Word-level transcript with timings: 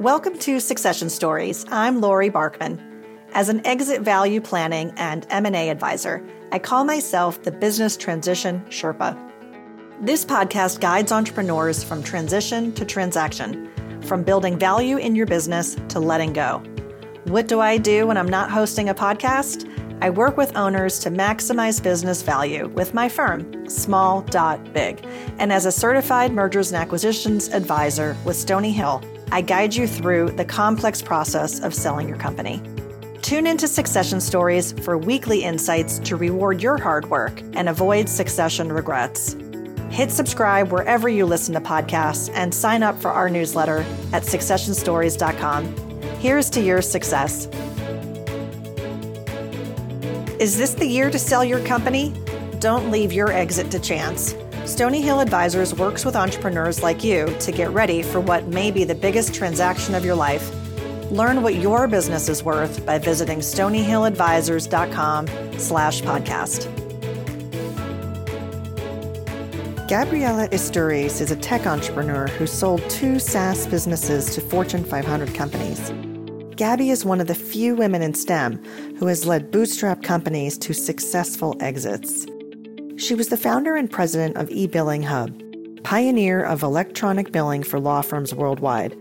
Welcome 0.00 0.38
to 0.38 0.60
Succession 0.60 1.10
Stories. 1.10 1.64
I'm 1.72 2.00
Lori 2.00 2.30
Barkman. 2.30 2.80
As 3.32 3.48
an 3.48 3.66
exit 3.66 4.02
value 4.02 4.40
planning 4.40 4.92
and 4.96 5.26
M&A 5.28 5.70
advisor, 5.70 6.24
I 6.52 6.60
call 6.60 6.84
myself 6.84 7.42
the 7.42 7.50
business 7.50 7.96
transition 7.96 8.64
Sherpa. 8.68 9.18
This 10.00 10.24
podcast 10.24 10.78
guides 10.78 11.10
entrepreneurs 11.10 11.82
from 11.82 12.04
transition 12.04 12.70
to 12.74 12.84
transaction, 12.84 13.72
from 14.02 14.22
building 14.22 14.56
value 14.56 14.98
in 14.98 15.16
your 15.16 15.26
business 15.26 15.76
to 15.88 15.98
letting 15.98 16.32
go. 16.32 16.62
What 17.24 17.48
do 17.48 17.58
I 17.58 17.76
do 17.76 18.06
when 18.06 18.16
I'm 18.16 18.28
not 18.28 18.52
hosting 18.52 18.90
a 18.90 18.94
podcast? 18.94 19.68
I 20.00 20.10
work 20.10 20.36
with 20.36 20.56
owners 20.56 21.00
to 21.00 21.10
maximize 21.10 21.82
business 21.82 22.22
value 22.22 22.68
with 22.68 22.94
my 22.94 23.08
firm, 23.08 23.68
Small 23.68 24.22
Dot 24.22 24.72
Big. 24.72 25.04
And 25.38 25.52
as 25.52 25.66
a 25.66 25.72
certified 25.72 26.32
mergers 26.32 26.70
and 26.70 26.80
acquisitions 26.80 27.48
advisor 27.48 28.16
with 28.24 28.36
Stony 28.36 28.70
Hill, 28.70 29.02
I 29.30 29.42
guide 29.42 29.74
you 29.74 29.86
through 29.86 30.30
the 30.30 30.44
complex 30.44 31.02
process 31.02 31.60
of 31.60 31.74
selling 31.74 32.08
your 32.08 32.16
company. 32.16 32.62
Tune 33.20 33.46
into 33.46 33.68
Succession 33.68 34.20
Stories 34.20 34.72
for 34.72 34.96
weekly 34.96 35.44
insights 35.44 35.98
to 36.00 36.16
reward 36.16 36.62
your 36.62 36.78
hard 36.78 37.10
work 37.10 37.42
and 37.52 37.68
avoid 37.68 38.08
succession 38.08 38.72
regrets. 38.72 39.36
Hit 39.90 40.10
subscribe 40.10 40.72
wherever 40.72 41.08
you 41.08 41.26
listen 41.26 41.52
to 41.54 41.60
podcasts 41.60 42.30
and 42.34 42.54
sign 42.54 42.82
up 42.82 43.00
for 43.00 43.10
our 43.10 43.28
newsletter 43.28 43.84
at 44.12 44.22
successionstories.com. 44.22 45.66
Here's 46.20 46.48
to 46.50 46.60
your 46.62 46.80
success. 46.80 47.46
Is 50.40 50.56
this 50.56 50.74
the 50.74 50.86
year 50.86 51.10
to 51.10 51.18
sell 51.18 51.44
your 51.44 51.60
company? 51.66 52.14
Don't 52.60 52.90
leave 52.90 53.12
your 53.12 53.30
exit 53.30 53.70
to 53.72 53.78
chance. 53.78 54.34
Stony 54.68 55.00
Hill 55.00 55.20
Advisors 55.20 55.74
works 55.74 56.04
with 56.04 56.14
entrepreneurs 56.14 56.82
like 56.82 57.02
you 57.02 57.34
to 57.40 57.50
get 57.50 57.70
ready 57.70 58.02
for 58.02 58.20
what 58.20 58.48
may 58.48 58.70
be 58.70 58.84
the 58.84 58.94
biggest 58.94 59.32
transaction 59.34 59.94
of 59.94 60.04
your 60.04 60.14
life. 60.14 60.52
Learn 61.10 61.42
what 61.42 61.54
your 61.54 61.88
business 61.88 62.28
is 62.28 62.44
worth 62.44 62.84
by 62.84 62.98
visiting 62.98 63.38
stonyhilladvisors.com 63.38 65.26
slash 65.58 66.02
podcast. 66.02 66.68
Gabriela 69.88 70.46
Isturiz 70.50 71.22
is 71.22 71.30
a 71.30 71.36
tech 71.36 71.66
entrepreneur 71.66 72.26
who 72.26 72.46
sold 72.46 72.82
two 72.90 73.18
SaaS 73.18 73.66
businesses 73.66 74.34
to 74.34 74.42
Fortune 74.42 74.84
500 74.84 75.34
companies. 75.34 75.90
Gabby 76.56 76.90
is 76.90 77.06
one 77.06 77.22
of 77.22 77.26
the 77.26 77.34
few 77.34 77.74
women 77.74 78.02
in 78.02 78.12
STEM 78.12 78.62
who 78.98 79.06
has 79.06 79.24
led 79.26 79.50
bootstrap 79.50 80.02
companies 80.02 80.58
to 80.58 80.74
successful 80.74 81.56
exits. 81.60 82.26
She 82.98 83.14
was 83.14 83.28
the 83.28 83.36
founder 83.36 83.76
and 83.76 83.88
president 83.88 84.36
of 84.36 84.48
eBilling 84.48 85.04
Hub, 85.04 85.32
pioneer 85.84 86.42
of 86.42 86.64
electronic 86.64 87.30
billing 87.30 87.62
for 87.62 87.78
law 87.78 88.02
firms 88.02 88.34
worldwide, 88.34 88.92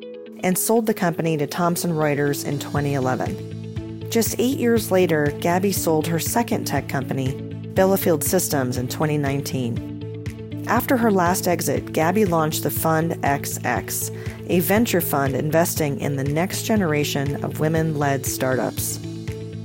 and 0.44 0.56
sold 0.56 0.86
the 0.86 0.94
company 0.94 1.36
to 1.36 1.48
Thomson 1.48 1.94
Reuters 1.94 2.46
in 2.46 2.60
2011. 2.60 4.08
Just 4.12 4.36
eight 4.38 4.60
years 4.60 4.92
later, 4.92 5.34
Gabby 5.40 5.72
sold 5.72 6.06
her 6.06 6.20
second 6.20 6.66
tech 6.66 6.88
company, 6.88 7.42
Bellefield 7.74 8.24
Systems, 8.24 8.78
in 8.78 8.88
2019. 8.88 10.66
After 10.68 10.96
her 10.96 11.10
last 11.10 11.48
exit, 11.48 11.92
Gabby 11.92 12.26
launched 12.26 12.62
the 12.62 12.70
Fund 12.70 13.14
XX, 13.24 14.16
a 14.48 14.60
venture 14.60 15.02
fund 15.02 15.36
investing 15.36 16.00
in 16.00 16.18
the 16.18 16.24
next 16.24 16.64
generation 16.64 17.44
of 17.44 17.60
women 17.60 17.98
led 17.98 18.28
startups. 18.28 19.00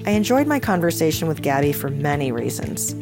I 0.07 0.13
enjoyed 0.13 0.47
my 0.47 0.59
conversation 0.59 1.29
with 1.29 1.43
Gabby 1.43 1.75
for 1.75 1.91
many 1.91 2.33
reasons. 2.33 2.95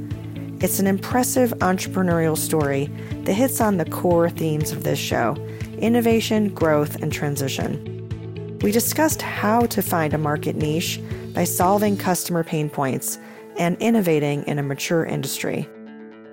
It's 0.63 0.79
an 0.79 0.87
impressive 0.87 1.53
entrepreneurial 1.61 2.37
story 2.37 2.91
that 3.25 3.33
hits 3.33 3.63
on 3.63 3.79
the 3.79 3.87
core 3.87 4.29
themes 4.29 4.73
of 4.73 4.85
this 4.85 4.99
show 4.99 5.35
innovation, 5.79 6.53
growth, 6.53 6.97
and 7.03 7.11
transition. 7.11 8.59
We 8.61 8.71
discussed 8.71 9.23
how 9.23 9.61
to 9.63 9.81
find 9.81 10.13
a 10.13 10.19
market 10.19 10.57
niche 10.57 11.01
by 11.35 11.45
solving 11.45 11.97
customer 11.97 12.45
pain 12.45 12.69
points 12.69 13.19
and 13.57 13.79
innovating 13.81 14.43
in 14.43 14.59
a 14.59 14.63
mature 14.63 15.07
industry. 15.07 15.67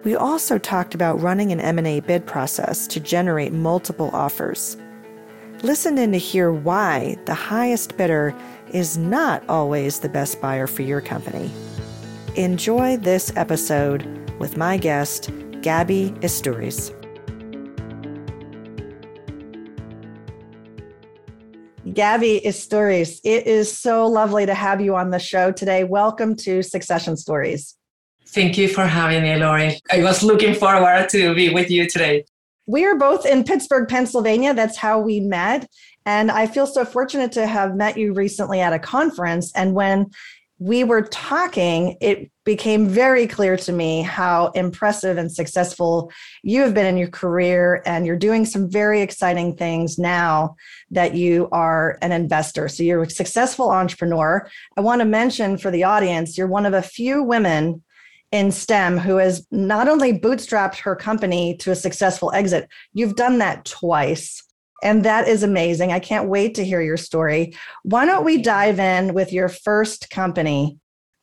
We 0.03 0.17
also 0.17 0.57
talked 0.57 0.93
about 0.93 1.21
running 1.21 1.53
an 1.53 1.61
M&A 1.61 2.01
bid 2.01 2.27
process 2.27 2.85
to 2.87 2.99
generate 2.99 3.53
multiple 3.53 4.09
offers. 4.11 4.75
Listen 5.63 5.97
in 5.97 6.11
to 6.11 6.17
hear 6.17 6.51
why 6.51 7.15
the 7.25 7.33
highest 7.33 7.95
bidder 7.95 8.35
is 8.73 8.97
not 8.97 9.41
always 9.47 10.01
the 10.01 10.09
best 10.09 10.41
buyer 10.41 10.67
for 10.67 10.81
your 10.81 10.99
company. 10.99 11.49
Enjoy 12.35 12.97
this 12.97 13.31
episode 13.35 14.16
with 14.39 14.57
my 14.57 14.77
guest, 14.77 15.29
Gabby 15.61 16.11
Isturiz. 16.21 16.93
Gabby 21.93 22.41
Isturiz, 22.45 23.19
it 23.23 23.47
is 23.47 23.75
so 23.75 24.05
lovely 24.05 24.45
to 24.45 24.53
have 24.53 24.81
you 24.81 24.95
on 24.95 25.09
the 25.09 25.19
show 25.19 25.51
today. 25.51 25.83
Welcome 25.83 26.35
to 26.37 26.61
Succession 26.61 27.17
Stories. 27.17 27.75
Thank 28.27 28.57
you 28.57 28.67
for 28.67 28.85
having 28.85 29.23
me, 29.23 29.35
Lori. 29.37 29.79
I 29.91 30.03
was 30.03 30.21
looking 30.21 30.53
forward 30.53 31.09
to 31.09 31.33
be 31.33 31.49
with 31.49 31.71
you 31.71 31.87
today. 31.87 32.25
We 32.65 32.85
are 32.85 32.95
both 32.95 33.25
in 33.25 33.45
Pittsburgh, 33.45 33.87
Pennsylvania. 33.87 34.53
That's 34.53 34.77
how 34.77 34.99
we 34.99 35.21
met. 35.21 35.69
And 36.05 36.29
I 36.29 36.45
feel 36.45 36.67
so 36.67 36.83
fortunate 36.83 37.31
to 37.33 37.47
have 37.47 37.75
met 37.75 37.97
you 37.97 38.13
recently 38.13 38.59
at 38.59 38.73
a 38.73 38.79
conference. 38.79 39.51
And 39.55 39.73
when 39.73 40.07
we 40.59 40.83
were 40.83 41.03
talking, 41.03 41.97
it 42.01 42.29
became 42.47 42.87
very 42.87 43.27
clear 43.27 43.57
to 43.57 43.73
me 43.73 44.01
how 44.01 44.47
impressive 44.55 45.17
and 45.17 45.29
successful 45.29 46.09
you 46.43 46.61
have 46.61 46.73
been 46.73 46.85
in 46.85 46.95
your 46.95 47.09
career. 47.09 47.83
And 47.85 48.05
you're 48.05 48.15
doing 48.15 48.45
some 48.45 48.71
very 48.71 49.01
exciting 49.01 49.57
things 49.57 49.99
now 49.99 50.55
that 50.89 51.13
you 51.13 51.49
are 51.51 51.97
an 52.01 52.13
investor. 52.13 52.69
So 52.69 52.83
you're 52.83 53.03
a 53.03 53.09
successful 53.09 53.69
entrepreneur. 53.69 54.49
I 54.77 54.81
want 54.81 55.01
to 55.01 55.05
mention 55.05 55.57
for 55.57 55.71
the 55.71 55.83
audience, 55.83 56.37
you're 56.37 56.47
one 56.47 56.65
of 56.65 56.73
a 56.73 56.81
few 56.81 57.21
women 57.21 57.83
in 58.31 58.53
STEM 58.53 58.97
who 58.97 59.17
has 59.17 59.45
not 59.51 59.89
only 59.89 60.17
bootstrapped 60.17 60.77
her 60.77 60.95
company 60.95 61.57
to 61.57 61.71
a 61.71 61.75
successful 61.75 62.31
exit, 62.31 62.69
you've 62.93 63.17
done 63.17 63.39
that 63.39 63.65
twice. 63.65 64.41
And 64.81 65.03
that 65.03 65.27
is 65.27 65.43
amazing. 65.43 65.91
I 65.91 65.99
can't 65.99 66.29
wait 66.29 66.55
to 66.55 66.63
hear 66.63 66.81
your 66.81 66.95
story. 66.95 67.57
Why 67.83 68.05
don't 68.05 68.23
we 68.23 68.41
dive 68.41 68.79
in 68.79 69.13
with 69.13 69.33
your 69.33 69.49
first 69.49 70.09
company, 70.09 70.77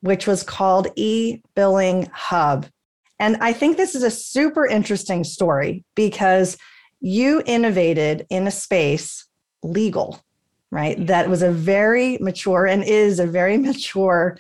which 0.04 0.26
was 0.26 0.42
called 0.42 0.88
E 0.96 1.40
Billing 1.54 2.10
Hub? 2.12 2.66
And 3.18 3.38
I 3.40 3.54
think 3.54 3.76
this 3.76 3.94
is 3.94 4.02
a 4.02 4.10
super 4.10 4.66
interesting 4.66 5.24
story 5.24 5.82
because 5.94 6.58
you 7.00 7.42
innovated 7.46 8.26
in 8.28 8.46
a 8.46 8.50
space 8.50 9.26
legal, 9.62 10.20
right? 10.70 10.96
Mm-hmm. 10.96 11.06
That 11.06 11.30
was 11.30 11.42
a 11.42 11.50
very 11.50 12.18
mature 12.18 12.66
and 12.66 12.84
is 12.84 13.18
a 13.18 13.26
very 13.26 13.56
mature 13.68 14.36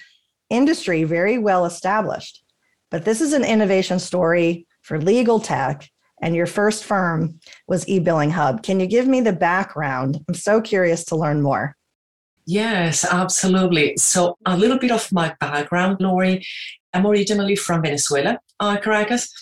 industry, 0.50 1.04
very 1.04 1.38
well 1.38 1.64
established. 1.64 2.44
But 2.90 3.06
this 3.06 3.22
is 3.22 3.32
an 3.32 3.44
innovation 3.44 3.98
story 3.98 4.66
for 4.82 5.00
legal 5.00 5.40
tech 5.40 5.88
and 6.20 6.36
your 6.36 6.46
first 6.46 6.84
firm 6.84 7.40
was 7.68 7.86
eBilling 7.86 8.32
Hub. 8.32 8.62
Can 8.62 8.80
you 8.80 8.86
give 8.86 9.06
me 9.06 9.22
the 9.22 9.32
background? 9.32 10.20
I'm 10.28 10.34
so 10.34 10.60
curious 10.60 11.04
to 11.06 11.16
learn 11.16 11.40
more. 11.40 11.74
Yes, 12.46 13.04
absolutely. 13.04 13.96
So, 13.96 14.36
a 14.44 14.56
little 14.56 14.78
bit 14.78 14.90
of 14.90 15.10
my 15.12 15.34
background, 15.40 15.98
Lori. 16.00 16.44
I'm 16.92 17.06
originally 17.06 17.56
from 17.56 17.82
Venezuela, 17.82 18.38
uh, 18.60 18.76
Caracas. 18.76 19.32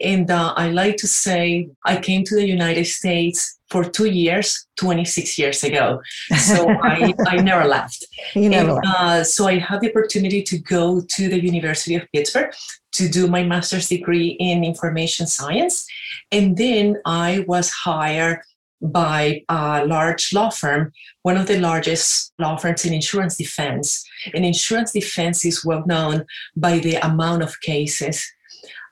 And 0.00 0.30
uh, 0.30 0.52
I 0.56 0.70
like 0.70 0.96
to 0.98 1.06
say 1.06 1.68
I 1.84 1.96
came 1.96 2.22
to 2.24 2.34
the 2.34 2.46
United 2.46 2.84
States 2.84 3.58
for 3.70 3.84
two 3.84 4.06
years, 4.06 4.66
26 4.76 5.38
years 5.38 5.64
ago. 5.64 6.00
So 6.38 6.68
I, 6.82 7.14
I 7.26 7.36
never 7.36 7.64
left. 7.64 8.04
You 8.34 8.48
never 8.48 8.70
and, 8.70 8.84
left. 8.84 9.00
Uh, 9.00 9.24
so 9.24 9.46
I 9.46 9.58
had 9.58 9.80
the 9.80 9.90
opportunity 9.90 10.42
to 10.42 10.58
go 10.58 11.00
to 11.00 11.28
the 11.28 11.42
University 11.42 11.94
of 11.94 12.06
Pittsburgh 12.12 12.52
to 12.92 13.08
do 13.08 13.26
my 13.26 13.42
master's 13.42 13.88
degree 13.88 14.36
in 14.38 14.64
information 14.64 15.26
science. 15.26 15.86
And 16.30 16.56
then 16.56 17.00
I 17.04 17.44
was 17.46 17.70
hired 17.70 18.40
by 18.80 19.42
a 19.48 19.84
large 19.86 20.32
law 20.32 20.50
firm, 20.50 20.92
one 21.22 21.36
of 21.36 21.46
the 21.46 21.58
largest 21.58 22.32
law 22.38 22.56
firms 22.56 22.84
in 22.84 22.94
insurance 22.94 23.36
defense. 23.36 24.04
And 24.34 24.44
insurance 24.44 24.92
defense 24.92 25.44
is 25.44 25.64
well 25.64 25.84
known 25.86 26.24
by 26.56 26.78
the 26.78 26.96
amount 26.96 27.42
of 27.42 27.60
cases. 27.60 28.24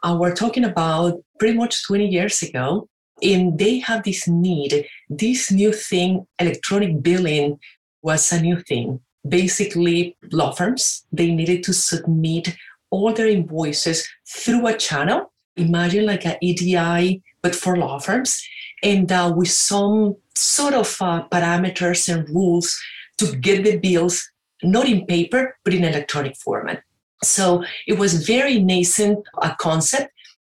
Uh, 0.03 0.17
we're 0.19 0.35
talking 0.35 0.65
about 0.65 1.23
pretty 1.39 1.57
much 1.57 1.87
20 1.87 2.07
years 2.07 2.43
ago, 2.43 2.89
and 3.23 3.59
they 3.59 3.79
have 3.79 4.03
this 4.03 4.29
need, 4.29 4.87
this 5.09 5.51
new 5.51 5.73
thing, 5.73 6.27
electronic 6.39 7.03
billing 7.03 7.59
was 8.03 8.31
a 8.33 8.41
new 8.41 8.61
thing. 8.61 9.01
Basically, 9.27 10.17
law 10.31 10.53
firms, 10.53 11.05
they 11.13 11.33
needed 11.33 11.65
to 11.65 11.73
submit 11.73 12.55
all 12.91 13.13
their 13.13 13.27
invoices 13.27 14.09
through 14.29 14.67
a 14.67 14.77
channel. 14.77 15.33
Imagine 15.57 16.07
like 16.07 16.25
an 16.27 16.37
EDI, 16.41 17.23
but 17.43 17.55
for 17.55 17.77
law 17.77 17.99
firms, 17.99 18.47
and 18.83 19.11
uh, 19.11 19.33
with 19.35 19.51
some 19.51 20.17
sort 20.35 20.75
of 20.75 20.97
uh, 21.01 21.27
parameters 21.31 22.13
and 22.13 22.29
rules 22.29 22.79
to 23.19 23.35
get 23.37 23.65
the 23.65 23.79
bills 23.79 24.31
not 24.63 24.89
in 24.89 25.07
paper 25.07 25.57
but 25.65 25.75
in 25.75 25.85
electronic 25.85 26.37
format. 26.37 26.83
So 27.23 27.65
it 27.87 27.99
was 27.99 28.27
very 28.27 28.59
nascent 28.59 29.19
a 29.43 29.55
concept. 29.59 30.13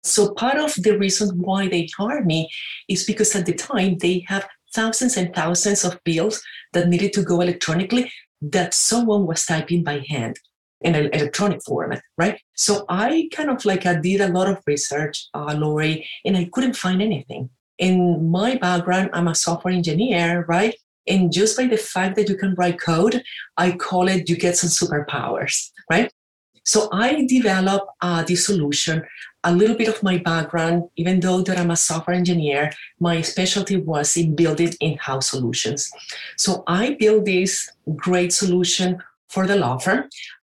So 0.03 0.33
part 0.33 0.57
of 0.57 0.73
the 0.75 0.97
reason 0.97 1.29
why 1.39 1.67
they 1.67 1.89
hired 1.97 2.25
me 2.25 2.49
is 2.87 3.03
because 3.03 3.35
at 3.35 3.45
the 3.45 3.53
time 3.53 3.97
they 3.97 4.25
have 4.27 4.47
thousands 4.73 5.17
and 5.17 5.33
thousands 5.33 5.83
of 5.83 6.03
bills 6.03 6.41
that 6.73 6.87
needed 6.87 7.13
to 7.13 7.23
go 7.23 7.41
electronically 7.41 8.11
that 8.41 8.73
someone 8.73 9.25
was 9.25 9.45
typing 9.45 9.83
by 9.83 10.03
hand 10.07 10.37
in 10.81 10.95
an 10.95 11.07
electronic 11.13 11.61
format, 11.63 12.01
right? 12.17 12.39
So 12.55 12.85
I 12.87 13.29
kind 13.33 13.49
of 13.49 13.65
like 13.65 13.85
I 13.85 13.95
did 13.95 14.21
a 14.21 14.27
lot 14.27 14.47
of 14.47 14.61
research, 14.67 15.27
uh, 15.33 15.55
Lori, 15.57 16.07
and 16.23 16.37
I 16.37 16.49
couldn't 16.51 16.75
find 16.75 17.01
anything. 17.01 17.49
In 17.77 18.29
my 18.31 18.55
background, 18.55 19.09
I'm 19.13 19.27
a 19.27 19.35
software 19.35 19.73
engineer, 19.73 20.45
right? 20.47 20.75
And 21.07 21.31
just 21.31 21.55
by 21.57 21.67
the 21.67 21.77
fact 21.77 22.15
that 22.15 22.27
you 22.29 22.35
can 22.35 22.55
write 22.55 22.79
code, 22.79 23.23
I 23.55 23.71
call 23.71 24.07
it 24.07 24.29
you 24.29 24.35
get 24.35 24.57
some 24.57 24.69
superpowers, 24.69 25.71
right? 25.89 26.11
So 26.67 26.89
I 26.91 27.25
develop 27.29 27.87
uh, 28.01 28.25
solution. 28.25 29.05
A 29.45 29.53
little 29.53 29.77
bit 29.77 29.87
of 29.87 30.03
my 30.03 30.17
background, 30.17 30.89
even 30.97 31.21
though 31.21 31.41
that 31.41 31.57
I'm 31.57 31.71
a 31.71 31.77
software 31.77 32.17
engineer, 32.17 32.73
my 32.99 33.21
specialty 33.21 33.77
was 33.77 34.17
in 34.17 34.35
building 34.35 34.73
in-house 34.81 35.29
solutions. 35.29 35.89
So 36.35 36.63
I 36.67 36.97
built 36.99 37.23
this 37.23 37.71
great 37.95 38.33
solution 38.33 39.01
for 39.29 39.47
the 39.47 39.55
law 39.55 39.77
firm, 39.77 40.09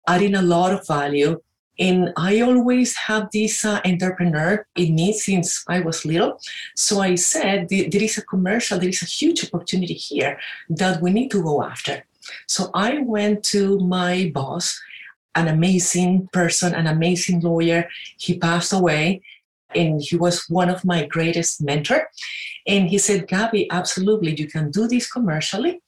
adding 0.06 0.36
a 0.36 0.42
lot 0.42 0.74
of 0.74 0.86
value. 0.86 1.40
And 1.82 2.14
I 2.16 2.42
always 2.42 2.96
have 2.96 3.32
this 3.32 3.66
uh, 3.66 3.82
entrepreneur 3.84 4.68
in 4.76 4.94
me 4.94 5.14
since 5.14 5.66
I 5.68 5.80
was 5.80 6.06
little. 6.06 6.40
So 6.76 7.02
I 7.02 7.16
said, 7.16 7.70
there 7.70 8.04
is 8.04 8.20
a 8.20 8.22
commercial, 8.22 8.78
there 8.78 8.90
is 8.90 9.02
a 9.02 9.08
huge 9.08 9.44
opportunity 9.44 9.96
here 9.96 10.40
that 10.70 11.02
we 11.02 11.10
need 11.10 11.32
to 11.32 11.42
go 11.42 11.64
after. 11.64 12.06
So 12.48 12.70
I 12.76 13.00
went 13.00 13.44
to 13.46 13.80
my 13.80 14.32
boss 14.32 14.80
an 15.34 15.48
amazing 15.48 16.28
person, 16.34 16.76
an 16.76 16.88
amazing 16.88 17.40
lawyer. 17.40 17.90
He 18.18 18.38
passed 18.38 18.74
away 18.74 19.22
and 19.74 20.02
he 20.02 20.18
was 20.18 20.46
one 20.50 20.70
of 20.70 20.86
my 20.86 21.06
greatest 21.08 21.64
mentor. 21.64 22.10
And 22.68 22.90
he 22.90 22.98
said, 22.98 23.28
Gabby, 23.28 23.72
absolutely, 23.72 24.36
you 24.36 24.48
can 24.48 24.70
do 24.70 24.88
this 24.88 25.10
commercially. 25.10 25.82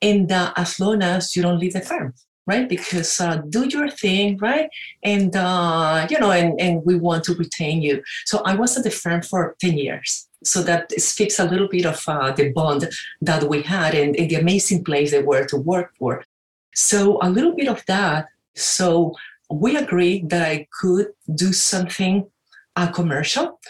And 0.00 0.30
uh, 0.30 0.52
as 0.56 0.80
long 0.80 1.02
as 1.02 1.34
you 1.34 1.42
don't 1.42 1.58
leave 1.58 1.72
the 1.74 1.80
firm, 1.80 2.14
right? 2.46 2.68
Because 2.68 3.20
uh, 3.20 3.36
do 3.48 3.66
your 3.66 3.88
thing, 3.88 4.38
right? 4.38 4.68
And, 5.02 5.34
uh, 5.34 6.06
you 6.10 6.18
know, 6.18 6.30
and, 6.30 6.60
and 6.60 6.84
we 6.84 6.94
want 6.94 7.24
to 7.24 7.34
retain 7.34 7.82
you. 7.82 8.02
So 8.26 8.42
I 8.44 8.54
was 8.54 8.76
at 8.76 8.84
the 8.84 8.90
firm 8.90 9.22
for 9.22 9.56
10 9.60 9.78
years. 9.78 10.28
So 10.42 10.62
that 10.62 10.92
speaks 11.00 11.38
a 11.38 11.44
little 11.44 11.68
bit 11.68 11.86
of 11.86 12.02
uh, 12.06 12.32
the 12.32 12.52
bond 12.52 12.90
that 13.22 13.48
we 13.48 13.62
had 13.62 13.94
and, 13.94 14.14
and 14.16 14.30
the 14.30 14.34
amazing 14.34 14.84
place 14.84 15.10
they 15.10 15.22
were 15.22 15.46
to 15.46 15.56
work 15.56 15.92
for. 15.98 16.22
So 16.74 17.18
a 17.22 17.30
little 17.30 17.54
bit 17.54 17.68
of 17.68 17.84
that 17.86 18.28
so 18.54 19.14
we 19.50 19.76
agreed 19.76 20.30
that 20.30 20.42
I 20.42 20.68
could 20.80 21.08
do 21.34 21.52
something 21.52 22.26
uh, 22.76 22.90
commercial. 22.90 23.60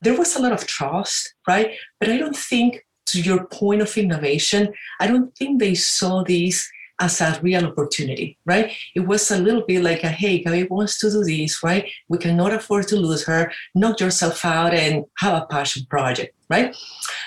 There 0.00 0.16
was 0.16 0.36
a 0.36 0.42
lot 0.42 0.52
of 0.52 0.66
trust, 0.66 1.34
right? 1.46 1.72
But 2.00 2.10
I 2.10 2.18
don't 2.18 2.36
think, 2.36 2.84
to 3.06 3.20
your 3.20 3.46
point 3.46 3.82
of 3.82 3.96
innovation, 3.96 4.72
I 5.00 5.06
don't 5.06 5.34
think 5.36 5.60
they 5.60 5.74
saw 5.74 6.22
this 6.24 6.68
as 7.02 7.20
a 7.20 7.38
real 7.42 7.66
opportunity, 7.66 8.38
right? 8.46 8.72
It 8.94 9.00
was 9.00 9.30
a 9.30 9.38
little 9.38 9.64
bit 9.66 9.82
like 9.82 10.04
a, 10.04 10.08
hey, 10.08 10.42
Gabi 10.42 10.70
wants 10.70 10.98
to 10.98 11.10
do 11.10 11.24
this, 11.24 11.62
right? 11.62 11.90
We 12.08 12.18
cannot 12.18 12.54
afford 12.54 12.88
to 12.88 12.96
lose 12.96 13.24
her. 13.24 13.52
Knock 13.74 14.00
yourself 14.00 14.44
out 14.44 14.72
and 14.72 15.04
have 15.18 15.42
a 15.42 15.46
passion 15.46 15.84
project, 15.90 16.34
right? 16.48 16.74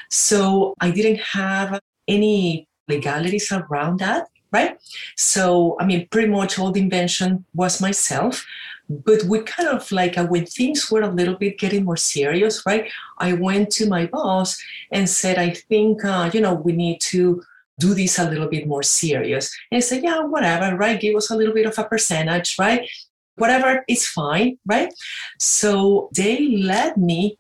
So 0.10 0.74
I 0.80 0.92
didn't 0.92 1.20
have 1.20 1.80
any 2.08 2.68
legalities 2.88 3.52
around 3.52 4.00
that 4.00 4.28
right? 4.52 4.78
So, 5.18 5.76
I 5.82 5.86
mean, 5.86 6.08
pretty 6.10 6.30
much 6.30 6.58
all 6.58 6.72
the 6.72 6.80
invention 6.80 7.44
was 7.54 7.82
myself. 7.82 8.46
But 8.88 9.24
we 9.24 9.40
kind 9.40 9.70
of 9.70 9.92
like, 9.92 10.18
uh, 10.18 10.28
when 10.28 10.46
things 10.46 10.92
were 10.92 11.02
a 11.02 11.12
little 11.12 11.36
bit 11.36 11.58
getting 11.58 11.84
more 11.84 11.98
serious, 11.98 12.64
right? 12.66 12.90
I 13.18 13.34
went 13.34 13.72
to 13.72 13.90
my 13.90 14.06
boss 14.06 14.58
and 14.92 15.10
said, 15.10 15.38
I 15.38 15.50
think, 15.50 16.06
uh, 16.06 16.30
you 16.34 16.40
know, 16.40 16.54
we 16.54 16.72
need 16.74 17.00
to 17.12 17.42
do 17.80 17.94
this 17.94 18.20
a 18.20 18.30
little 18.30 18.48
bit 18.48 18.68
more 18.68 18.84
serious. 18.84 19.54
And 19.72 19.84
said, 19.84 20.04
yeah, 20.04 20.22
whatever, 20.22 20.76
right? 20.78 21.00
Give 21.00 21.16
us 21.16 21.30
a 21.30 21.36
little 21.36 21.54
bit 21.54 21.66
of 21.66 21.78
a 21.78 21.84
percentage, 21.84 22.56
right? 22.60 22.90
Whatever, 23.36 23.84
it's 23.88 24.08
fine, 24.08 24.58
right? 24.66 24.94
So 25.40 26.10
they 26.14 26.58
let 26.58 26.98
me 26.98 27.38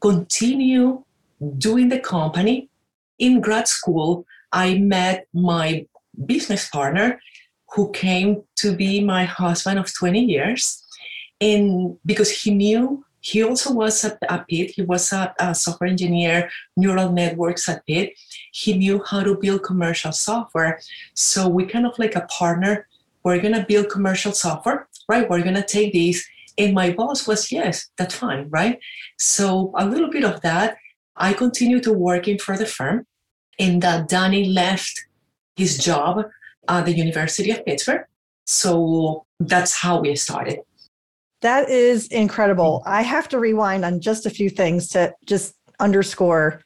continue 0.00 1.04
doing 1.56 1.88
the 1.88 2.00
company. 2.00 2.68
In 3.18 3.40
grad 3.40 3.66
school, 3.66 4.26
I 4.52 4.78
met 4.78 5.26
my 5.32 5.86
business 6.26 6.68
partner 6.68 7.20
who 7.74 7.90
came 7.92 8.42
to 8.56 8.74
be 8.74 9.02
my 9.02 9.24
husband 9.24 9.78
of 9.78 9.92
20 9.94 10.20
years. 10.20 10.84
And 11.40 11.96
because 12.04 12.30
he 12.30 12.52
knew 12.52 13.04
he 13.28 13.42
also 13.42 13.72
was 13.72 14.04
at, 14.04 14.18
at 14.28 14.48
Pitt, 14.48 14.72
he 14.76 14.82
was 14.82 15.12
a, 15.12 15.34
a, 15.38 15.54
software 15.54 15.90
engineer, 15.90 16.50
neural 16.76 17.12
networks 17.12 17.68
at 17.68 17.84
Pitt. 17.86 18.14
He 18.52 18.72
knew 18.72 19.02
how 19.04 19.22
to 19.22 19.34
build 19.34 19.64
commercial 19.64 20.12
software. 20.12 20.80
So 21.14 21.46
we 21.46 21.66
kind 21.66 21.86
of 21.86 21.98
like 21.98 22.16
a 22.16 22.26
partner, 22.38 22.86
we're 23.24 23.40
to 23.40 23.66
build 23.68 23.90
commercial 23.90 24.32
software, 24.32 24.88
right? 25.08 25.28
We're 25.28 25.42
to 25.42 25.62
take 25.62 25.92
these. 25.92 26.26
And 26.56 26.72
my 26.74 26.90
boss 26.90 27.26
was, 27.26 27.52
yes, 27.52 27.90
that's 27.98 28.14
fine, 28.14 28.48
right? 28.48 28.78
So 29.18 29.72
a 29.76 29.84
little 29.84 30.10
bit 30.10 30.24
of 30.24 30.40
that. 30.40 30.78
I 31.16 31.32
continued 31.32 31.82
to 31.82 31.92
working 31.92 32.38
for 32.38 32.56
the 32.56 32.66
firm. 32.66 33.06
And 33.58 33.84
uh, 33.84 34.02
Danny 34.02 34.46
left 34.46 35.04
his 35.56 35.76
job 35.76 36.24
at 36.68 36.86
the 36.86 36.96
University 36.96 37.50
of 37.50 37.64
Pittsburgh. 37.66 38.06
So 38.46 39.26
that's 39.38 39.74
how 39.74 40.00
we 40.00 40.16
started. 40.16 40.60
That 41.42 41.68
is 41.70 42.08
incredible. 42.08 42.82
Mm-hmm. 42.84 42.94
I 42.94 43.02
have 43.02 43.28
to 43.28 43.38
rewind 43.38 43.84
on 43.84 44.00
just 44.00 44.26
a 44.26 44.30
few 44.30 44.50
things 44.50 44.88
to 44.90 45.14
just 45.26 45.54
underscore. 45.80 46.62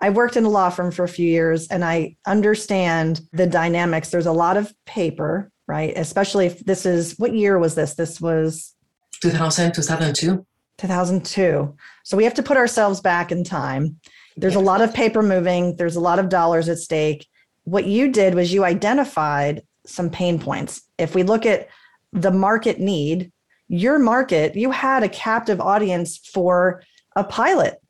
I 0.00 0.10
worked 0.10 0.36
in 0.36 0.44
a 0.44 0.48
law 0.48 0.70
firm 0.70 0.90
for 0.90 1.04
a 1.04 1.08
few 1.08 1.28
years 1.28 1.68
and 1.68 1.84
I 1.84 2.16
understand 2.26 3.20
the 3.32 3.46
dynamics. 3.46 4.10
There's 4.10 4.26
a 4.26 4.32
lot 4.32 4.56
of 4.56 4.72
paper, 4.86 5.50
right? 5.66 5.92
Especially 5.96 6.46
if 6.46 6.60
this 6.60 6.86
is 6.86 7.18
what 7.18 7.34
year 7.34 7.58
was 7.58 7.74
this? 7.74 7.94
This 7.94 8.20
was 8.20 8.74
2000, 9.20 9.74
2002. 9.74 10.46
2002. 10.78 11.76
So 12.04 12.16
we 12.16 12.24
have 12.24 12.34
to 12.34 12.42
put 12.42 12.56
ourselves 12.56 13.00
back 13.00 13.30
in 13.30 13.44
time. 13.44 14.00
There's 14.36 14.54
a 14.54 14.60
lot 14.60 14.80
of 14.80 14.94
paper 14.94 15.22
moving, 15.22 15.76
there's 15.76 15.96
a 15.96 16.00
lot 16.00 16.18
of 16.18 16.30
dollars 16.30 16.70
at 16.70 16.78
stake 16.78 17.26
what 17.64 17.86
you 17.86 18.10
did 18.10 18.34
was 18.34 18.52
you 18.52 18.64
identified 18.64 19.62
some 19.86 20.10
pain 20.10 20.38
points. 20.38 20.82
If 20.98 21.14
we 21.14 21.22
look 21.22 21.46
at 21.46 21.68
the 22.12 22.30
market 22.30 22.80
need, 22.80 23.32
your 23.70 24.00
market, 24.00 24.56
you 24.56 24.72
had 24.72 25.04
a 25.04 25.08
captive 25.08 25.60
audience 25.60 26.18
for 26.18 26.82
a 27.14 27.22
pilot. 27.22 27.80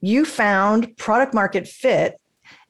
You 0.00 0.24
found 0.24 0.96
product 0.96 1.32
market 1.32 1.68
fit 1.68 2.20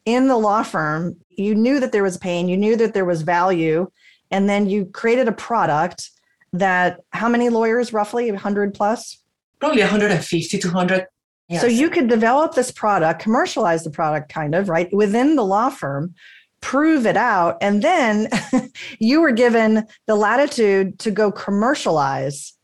in 0.05 0.29
the 0.29 0.37
law 0.37 0.63
firm. 0.63 1.17
You 1.31 1.55
knew 1.55 1.81
that 1.81 1.93
there 1.93 2.03
was 2.03 2.19
pain, 2.19 2.49
you 2.49 2.59
knew 2.59 2.77
that 2.77 2.93
there 2.93 3.07
was 3.07 3.23
value, 3.23 3.91
and 4.31 4.51
then 4.51 4.69
you 4.69 4.85
created 4.85 5.29
a 5.29 5.33
product 5.33 6.11
that 6.53 7.01
how 7.11 7.27
many 7.27 7.49
lawyers 7.49 7.95
roughly 7.95 8.31
100 8.31 8.75
plus 8.75 9.23
probably 9.59 9.81
150 9.81 10.59
to 10.59 10.69
100 10.69 11.07
Yes. 11.49 11.61
So 11.61 11.67
you 11.67 11.91
could 11.91 12.09
develop 12.09 12.55
this 12.55 12.71
product, 12.71 13.21
commercialize 13.21 13.85
the 13.85 13.91
product 13.91 14.33
kind 14.33 14.55
of, 14.55 14.71
right, 14.71 14.91
within 14.91 15.37
the 15.37 15.45
law 15.45 15.69
firm, 15.69 16.15
prove 16.63 17.05
it 17.05 17.17
out, 17.19 17.59
and 17.61 17.83
then 17.83 18.29
you 18.99 19.21
were 19.21 19.33
given 19.33 19.87
the 20.07 20.15
latitude 20.15 20.99
to 21.01 21.11
go 21.11 21.31
commercialize 21.31 22.55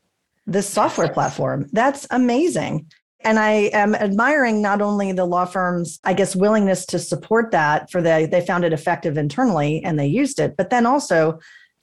this 0.46 0.66
software 0.66 1.12
platform. 1.12 1.68
That's 1.72 2.06
amazing. 2.10 2.86
And 3.20 3.38
I 3.38 3.70
am 3.74 3.94
admiring 3.94 4.62
not 4.62 4.80
only 4.80 5.12
the 5.12 5.26
law 5.26 5.44
firm's, 5.44 6.00
I 6.04 6.14
guess, 6.14 6.34
willingness 6.34 6.86
to 6.86 6.98
support 6.98 7.50
that 7.50 7.90
for 7.90 8.00
the 8.00 8.28
they 8.30 8.40
found 8.40 8.64
it 8.64 8.72
effective 8.72 9.18
internally 9.18 9.82
and 9.84 9.98
they 9.98 10.06
used 10.06 10.38
it, 10.38 10.56
but 10.56 10.70
then 10.70 10.86
also 10.86 11.38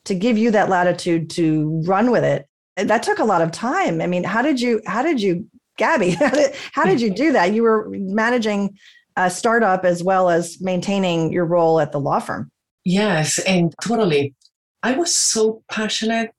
to 0.06 0.16
give 0.16 0.38
you 0.38 0.50
that 0.52 0.70
latitude 0.70 1.30
to 1.32 1.84
run 1.86 2.10
with 2.10 2.24
it. 2.24 2.48
That 2.78 3.04
took 3.04 3.20
a 3.20 3.26
lot 3.26 3.42
of 3.42 3.52
time. 3.52 4.02
I 4.02 4.08
mean, 4.08 4.24
how 4.24 4.42
did 4.42 4.62
you 4.62 4.82
how 4.88 5.04
did 5.04 5.22
you 5.22 5.46
Gabby, 5.78 6.10
how 6.20 6.30
did, 6.30 6.56
how 6.72 6.86
did 6.86 7.02
you 7.02 7.10
do 7.10 7.34
that? 7.34 7.54
You 7.54 7.64
were 7.64 7.90
managing 7.90 8.78
a 9.16 9.30
startup 9.30 9.86
as 9.86 10.04
well 10.04 10.30
as 10.30 10.62
maintaining 10.62 11.32
your 11.32 11.46
role 11.46 11.80
at 11.80 11.92
the 11.92 12.00
law 12.00 12.20
firm. 12.20 12.52
Yes, 12.84 13.40
and 13.40 13.74
totally. 13.82 14.36
I 14.84 14.94
was 14.94 15.14
so 15.16 15.64
passionate 15.72 16.32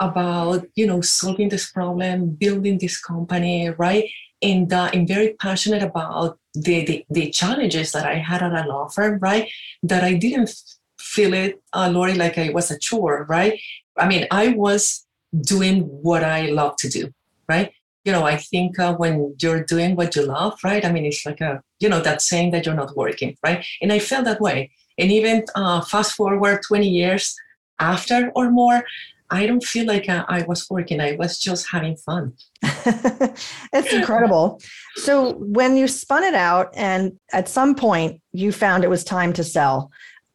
about 0.00 0.66
you 0.74 0.86
know 0.86 1.00
solving 1.00 1.48
this 1.48 1.70
problem, 1.70 2.30
building 2.30 2.78
this 2.78 3.00
company, 3.00 3.70
right? 3.70 4.08
And 4.42 4.72
uh, 4.72 4.90
I'm 4.92 5.06
very 5.06 5.34
passionate 5.40 5.82
about 5.82 6.38
the, 6.54 6.84
the, 6.84 7.04
the 7.08 7.30
challenges 7.30 7.92
that 7.92 8.06
I 8.06 8.16
had 8.16 8.42
at 8.42 8.52
a 8.52 8.68
law 8.68 8.88
firm, 8.88 9.18
right? 9.18 9.50
That 9.82 10.04
I 10.04 10.14
didn't 10.14 10.54
feel 11.00 11.32
it, 11.32 11.62
uh, 11.72 11.88
Lori, 11.90 12.14
like 12.14 12.36
I 12.36 12.50
was 12.50 12.70
a 12.70 12.78
chore, 12.78 13.24
right? 13.28 13.58
I 13.96 14.06
mean, 14.06 14.26
I 14.30 14.48
was 14.48 15.06
doing 15.40 15.82
what 15.82 16.22
I 16.22 16.46
love 16.46 16.76
to 16.78 16.88
do, 16.88 17.12
right? 17.48 17.72
You 18.04 18.12
know, 18.12 18.24
I 18.24 18.36
think 18.36 18.78
uh, 18.78 18.94
when 18.94 19.34
you're 19.40 19.64
doing 19.64 19.96
what 19.96 20.14
you 20.14 20.22
love, 20.22 20.58
right? 20.62 20.84
I 20.84 20.92
mean, 20.92 21.06
it's 21.06 21.24
like 21.24 21.40
a, 21.40 21.62
you 21.80 21.88
know, 21.88 22.00
that 22.00 22.20
saying 22.20 22.50
that 22.50 22.66
you're 22.66 22.74
not 22.74 22.96
working, 22.96 23.36
right? 23.42 23.64
And 23.80 23.92
I 23.92 23.98
felt 23.98 24.26
that 24.26 24.40
way. 24.40 24.70
And 24.98 25.10
even 25.10 25.44
uh, 25.54 25.80
fast 25.80 26.14
forward 26.14 26.60
20 26.66 26.86
years 26.88 27.34
after 27.80 28.30
or 28.34 28.50
more, 28.50 28.84
I 29.30 29.46
don't 29.46 29.64
feel 29.64 29.86
like 29.86 30.08
I, 30.08 30.24
I 30.28 30.42
was 30.42 30.68
working. 30.70 31.00
I 31.00 31.12
was 31.12 31.38
just 31.38 31.66
having 31.70 31.96
fun. 31.96 32.34
it's 32.62 33.92
incredible. 33.92 34.60
So 34.96 35.32
when 35.34 35.76
you 35.76 35.88
spun 35.88 36.24
it 36.24 36.34
out 36.34 36.72
and 36.76 37.18
at 37.32 37.48
some 37.48 37.74
point 37.74 38.20
you 38.32 38.52
found 38.52 38.84
it 38.84 38.90
was 38.90 39.02
time 39.02 39.32
to 39.32 39.44
sell, 39.44 39.90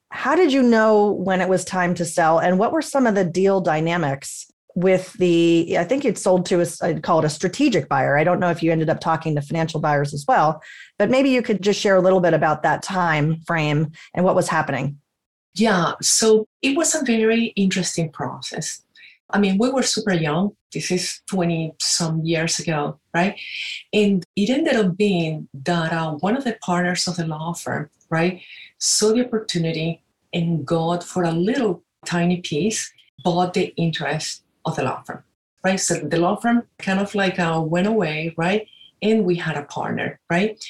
how 0.09 0.35
did 0.35 0.51
you 0.51 0.63
know 0.63 1.11
when 1.11 1.39
it 1.39 1.47
was 1.47 1.63
time 1.63 1.93
to 1.95 2.03
sell 2.03 2.39
and 2.39 2.57
what 2.57 2.71
were 2.71 2.81
some 2.81 3.05
of 3.05 3.13
the 3.13 3.23
deal 3.23 3.61
dynamics 3.61 4.51
with 4.75 5.13
the 5.13 5.77
i 5.79 5.83
think 5.83 6.03
you'd 6.03 6.17
sold 6.17 6.45
to 6.45 6.61
a 6.61 6.65
i'd 6.83 7.03
call 7.03 7.19
it 7.19 7.25
a 7.25 7.29
strategic 7.29 7.89
buyer. 7.89 8.17
I 8.17 8.23
don't 8.23 8.39
know 8.39 8.49
if 8.49 8.61
you 8.61 8.71
ended 8.71 8.89
up 8.89 8.99
talking 8.99 9.35
to 9.35 9.41
financial 9.41 9.79
buyers 9.79 10.13
as 10.13 10.25
well 10.27 10.61
but 10.97 11.09
maybe 11.09 11.29
you 11.29 11.41
could 11.41 11.61
just 11.61 11.79
share 11.79 11.95
a 11.95 12.01
little 12.01 12.19
bit 12.19 12.33
about 12.33 12.63
that 12.63 12.83
time 12.83 13.41
frame 13.47 13.91
and 14.13 14.25
what 14.25 14.35
was 14.35 14.47
happening. 14.47 14.99
Yeah 15.55 15.93
so 16.01 16.47
it 16.61 16.77
was 16.77 16.95
a 16.95 17.03
very 17.03 17.45
interesting 17.55 18.11
process. 18.11 18.81
I 19.31 19.39
mean 19.39 19.57
we 19.57 19.69
were 19.69 19.83
super 19.83 20.13
young. 20.13 20.51
This 20.71 20.91
is 20.91 21.21
20 21.29 21.73
some 21.79 22.23
years 22.23 22.59
ago 22.59 22.99
right? 23.13 23.39
And 23.91 24.23
it 24.35 24.51
ended 24.51 24.75
up 24.75 24.95
being 24.95 25.49
that 25.65 25.91
uh, 25.91 26.11
one 26.13 26.38
of 26.38 26.43
the 26.43 26.57
partners 26.61 27.07
of 27.07 27.17
the 27.17 27.25
law 27.25 27.53
firm 27.53 27.89
right 28.11 28.41
saw 28.77 29.13
the 29.13 29.25
opportunity 29.25 30.03
and 30.31 30.65
got 30.65 31.03
for 31.03 31.23
a 31.23 31.31
little 31.31 31.83
tiny 32.05 32.38
piece 32.38 32.91
bought 33.23 33.53
the 33.53 33.73
interest 33.75 34.43
of 34.69 34.75
the 34.75 34.83
law 34.83 35.01
firm, 35.03 35.23
right? 35.63 35.79
So 35.79 35.95
the 35.95 36.17
law 36.17 36.35
firm 36.35 36.63
kind 36.77 36.99
of 36.99 37.13
like 37.15 37.39
uh, 37.39 37.61
went 37.65 37.88
away, 37.88 38.33
right? 38.38 38.67
And 39.01 39.25
we 39.25 39.35
had 39.35 39.57
a 39.57 39.63
partner, 39.63 40.19
right? 40.29 40.63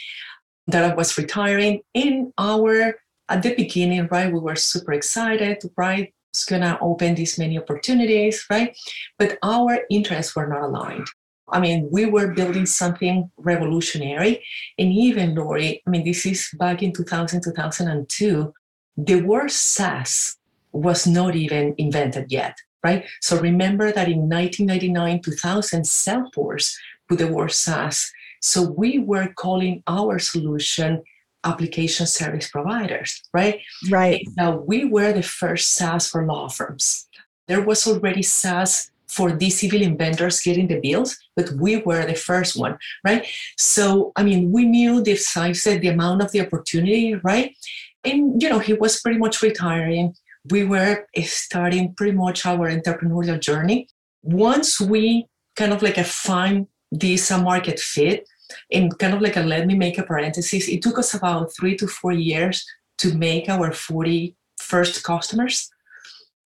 That 0.68 0.92
I 0.92 0.96
was 0.96 1.18
retiring. 1.18 1.82
In 1.94 2.34
our, 2.38 2.96
at 3.28 3.44
the 3.44 3.56
beginning, 3.56 4.08
right, 4.08 4.32
we 4.32 4.40
were 4.40 4.56
super 4.56 4.94
excited, 4.94 5.64
right? 5.78 6.14
It's 6.34 6.46
gonna 6.46 6.78
open 6.82 7.16
these 7.16 7.40
many 7.40 7.58
opportunities, 7.58 8.46
right? 8.50 8.78
But 9.18 9.38
our 9.44 9.80
interests 9.90 10.36
were 10.36 10.48
not 10.48 10.62
aligned. 10.62 11.08
I 11.52 11.60
mean, 11.60 11.90
we 11.92 12.06
were 12.06 12.34
building 12.34 12.68
something 12.68 13.32
revolutionary. 13.38 14.44
And 14.78 14.92
even 14.94 15.34
Lori, 15.34 15.82
I 15.86 15.90
mean, 15.90 16.06
this 16.06 16.24
is 16.28 16.48
back 16.60 16.84
in 16.84 16.94
2000, 16.94 17.42
2002, 17.44 18.54
the 18.98 19.22
word 19.22 19.50
SaaS 19.50 20.38
was 20.72 21.08
not 21.08 21.36
even 21.36 21.74
invented 21.80 22.32
yet 22.32 22.56
right? 22.84 23.06
So 23.22 23.40
remember 23.40 23.92
that 23.92 24.08
in 24.08 24.30
1999, 24.30 25.22
2000, 25.22 25.84
Salesforce 25.84 26.76
put 27.08 27.20
the 27.20 27.28
word 27.28 27.52
SaaS. 27.52 28.12
So 28.42 28.62
we 28.64 29.00
were 29.00 29.34
calling 29.36 29.84
our 29.88 30.20
solution 30.20 31.04
application 31.44 32.06
service 32.06 32.50
providers, 32.50 33.22
right? 33.34 33.60
Right. 33.90 34.28
Now 34.36 34.58
we 34.58 34.86
were 34.86 35.14
the 35.14 35.24
first 35.24 35.74
SaaS 35.74 36.08
for 36.08 36.26
law 36.26 36.50
firms. 36.50 37.08
There 37.48 37.62
was 37.62 37.88
already 37.88 38.24
SaaS 38.24 38.92
for 39.08 39.32
these 39.32 39.60
civil 39.60 39.96
vendors 39.96 40.40
getting 40.40 40.68
the 40.68 40.80
bills, 40.80 41.18
but 41.36 41.50
we 41.54 41.78
were 41.78 42.06
the 42.06 42.14
first 42.16 42.56
one, 42.56 42.78
right? 43.04 43.26
So, 43.58 44.12
I 44.16 44.24
mean, 44.24 44.52
we 44.52 44.66
knew 44.66 45.02
the 45.02 45.16
size, 45.16 45.64
the 45.64 45.88
amount 45.88 46.22
of 46.22 46.32
the 46.32 46.42
opportunity, 46.42 47.16
right? 47.16 47.56
And, 48.04 48.42
you 48.42 48.50
know, 48.50 48.60
he 48.60 48.74
was 48.74 49.02
pretty 49.02 49.18
much 49.18 49.42
retiring 49.42 50.14
we 50.50 50.64
were 50.64 51.06
starting 51.24 51.94
pretty 51.96 52.14
much 52.14 52.46
our 52.46 52.70
entrepreneurial 52.70 53.40
journey. 53.40 53.88
Once 54.22 54.80
we 54.80 55.28
kind 55.56 55.74
of 55.74 55.82
like 55.82 55.98
a 55.98 56.04
find 56.04 56.68
this 56.92 57.32
uh, 57.32 57.42
market 57.42 57.80
fit, 57.80 58.28
and 58.72 58.98
kind 58.98 59.14
of 59.14 59.22
like 59.22 59.36
a 59.36 59.42
let 59.42 59.68
me 59.68 59.76
make 59.76 59.98
a 59.98 60.04
parenthesis, 60.04 60.68
it 60.68 60.82
took 60.82 60.98
us 60.98 61.14
about 61.14 61.54
three 61.54 61.76
to 61.78 61.88
four 61.88 62.12
years 62.12 62.66
to 62.98 63.16
make 63.16 63.48
our 63.50 63.72
40 63.72 64.36
first 64.60 65.04
customers. 65.04 65.70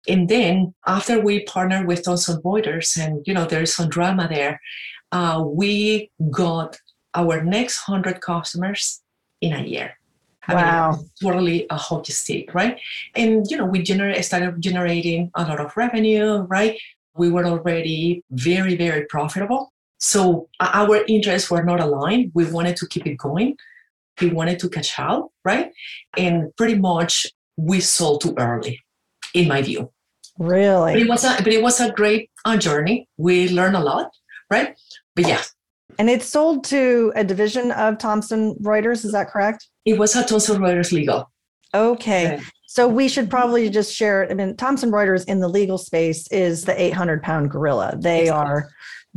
And 0.07 0.27
then 0.27 0.73
after 0.85 1.19
we 1.19 1.45
partnered 1.45 1.87
with 1.87 2.03
Thomson 2.03 2.41
Reuters, 2.41 2.97
and 2.97 3.25
you 3.25 3.33
know 3.33 3.45
there's 3.45 3.73
some 3.73 3.89
drama 3.89 4.27
there, 4.27 4.59
uh, 5.11 5.43
we 5.45 6.11
got 6.29 6.77
our 7.15 7.43
next 7.43 7.87
100 7.87 8.19
customers 8.19 9.01
in 9.39 9.53
a 9.53 9.63
year. 9.63 9.97
I 10.47 10.55
wow. 10.55 10.91
Mean, 10.91 11.09
totally 11.21 11.67
a 11.69 11.77
hockey 11.77 12.13
stick, 12.13 12.53
right? 12.53 12.79
And 13.15 13.45
you 13.49 13.57
know, 13.57 13.65
we 13.65 13.81
generate 13.81 14.23
started 14.25 14.61
generating 14.61 15.31
a 15.35 15.43
lot 15.43 15.59
of 15.59 15.75
revenue, 15.77 16.41
right? 16.49 16.79
We 17.15 17.29
were 17.29 17.45
already 17.45 18.23
very, 18.31 18.75
very 18.75 19.05
profitable. 19.05 19.71
So 19.99 20.49
our 20.59 21.03
interests 21.07 21.49
were 21.49 21.63
not 21.63 21.79
aligned. 21.79 22.31
We 22.33 22.45
wanted 22.45 22.75
to 22.77 22.87
keep 22.87 23.07
it 23.07 23.17
going. 23.17 23.55
We 24.19 24.29
wanted 24.29 24.59
to 24.59 24.69
catch 24.69 24.99
up, 24.99 25.29
right? 25.45 25.71
And 26.17 26.55
pretty 26.57 26.75
much 26.75 27.25
we 27.55 27.79
sold 27.79 28.21
too 28.21 28.35
early, 28.37 28.79
in 29.33 29.47
my 29.47 29.61
view. 29.61 29.91
Really? 30.39 30.93
But 30.93 31.01
it 31.01 31.09
was 31.09 31.23
a 31.23 31.35
but 31.37 31.53
it 31.53 31.61
was 31.61 31.79
a 31.79 31.91
great 31.91 32.29
uh, 32.43 32.57
journey. 32.57 33.07
We 33.17 33.49
learned 33.49 33.75
a 33.75 33.79
lot, 33.79 34.09
right? 34.49 34.75
But 35.15 35.27
yeah, 35.27 35.43
and 35.99 36.09
it's 36.09 36.27
sold 36.27 36.63
to 36.65 37.11
a 37.15 37.23
division 37.23 37.71
of 37.71 37.97
Thomson 37.97 38.55
Reuters, 38.55 39.05
is 39.05 39.11
that 39.11 39.29
correct? 39.29 39.67
It 39.85 39.97
was 39.97 40.15
at 40.15 40.27
Thomson 40.27 40.61
Reuters 40.61 40.91
Legal. 40.91 41.29
Okay. 41.73 42.39
So 42.67 42.87
we 42.87 43.07
should 43.07 43.29
probably 43.29 43.69
just 43.69 43.93
share. 43.93 44.27
I 44.29 44.33
mean, 44.33 44.55
Thomson 44.55 44.91
Reuters 44.91 45.25
in 45.27 45.39
the 45.39 45.47
legal 45.47 45.77
space 45.77 46.27
is 46.29 46.63
the 46.63 46.81
800 46.81 47.21
pound 47.21 47.51
gorilla. 47.51 47.95
They 47.97 48.29
are 48.29 48.69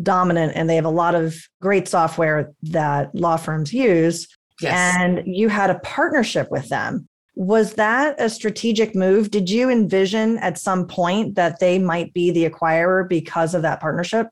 dominant 0.02 0.52
and 0.54 0.68
they 0.68 0.76
have 0.76 0.84
a 0.84 0.90
lot 0.90 1.14
of 1.14 1.34
great 1.62 1.88
software 1.88 2.52
that 2.64 3.14
law 3.14 3.36
firms 3.36 3.72
use. 3.72 4.28
Yes. 4.60 4.96
And 4.98 5.22
you 5.26 5.48
had 5.48 5.70
a 5.70 5.78
partnership 5.80 6.50
with 6.50 6.68
them. 6.68 7.08
Was 7.34 7.74
that 7.74 8.18
a 8.18 8.30
strategic 8.30 8.94
move? 8.94 9.30
Did 9.30 9.50
you 9.50 9.68
envision 9.68 10.38
at 10.38 10.58
some 10.58 10.86
point 10.86 11.34
that 11.34 11.60
they 11.60 11.78
might 11.78 12.14
be 12.14 12.30
the 12.30 12.48
acquirer 12.48 13.06
because 13.06 13.54
of 13.54 13.62
that 13.62 13.80
partnership? 13.80 14.28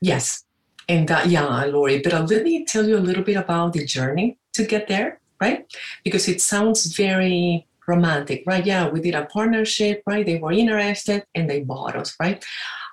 Yes. 0.00 0.44
And 0.88 1.06
that, 1.08 1.28
yeah, 1.28 1.64
Lori, 1.66 2.00
but 2.00 2.12
uh, 2.12 2.22
let 2.22 2.42
me 2.42 2.64
tell 2.64 2.86
you 2.86 2.96
a 2.96 2.98
little 2.98 3.22
bit 3.22 3.36
about 3.36 3.72
the 3.72 3.86
journey 3.86 4.38
to 4.54 4.64
get 4.64 4.88
there, 4.88 5.20
right? 5.42 5.60
Because 6.04 6.28
it 6.28 6.40
sounds 6.40 6.80
very 7.04 7.66
romantic, 7.88 8.44
right? 8.46 8.64
Yeah, 8.64 8.88
we 8.88 9.00
did 9.00 9.16
a 9.16 9.26
partnership, 9.26 10.02
right? 10.06 10.24
They 10.24 10.38
were 10.38 10.52
interested 10.52 11.24
and 11.34 11.50
they 11.50 11.60
bought 11.60 11.96
us, 11.96 12.14
right? 12.20 12.38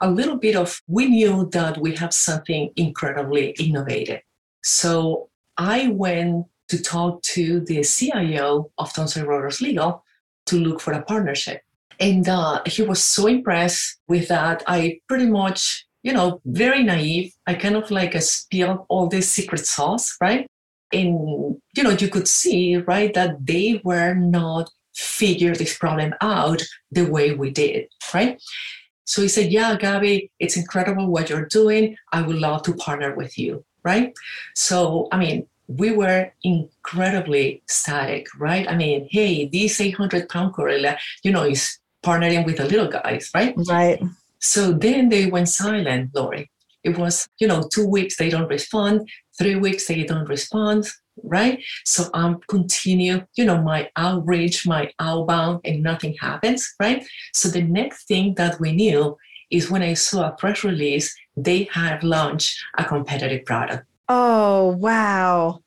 A 0.01 0.09
little 0.09 0.37
bit 0.37 0.55
of, 0.55 0.81
we 0.87 1.03
knew 1.05 1.47
that 1.51 1.77
we 1.77 1.95
have 2.01 2.13
something 2.13 2.71
incredibly 2.75 3.51
innovative. 3.65 4.21
So 4.63 5.29
I 5.57 5.79
went 5.89 6.47
to 6.69 6.81
talk 6.81 7.21
to 7.35 7.59
the 7.69 7.83
CIO 7.83 8.71
of 8.77 8.93
Thomson 8.93 9.25
Reuters 9.25 9.61
Legal 9.61 10.03
to 10.47 10.55
look 10.57 10.79
for 10.81 10.93
a 10.93 11.03
partnership. 11.03 11.61
And 11.99 12.27
uh, 12.27 12.61
he 12.65 12.81
was 12.81 13.03
so 13.03 13.27
impressed 13.27 13.99
with 14.07 14.27
that. 14.29 14.63
I 14.65 14.99
pretty 15.07 15.27
much 15.27 15.85
you 16.03 16.13
know, 16.13 16.41
very 16.45 16.83
naive. 16.83 17.33
I 17.45 17.55
kind 17.55 17.75
of 17.75 17.91
like 17.91 18.15
a 18.15 18.21
spill 18.21 18.85
all 18.89 19.07
this 19.07 19.29
secret 19.29 19.65
sauce, 19.65 20.15
right? 20.21 20.47
And, 20.91 21.61
you 21.75 21.83
know, 21.83 21.91
you 21.91 22.09
could 22.09 22.27
see, 22.27 22.77
right, 22.77 23.13
that 23.13 23.45
they 23.45 23.81
were 23.83 24.13
not 24.13 24.69
figure 24.95 25.55
this 25.55 25.77
problem 25.77 26.13
out 26.21 26.61
the 26.91 27.05
way 27.05 27.33
we 27.33 27.51
did, 27.51 27.87
right? 28.13 28.41
So 29.05 29.21
he 29.21 29.27
said, 29.27 29.51
Yeah, 29.51 29.75
Gabby, 29.77 30.29
it's 30.39 30.57
incredible 30.57 31.07
what 31.07 31.29
you're 31.29 31.45
doing. 31.45 31.95
I 32.11 32.21
would 32.21 32.35
love 32.35 32.63
to 32.63 32.73
partner 32.73 33.15
with 33.15 33.37
you, 33.37 33.63
right? 33.83 34.13
So, 34.55 35.07
I 35.11 35.17
mean, 35.17 35.47
we 35.67 35.91
were 35.91 36.31
incredibly 36.43 37.61
static, 37.67 38.27
right? 38.37 38.69
I 38.69 38.75
mean, 38.75 39.07
hey, 39.11 39.47
this 39.47 39.79
800 39.79 40.27
pound 40.27 40.53
gorilla, 40.53 40.97
you 41.23 41.31
know, 41.31 41.43
is 41.43 41.79
partnering 42.03 42.45
with 42.45 42.57
the 42.57 42.65
little 42.65 42.87
guys, 42.87 43.29
right? 43.33 43.53
Right. 43.67 44.01
So 44.39 44.71
then 44.71 45.09
they 45.09 45.27
went 45.27 45.49
silent, 45.49 46.11
Lori. 46.13 46.49
It 46.83 46.97
was, 46.97 47.27
you 47.39 47.47
know, 47.47 47.67
two 47.71 47.87
weeks 47.87 48.17
they 48.17 48.29
don't 48.29 48.47
respond, 48.47 49.07
three 49.39 49.55
weeks 49.55 49.87
they 49.87 50.03
don't 50.03 50.29
respond, 50.29 50.85
right? 51.23 51.63
So 51.85 52.09
I'm 52.13 52.39
continue, 52.47 53.25
you 53.35 53.45
know, 53.45 53.61
my 53.61 53.89
outreach, 53.95 54.67
my 54.67 54.91
outbound, 54.99 55.61
and 55.65 55.81
nothing 55.81 56.15
happens, 56.19 56.71
right? 56.79 57.03
So 57.33 57.49
the 57.49 57.63
next 57.63 58.07
thing 58.07 58.35
that 58.35 58.59
we 58.59 58.73
knew 58.73 59.17
is 59.49 59.71
when 59.71 59.81
I 59.81 59.95
saw 59.95 60.27
a 60.27 60.31
press 60.31 60.63
release, 60.63 61.15
they 61.35 61.63
had 61.71 62.03
launched 62.03 62.59
a 62.77 62.83
competitive 62.83 63.45
product. 63.45 63.85
Oh, 64.07 64.75
wow. 64.77 65.61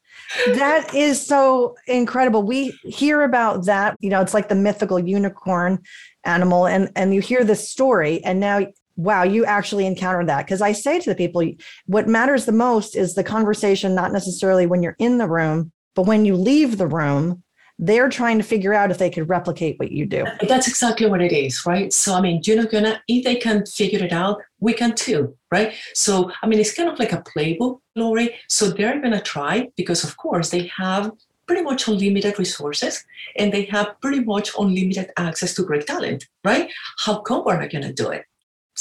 that 0.54 0.94
is 0.94 1.24
so 1.24 1.76
incredible. 1.86 2.42
We 2.42 2.78
hear 2.84 3.22
about 3.22 3.66
that, 3.66 3.96
you 4.00 4.10
know, 4.10 4.20
it's 4.20 4.34
like 4.34 4.48
the 4.48 4.54
mythical 4.54 4.98
unicorn 4.98 5.80
animal 6.24 6.66
and 6.66 6.88
and 6.94 7.12
you 7.12 7.20
hear 7.20 7.42
this 7.42 7.68
story 7.68 8.22
and 8.24 8.38
now 8.38 8.64
wow 8.96 9.22
you 9.22 9.44
actually 9.44 9.86
encountered 9.86 10.28
that. 10.28 10.46
Because 10.46 10.62
i 10.62 10.72
say 10.72 10.98
to 11.00 11.10
the 11.10 11.16
people 11.16 11.42
what 11.86 12.08
matters 12.08 12.44
the 12.44 12.52
most 12.52 12.96
is 12.96 13.14
the 13.14 13.24
conversation 13.24 13.94
not 13.94 14.12
necessarily 14.12 14.66
when 14.66 14.82
you're 14.82 14.96
in 14.98 15.18
the 15.18 15.28
room 15.28 15.72
but 15.94 16.06
when 16.06 16.24
you 16.24 16.34
leave 16.34 16.78
the 16.78 16.86
room 16.86 17.42
they're 17.78 18.10
trying 18.10 18.38
to 18.38 18.44
figure 18.44 18.74
out 18.74 18.90
if 18.90 18.98
they 18.98 19.10
could 19.10 19.28
replicate 19.28 19.76
what 19.78 19.90
you 19.90 20.06
do. 20.06 20.24
That's 20.46 20.68
exactly 20.68 21.06
what 21.06 21.22
it 21.22 21.32
is 21.32 21.64
right? 21.66 21.92
So 21.92 22.14
i 22.14 22.20
mean 22.20 22.40
you're 22.44 22.56
not 22.56 22.70
gonna 22.70 23.02
if 23.08 23.24
they 23.24 23.36
can 23.36 23.66
figure 23.66 24.04
it 24.04 24.12
out 24.12 24.40
we 24.60 24.72
can 24.72 24.94
too 24.94 25.36
right? 25.50 25.74
So 25.94 26.30
i 26.42 26.46
mean 26.46 26.58
it's 26.58 26.74
kind 26.74 26.88
of 26.88 26.98
like 26.98 27.12
a 27.12 27.22
playbook 27.22 27.80
lori. 27.96 28.34
So 28.48 28.68
they're 28.68 29.00
gonna 29.00 29.22
try 29.22 29.68
because 29.76 30.04
of 30.04 30.16
course 30.16 30.50
they 30.50 30.70
have 30.76 31.12
pretty 31.46 31.62
much 31.62 31.88
unlimited 31.88 32.38
resources 32.38 33.04
and 33.36 33.52
they 33.52 33.64
have 33.64 34.00
pretty 34.00 34.20
much 34.20 34.50
unlimited 34.58 35.10
access 35.16 35.54
to 35.54 35.62
great 35.62 35.86
talent, 35.86 36.26
right? 36.44 36.70
How 37.04 37.20
come 37.20 37.44
we're 37.44 37.60
not 37.60 37.70
going 37.70 37.82
to 37.82 37.92
do 37.92 38.08
it? 38.10 38.24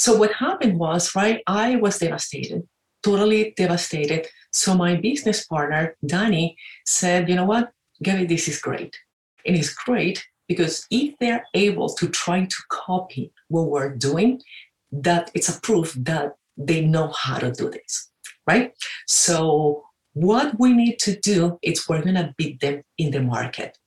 So 0.02 0.16
what 0.16 0.32
happened 0.32 0.80
was, 0.80 1.14
right, 1.14 1.44
I 1.46 1.76
was 1.76 1.98
devastated, 1.98 2.64
totally 3.04 3.54
devastated. 3.56 4.26
So 4.50 4.74
my 4.74 4.96
business 4.96 5.46
partner, 5.46 5.96
Danny, 6.04 6.56
said, 6.84 7.28
you 7.28 7.36
know 7.36 7.44
what, 7.44 7.70
Gabby, 8.02 8.26
this 8.26 8.48
is 8.48 8.60
great. 8.60 8.96
And 9.46 9.54
it's 9.56 9.72
great 9.72 10.26
because 10.48 10.88
if 10.90 11.14
they're 11.20 11.44
able 11.54 11.88
to 11.94 12.08
try 12.08 12.46
to 12.46 12.56
copy 12.68 13.32
what 13.46 13.68
we're 13.70 13.94
doing, 13.94 14.42
that 14.90 15.30
it's 15.34 15.48
a 15.48 15.60
proof 15.60 15.94
that 16.00 16.32
they 16.56 16.80
know 16.84 17.12
how 17.16 17.38
to 17.38 17.52
do 17.52 17.70
this, 17.70 18.10
right? 18.44 18.72
So 19.06 19.84
what 20.14 20.58
we 20.58 20.72
need 20.72 20.98
to 21.06 21.16
do 21.20 21.60
is 21.62 21.88
we're 21.88 22.02
going 22.02 22.16
to 22.16 22.34
beat 22.36 22.60
them 22.60 22.82
in 22.98 23.12
the 23.12 23.22
market 23.22 23.78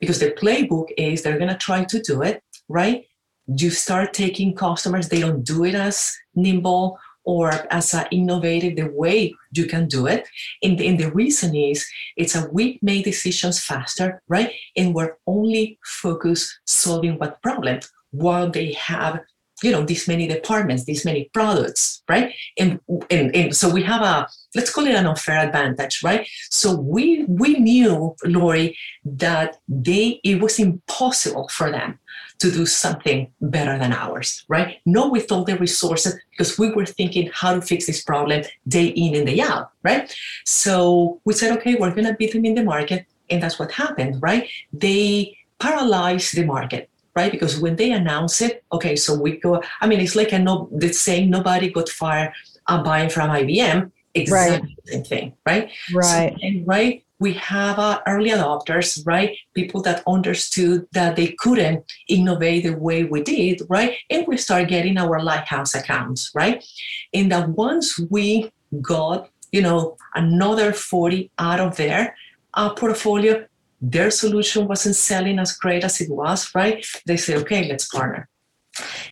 because 0.00 0.20
the 0.20 0.30
playbook 0.30 0.86
is 0.96 1.20
they're 1.20 1.36
going 1.36 1.50
to 1.50 1.66
try 1.68 1.84
to 1.84 2.00
do 2.00 2.22
it, 2.22 2.42
right? 2.66 3.04
You 3.46 3.70
start 3.70 4.12
taking 4.12 4.54
customers, 4.54 5.08
they 5.08 5.20
don't 5.20 5.44
do 5.44 5.64
it 5.64 5.74
as 5.74 6.16
nimble 6.34 6.98
or 7.24 7.50
as 7.70 7.94
a 7.94 8.06
innovative 8.10 8.76
the 8.76 8.90
way 8.90 9.34
you 9.52 9.66
can 9.66 9.88
do 9.88 10.06
it. 10.06 10.28
And, 10.62 10.80
and 10.80 10.98
the 10.98 11.10
reason 11.10 11.54
is 11.54 11.86
it's 12.16 12.34
a 12.34 12.48
we 12.52 12.78
make 12.82 13.04
decisions 13.04 13.60
faster, 13.60 14.22
right? 14.28 14.52
And 14.76 14.94
we're 14.94 15.16
only 15.26 15.78
focused 15.84 16.58
solving 16.66 17.18
what 17.18 17.42
problem 17.42 17.80
while 18.10 18.50
they 18.50 18.72
have 18.74 19.20
you 19.62 19.70
know 19.70 19.84
these 19.84 20.08
many 20.08 20.26
departments 20.26 20.84
these 20.84 21.04
many 21.04 21.30
products 21.32 22.02
right? 22.08 22.34
And, 22.58 22.80
and 23.10 23.34
and 23.34 23.56
so 23.56 23.68
we 23.68 23.82
have 23.82 24.02
a 24.02 24.28
let's 24.54 24.70
call 24.70 24.86
it 24.86 24.94
an 24.94 25.06
unfair 25.06 25.38
advantage 25.38 26.02
right? 26.02 26.26
So 26.50 26.74
we 26.74 27.24
we 27.24 27.54
knew 27.54 28.16
lori 28.24 28.76
that 29.04 29.58
they 29.68 30.20
it 30.24 30.40
was 30.40 30.58
impossible 30.58 31.48
for 31.48 31.70
them 31.70 31.98
to 32.40 32.50
do 32.50 32.66
something 32.66 33.30
better 33.40 33.78
than 33.78 33.92
ours 33.92 34.44
right? 34.48 34.80
Not 34.84 35.12
with 35.12 35.30
all 35.30 35.44
the 35.44 35.56
resources 35.56 36.18
because 36.30 36.58
we 36.58 36.72
were 36.72 36.86
thinking 36.86 37.30
how 37.32 37.54
to 37.54 37.60
fix 37.60 37.86
this 37.86 38.02
problem 38.02 38.42
day 38.66 38.86
in 38.86 39.14
and 39.14 39.26
day 39.26 39.40
out 39.40 39.70
right? 39.82 40.14
So 40.44 41.20
we 41.24 41.34
said 41.34 41.56
okay 41.58 41.76
we're 41.76 41.94
going 41.94 42.06
to 42.06 42.14
beat 42.14 42.32
them 42.32 42.44
in 42.44 42.54
the 42.54 42.64
market 42.64 43.06
and 43.30 43.42
that's 43.42 43.58
what 43.58 43.70
happened 43.72 44.20
right? 44.20 44.48
They 44.72 45.38
paralyzed 45.60 46.34
the 46.34 46.44
market 46.44 46.90
right? 47.16 47.30
Because 47.30 47.58
when 47.60 47.76
they 47.76 47.92
announce 47.92 48.40
it, 48.40 48.64
okay, 48.72 48.96
so 48.96 49.18
we 49.18 49.38
go. 49.38 49.62
I 49.80 49.86
mean, 49.86 50.00
it's 50.00 50.16
like 50.16 50.32
a 50.32 50.38
no. 50.38 50.68
The 50.72 50.92
saying 50.92 51.30
nobody 51.30 51.70
got 51.70 51.88
fired 51.88 52.32
uh, 52.66 52.82
buying 52.82 53.10
from 53.10 53.30
IBM. 53.30 53.90
Exactly 54.16 54.68
right. 54.68 54.76
the 54.84 54.92
same 54.92 55.04
thing, 55.04 55.36
right? 55.44 55.70
Right. 55.92 56.32
So, 56.32 56.46
and 56.46 56.66
right, 56.66 57.04
we 57.18 57.32
have 57.34 57.78
uh, 57.78 58.00
early 58.06 58.30
adopters, 58.30 59.04
right? 59.06 59.36
People 59.54 59.82
that 59.82 60.02
understood 60.06 60.86
that 60.92 61.16
they 61.16 61.34
couldn't 61.38 61.84
innovate 62.08 62.64
the 62.64 62.76
way 62.76 63.04
we 63.04 63.22
did, 63.22 63.62
right? 63.68 63.96
And 64.10 64.26
we 64.26 64.36
start 64.36 64.68
getting 64.68 64.98
our 64.98 65.20
lighthouse 65.20 65.74
accounts, 65.74 66.30
right? 66.34 66.64
And 67.12 67.32
that 67.32 67.48
once 67.50 67.98
we 68.10 68.52
got, 68.80 69.30
you 69.52 69.62
know, 69.62 69.96
another 70.14 70.72
40 70.72 71.30
out 71.38 71.60
of 71.60 71.76
their 71.76 72.16
uh, 72.54 72.74
portfolio, 72.74 73.46
their 73.90 74.10
solution 74.10 74.66
wasn't 74.66 74.96
selling 74.96 75.38
as 75.38 75.52
great 75.52 75.84
as 75.84 76.00
it 76.00 76.10
was, 76.10 76.54
right? 76.54 76.84
They 77.06 77.16
say, 77.16 77.36
okay, 77.36 77.68
let's 77.68 77.86
partner. 77.86 78.28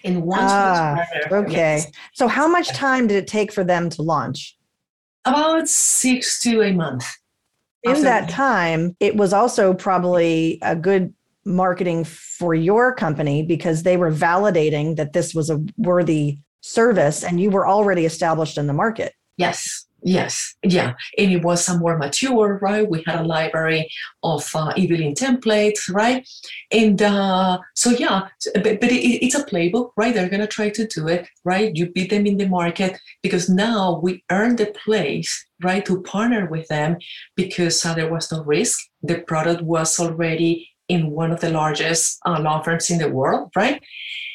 And 0.05 0.23
once 0.23 0.50
ah, 0.50 0.97
partner, 0.97 1.37
okay. 1.47 1.76
Yes. 1.76 1.91
So 2.14 2.26
how 2.26 2.49
much 2.49 2.69
time 2.71 3.07
did 3.07 3.17
it 3.17 3.26
take 3.26 3.52
for 3.52 3.64
them 3.64 3.91
to 3.91 4.02
launch? 4.02 4.57
About 5.25 5.69
six 5.69 6.41
to 6.41 6.62
a 6.62 6.73
month. 6.73 7.07
In 7.85 8.02
that 8.02 8.29
time, 8.29 8.97
it 9.00 9.17
was 9.17 9.33
also 9.33 9.75
probably 9.75 10.59
a 10.62 10.75
good 10.75 11.12
marketing 11.45 12.05
for 12.05 12.55
your 12.55 12.95
company 12.95 13.43
because 13.43 13.83
they 13.83 13.97
were 13.97 14.11
validating 14.11 14.97
that 14.97 15.12
this 15.12 15.35
was 15.35 15.50
a 15.50 15.61
worthy 15.76 16.38
service 16.61 17.25
and 17.25 17.41
you 17.41 17.50
were 17.50 17.67
already 17.67 18.07
established 18.07 18.57
in 18.57 18.69
the 18.69 18.73
market. 18.73 19.12
Yes. 19.37 19.87
Yes, 20.05 20.57
yeah, 20.65 20.95
and 21.17 21.31
it 21.31 21.45
was 21.45 21.65
some 21.65 21.79
more 21.79 21.97
mature, 21.97 22.59
right? 22.61 22.89
We 22.89 23.05
had 23.07 23.21
a 23.21 23.25
library 23.25 23.89
of 24.25 24.49
uh, 24.53 24.73
Evelyn 24.77 25.15
templates, 25.15 25.89
right? 25.89 26.29
And 26.73 27.01
uh, 27.01 27.59
so, 27.77 27.91
yeah, 27.91 28.29
but, 28.55 28.81
but 28.81 28.91
it, 28.91 29.25
it's 29.25 29.37
a 29.37 29.45
playbook, 29.45 29.91
right? 29.97 30.12
They're 30.12 30.29
gonna 30.29 30.49
try 30.49 30.71
to 30.71 30.87
do 30.88 31.07
it, 31.07 31.29
right? 31.45 31.75
You 31.77 31.91
beat 31.91 32.11
them 32.11 32.27
in 32.27 32.37
the 32.37 32.49
market 32.49 32.99
because 33.23 33.49
now 33.49 34.01
we 34.03 34.25
earned 34.31 34.59
the 34.59 34.75
place, 34.85 35.47
right, 35.62 35.87
to 35.87 36.03
partner 36.03 36.47
with 36.47 36.67
them 36.67 36.97
because 37.37 37.85
uh, 37.87 37.95
there 37.95 38.11
was 38.11 38.33
no 38.33 38.43
risk. 38.43 38.81
The 39.05 39.21
product 39.21 39.62
was 39.62 40.01
already 40.01 40.69
in 40.88 41.12
one 41.12 41.31
of 41.31 41.41
the 41.41 41.51
largest 41.51 42.19
uh, 42.27 42.41
law 42.41 42.61
firms 42.61 42.91
in 42.91 42.99
the 42.99 43.09
world, 43.09 43.53
right? 43.55 43.81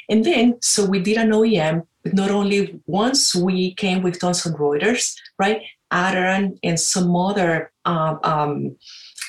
And 0.10 0.23
then, 0.23 0.58
so 0.62 0.86
we 0.86 0.99
did 0.99 1.17
an 1.17 1.32
OEM 1.32 1.86
not 2.13 2.31
only 2.31 2.79
once 2.85 3.35
we 3.35 3.73
came 3.75 4.01
with 4.01 4.19
Thomson 4.19 4.53
Reuters, 4.53 5.15
right? 5.39 5.61
Aderant 5.91 6.59
and 6.63 6.79
some 6.79 7.15
other 7.15 7.71
um, 7.85 8.19
um, 8.23 8.75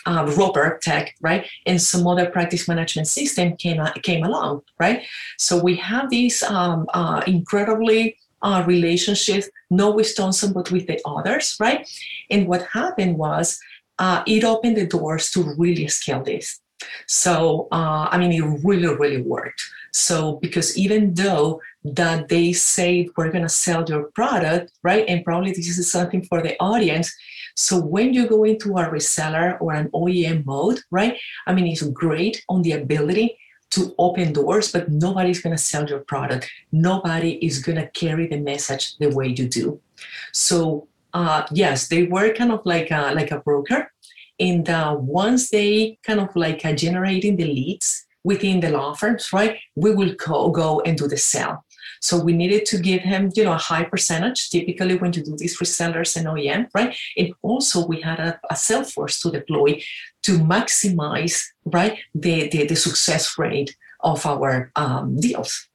um, 0.07 0.35
Roper 0.35 0.79
Tech, 0.83 1.15
right, 1.21 1.47
and 1.67 1.81
some 1.81 2.07
other 2.07 2.27
practice 2.31 2.67
management 2.67 3.09
system 3.09 3.57
came 3.57 3.85
came 4.03 4.25
along, 4.25 4.63
right. 4.81 5.03
So 5.39 5.61
we 5.63 5.77
have 5.77 6.11
these 6.11 6.43
um, 6.43 6.87
uh, 6.95 7.23
incredibly 7.27 8.17
uh, 8.43 8.65
relationships, 8.67 9.49
not 9.71 9.95
with 9.95 10.17
Thomson 10.17 10.53
but 10.53 10.71
with 10.71 10.87
the 10.87 11.01
others, 11.05 11.57
right. 11.61 11.89
And 12.31 12.49
what 12.49 12.63
happened 12.63 13.19
was 13.19 13.59
uh, 13.99 14.23
it 14.27 14.45
opened 14.45 14.77
the 14.77 14.87
doors 14.87 15.31
to 15.33 15.55
really 15.57 15.89
scale 15.89 16.23
this. 16.23 16.61
So 17.07 17.69
uh, 17.73 18.09
I 18.11 18.19
mean, 18.19 18.33
it 18.33 18.61
really, 18.65 18.89
really 18.95 19.23
worked. 19.23 19.63
So 19.93 20.37
because 20.37 20.77
even 20.79 21.15
though 21.15 21.61
that 21.95 22.29
they 22.29 22.53
say 22.53 23.09
we're 23.17 23.31
going 23.31 23.43
to 23.43 23.49
sell 23.49 23.85
your 23.85 24.05
product, 24.13 24.73
right? 24.83 25.05
And 25.09 25.25
probably 25.25 25.53
this 25.53 25.79
is 25.79 25.91
something 25.91 26.25
for 26.25 26.43
the 26.43 26.57
audience. 26.61 27.15
So 27.57 27.81
when 27.81 28.15
you 28.15 28.27
go 28.27 28.45
into 28.45 28.77
a 28.77 28.89
reseller 28.89 29.61
or 29.61 29.73
an 29.73 29.91
OEM 29.91 30.45
mode, 30.47 30.81
right? 30.91 31.17
I 31.47 31.55
mean, 31.55 31.67
it's 31.67 31.83
great 31.83 32.45
on 32.49 32.63
the 32.63 32.73
ability 32.73 33.39
to 33.71 33.95
open 33.99 34.33
doors, 34.33 34.73
but 34.73 34.89
nobody's 34.91 35.43
going 35.43 35.55
to 35.57 35.63
sell 35.63 35.87
your 35.87 36.01
product. 36.01 36.51
Nobody 36.73 37.33
is 37.45 37.59
going 37.63 37.77
to 37.77 37.89
carry 37.91 38.27
the 38.27 38.39
message 38.39 38.97
the 38.99 39.09
way 39.11 39.29
you 39.29 39.49
do. 39.49 39.81
So 40.33 40.89
uh, 41.15 41.45
yes, 41.53 41.89
they 41.89 42.05
were 42.05 42.33
kind 42.33 42.53
of 42.53 42.65
like 42.65 42.91
a, 42.91 43.13
like 43.15 43.31
a 43.31 43.41
broker. 43.41 43.91
And 44.41 44.69
uh, 44.69 44.97
once 44.99 45.51
they 45.51 45.99
kind 46.05 46.21
of 46.21 46.35
like 46.37 46.65
uh, 46.65 46.73
generating 46.73 47.37
the 47.37 47.45
leads 47.45 48.07
within 48.25 48.61
the 48.61 48.71
law 48.71 48.95
firms, 48.95 49.33
right? 49.33 49.59
We 49.75 49.95
will 49.95 50.15
go, 50.15 50.51
go 50.51 50.81
and 50.81 50.97
do 50.97 51.09
the 51.09 51.17
sale. 51.17 51.65
So 52.01 52.23
we 52.23 52.33
needed 52.33 52.67
to 52.67 52.79
give 52.79 53.03
him, 53.03 53.31
you 53.35 53.45
know, 53.45 53.53
a 53.53 53.59
high 53.59 53.85
percentage, 53.85 54.51
typically 54.51 54.97
when 54.97 55.13
you 55.13 55.23
do 55.23 55.37
these 55.37 55.59
resellers 55.59 56.17
and 56.17 56.27
OEM, 56.27 56.69
right? 56.75 56.97
And 57.17 57.33
also 57.43 57.87
we 57.87 58.01
had 58.01 58.19
a, 58.19 58.41
a 58.51 58.57
sales 58.57 58.93
force 58.93 59.21
to 59.21 59.31
deploy 59.31 59.83
to 60.23 60.39
maximize, 60.39 61.43
right, 61.65 61.99
the, 62.15 62.49
the, 62.49 62.67
the 62.67 62.77
success 62.77 63.39
rate 63.39 63.77
of 64.01 64.25
our 64.27 64.71
um, 64.77 65.17
deals. 65.17 65.69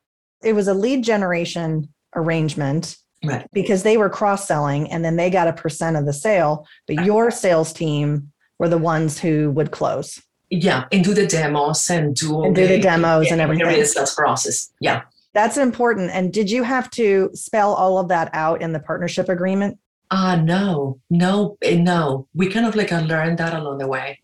It 0.44 0.54
was 0.54 0.68
a 0.68 0.74
lead 0.74 1.04
generation 1.04 1.90
arrangement 2.16 2.98
right. 3.24 3.48
because 3.54 3.84
they 3.84 3.98
were 3.98 4.10
cross 4.10 4.48
selling 4.48 4.92
and 4.92 5.04
then 5.04 5.16
they 5.16 5.30
got 5.30 5.48
a 5.48 5.54
percent 5.54 5.98
of 5.98 6.06
the 6.06 6.14
sale, 6.14 6.68
but 6.88 7.06
your 7.06 7.32
sales 7.32 7.74
team 7.74 8.32
were 8.60 8.70
the 8.70 8.78
ones 8.78 9.20
who 9.20 9.52
would 9.52 9.72
close. 9.72 10.22
Yeah, 10.50 10.86
and 10.92 11.04
do 11.04 11.14
the 11.16 11.26
demos 11.26 11.90
and 11.90 12.16
do 12.16 12.44
and 12.44 12.56
do 12.56 12.68
the, 12.68 12.76
the 12.76 12.82
demos 12.82 13.32
and 13.32 13.42
everything. 13.42 13.68
The 13.68 13.86
sales 13.86 14.14
process. 14.14 14.72
Yeah. 14.80 15.02
That's 15.34 15.58
important. 15.58 16.12
And 16.12 16.32
did 16.32 16.50
you 16.52 16.64
have 16.64 16.90
to 16.92 17.30
spell 17.34 17.74
all 17.74 17.98
of 17.98 18.08
that 18.10 18.30
out 18.34 18.62
in 18.62 18.72
the 18.72 18.80
partnership 18.80 19.30
agreement? 19.30 19.80
Ah, 20.12 20.34
uh, 20.34 20.36
no, 20.36 21.00
no, 21.10 21.58
eh, 21.64 21.76
no. 21.76 22.28
We 22.36 22.50
kind 22.50 22.68
of 22.68 22.76
like 22.76 22.92
learned 22.92 23.40
that 23.40 23.54
along 23.54 23.80
the 23.80 23.88
way. 23.88 24.20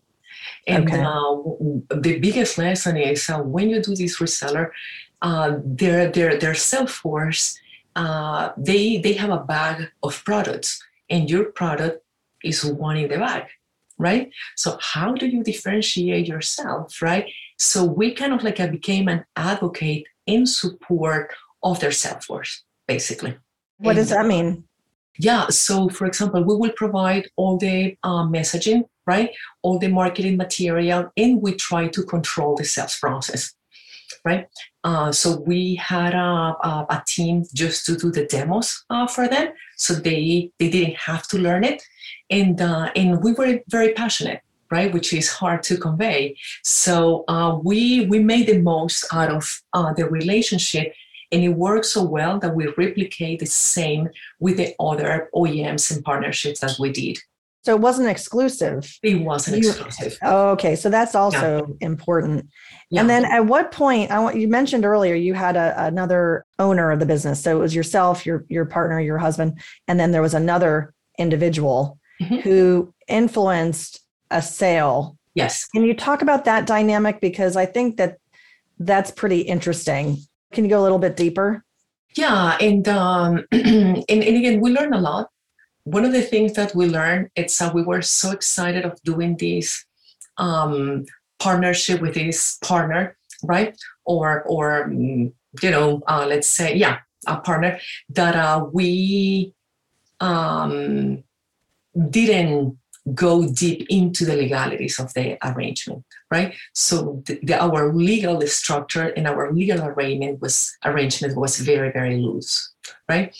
And 0.66 0.88
okay. 0.88 1.02
uh, 1.02 1.96
the 2.00 2.18
biggest 2.20 2.58
lesson 2.58 2.96
is 2.96 3.28
uh, 3.28 3.38
when 3.38 3.70
you 3.70 3.82
do 3.82 3.96
this 3.96 4.20
reseller, 4.20 4.70
uh, 5.22 5.56
their 5.64 6.10
their 6.10 6.38
their 6.38 6.54
sales 6.54 6.92
force, 6.92 7.58
uh, 7.96 8.50
they 8.56 8.98
they 8.98 9.14
have 9.14 9.30
a 9.30 9.38
bag 9.38 9.90
of 10.02 10.22
products, 10.24 10.80
and 11.08 11.28
your 11.28 11.46
product 11.46 12.04
is 12.44 12.64
one 12.64 12.96
in 12.96 13.08
the 13.08 13.18
bag, 13.18 13.44
right? 13.98 14.30
So 14.56 14.78
how 14.80 15.14
do 15.14 15.26
you 15.26 15.42
differentiate 15.42 16.28
yourself, 16.28 17.02
right? 17.02 17.26
So 17.58 17.84
we 17.84 18.14
kind 18.14 18.32
of 18.32 18.42
like 18.44 18.60
uh, 18.60 18.68
became 18.68 19.08
an 19.08 19.24
advocate 19.36 20.04
in 20.30 20.46
support 20.46 21.32
of 21.62 21.80
their 21.80 21.92
sales 21.92 22.24
force, 22.24 22.64
basically. 22.86 23.36
What 23.78 23.96
does 23.96 24.10
that 24.10 24.26
mean? 24.26 24.64
Yeah. 25.18 25.48
So, 25.48 25.88
for 25.88 26.06
example, 26.06 26.42
we 26.42 26.56
will 26.56 26.72
provide 26.76 27.28
all 27.36 27.58
the 27.58 27.96
uh, 28.02 28.24
messaging, 28.24 28.84
right? 29.06 29.30
All 29.62 29.78
the 29.78 29.88
marketing 29.88 30.36
material, 30.36 31.10
and 31.16 31.42
we 31.42 31.54
try 31.54 31.88
to 31.88 32.02
control 32.04 32.56
the 32.56 32.64
sales 32.64 32.98
process, 32.98 33.54
right? 34.24 34.46
Uh, 34.84 35.12
so 35.12 35.40
we 35.40 35.74
had 35.74 36.14
a, 36.14 36.18
a, 36.18 36.86
a, 36.88 37.02
team 37.06 37.44
just 37.54 37.84
to 37.84 37.96
do 37.96 38.10
the 38.10 38.24
demos 38.24 38.84
uh, 38.88 39.06
for 39.06 39.28
them, 39.28 39.48
so 39.76 39.92
they 39.94 40.50
they 40.58 40.70
didn't 40.70 40.96
have 40.96 41.26
to 41.28 41.38
learn 41.38 41.64
it, 41.64 41.82
and 42.30 42.60
uh, 42.60 42.90
and 42.96 43.22
we 43.22 43.32
were 43.32 43.60
very 43.68 43.92
passionate 43.92 44.40
right? 44.70 44.92
Which 44.92 45.12
is 45.12 45.28
hard 45.30 45.62
to 45.64 45.76
convey. 45.76 46.36
So 46.62 47.24
uh, 47.28 47.58
we 47.62 48.06
we 48.06 48.18
made 48.18 48.46
the 48.46 48.58
most 48.58 49.06
out 49.12 49.30
of 49.30 49.62
uh, 49.72 49.92
the 49.92 50.08
relationship, 50.08 50.94
And 51.32 51.42
it 51.44 51.50
worked 51.50 51.86
so 51.86 52.02
well 52.02 52.38
that 52.40 52.54
we 52.56 52.66
replicate 52.76 53.38
the 53.38 53.46
same 53.46 54.08
with 54.40 54.56
the 54.56 54.74
other 54.80 55.28
OEMs 55.34 55.90
and 55.90 56.04
partnerships 56.04 56.60
that 56.60 56.76
we 56.78 56.90
did. 56.90 57.18
So 57.62 57.74
it 57.74 57.80
wasn't 57.80 58.08
exclusive. 58.08 58.98
It 59.02 59.16
wasn't 59.16 59.58
exclusive. 59.58 60.18
Oh, 60.22 60.50
okay. 60.52 60.74
So 60.76 60.88
that's 60.88 61.14
also 61.14 61.66
yeah. 61.66 61.86
important. 61.86 62.48
Yeah. 62.90 63.00
And 63.00 63.10
then 63.10 63.24
at 63.26 63.44
what 63.44 63.70
point, 63.70 64.10
I 64.10 64.18
want 64.18 64.36
you 64.36 64.48
mentioned 64.48 64.84
earlier 64.84 65.14
you 65.14 65.34
had 65.34 65.56
a, 65.56 65.74
another 65.84 66.46
owner 66.58 66.90
of 66.90 67.00
the 67.00 67.06
business. 67.06 67.42
So 67.42 67.56
it 67.56 67.60
was 67.60 67.74
yourself, 67.74 68.24
your 68.24 68.46
your 68.48 68.64
partner, 68.64 68.98
your 68.98 69.18
husband, 69.18 69.60
and 69.88 70.00
then 70.00 70.10
there 70.10 70.22
was 70.22 70.34
another 70.34 70.94
individual 71.18 71.98
mm-hmm. 72.20 72.36
who 72.36 72.94
influenced 73.08 74.00
a 74.30 74.42
sale. 74.42 75.16
Yes. 75.34 75.66
Can 75.66 75.84
you 75.84 75.94
talk 75.94 76.22
about 76.22 76.44
that 76.44 76.66
dynamic 76.66 77.20
because 77.20 77.56
I 77.56 77.66
think 77.66 77.96
that 77.96 78.18
that's 78.78 79.10
pretty 79.10 79.40
interesting. 79.40 80.18
Can 80.52 80.64
you 80.64 80.70
go 80.70 80.80
a 80.80 80.82
little 80.82 80.98
bit 80.98 81.16
deeper? 81.16 81.64
Yeah, 82.16 82.56
and 82.60 82.88
um, 82.88 83.44
and, 83.52 84.04
and 84.08 84.22
again, 84.22 84.60
we 84.60 84.72
learn 84.72 84.92
a 84.92 85.00
lot 85.00 85.28
one 85.84 86.04
of 86.04 86.12
the 86.12 86.22
things 86.22 86.52
that 86.54 86.74
we 86.74 86.86
learned 86.86 87.30
is 87.36 87.56
that 87.58 87.74
we 87.74 87.82
were 87.82 88.02
so 88.02 88.30
excited 88.30 88.84
of 88.84 89.00
doing 89.02 89.36
this 89.36 89.84
um, 90.36 91.04
partnership 91.38 92.00
with 92.00 92.14
this 92.14 92.58
partner, 92.58 93.16
right? 93.42 93.76
Or 94.04 94.42
or 94.42 94.88
mm, 94.88 95.32
you 95.62 95.70
know, 95.70 96.02
uh, 96.06 96.26
let's 96.28 96.48
say 96.48 96.76
yeah, 96.76 96.98
a 97.26 97.40
partner 97.40 97.80
that 98.10 98.36
uh, 98.36 98.66
we 98.72 99.54
um, 100.20 101.24
didn't 102.10 102.78
go 103.14 103.48
deep 103.48 103.86
into 103.88 104.24
the 104.24 104.36
legalities 104.36 105.00
of 105.00 105.12
the 105.14 105.38
arrangement, 105.42 106.04
right? 106.30 106.54
So 106.74 107.22
the, 107.26 107.40
the, 107.42 107.60
our 107.60 107.92
legal 107.92 108.40
structure 108.46 109.08
and 109.16 109.26
our 109.26 109.52
legal 109.52 109.82
arrangement 109.82 110.40
was 110.40 110.76
arrangement 110.84 111.36
was 111.36 111.58
very 111.58 111.90
very 111.92 112.18
loose, 112.18 112.72
right? 113.08 113.34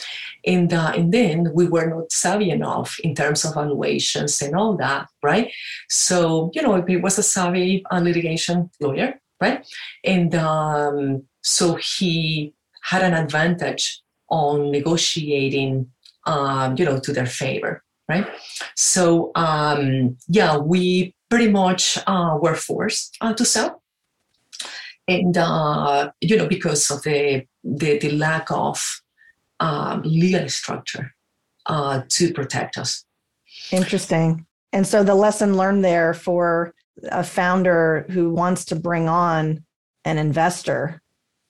And, 0.46 0.72
uh, 0.72 0.92
and 0.96 1.12
then 1.12 1.52
we 1.54 1.68
were 1.68 1.86
not 1.86 2.12
savvy 2.12 2.50
enough 2.50 2.98
in 3.00 3.14
terms 3.14 3.44
of 3.44 3.54
valuations 3.54 4.40
and 4.42 4.56
all 4.56 4.76
that, 4.78 5.08
right? 5.22 5.52
So, 5.88 6.50
you 6.54 6.62
know, 6.62 6.74
it 6.76 7.02
was 7.02 7.18
a 7.18 7.22
savvy 7.22 7.84
uh, 7.90 8.00
litigation 8.00 8.70
lawyer, 8.80 9.20
right? 9.40 9.66
And 10.04 10.34
um, 10.34 11.24
so 11.42 11.74
he 11.74 12.54
had 12.82 13.02
an 13.02 13.14
advantage 13.14 14.02
on 14.30 14.70
negotiating, 14.70 15.90
um, 16.26 16.76
you 16.78 16.84
know, 16.84 16.98
to 17.00 17.12
their 17.12 17.26
favor, 17.26 17.82
right? 18.10 18.26
So, 18.76 19.32
um, 19.34 20.16
yeah, 20.28 20.58
we 20.58 21.14
pretty 21.30 21.48
much 21.48 21.98
uh, 22.06 22.36
were 22.42 22.54
forced 22.54 23.16
uh, 23.20 23.32
to 23.34 23.44
sell 23.44 23.80
and 25.10 25.36
uh, 25.36 26.10
you 26.20 26.36
know 26.36 26.46
because 26.46 26.90
of 26.90 27.02
the, 27.02 27.44
the, 27.64 27.98
the 27.98 28.10
lack 28.12 28.50
of 28.50 29.02
um, 29.58 30.02
legal 30.04 30.48
structure 30.48 31.14
uh, 31.66 32.02
to 32.08 32.32
protect 32.32 32.78
us. 32.78 33.04
Interesting. 33.72 34.46
And 34.72 34.86
so 34.86 35.02
the 35.02 35.14
lesson 35.14 35.56
learned 35.56 35.84
there 35.84 36.14
for 36.14 36.74
a 37.10 37.24
founder 37.24 38.06
who 38.10 38.30
wants 38.32 38.64
to 38.66 38.76
bring 38.76 39.08
on 39.08 39.64
an 40.04 40.16
investor 40.16 41.02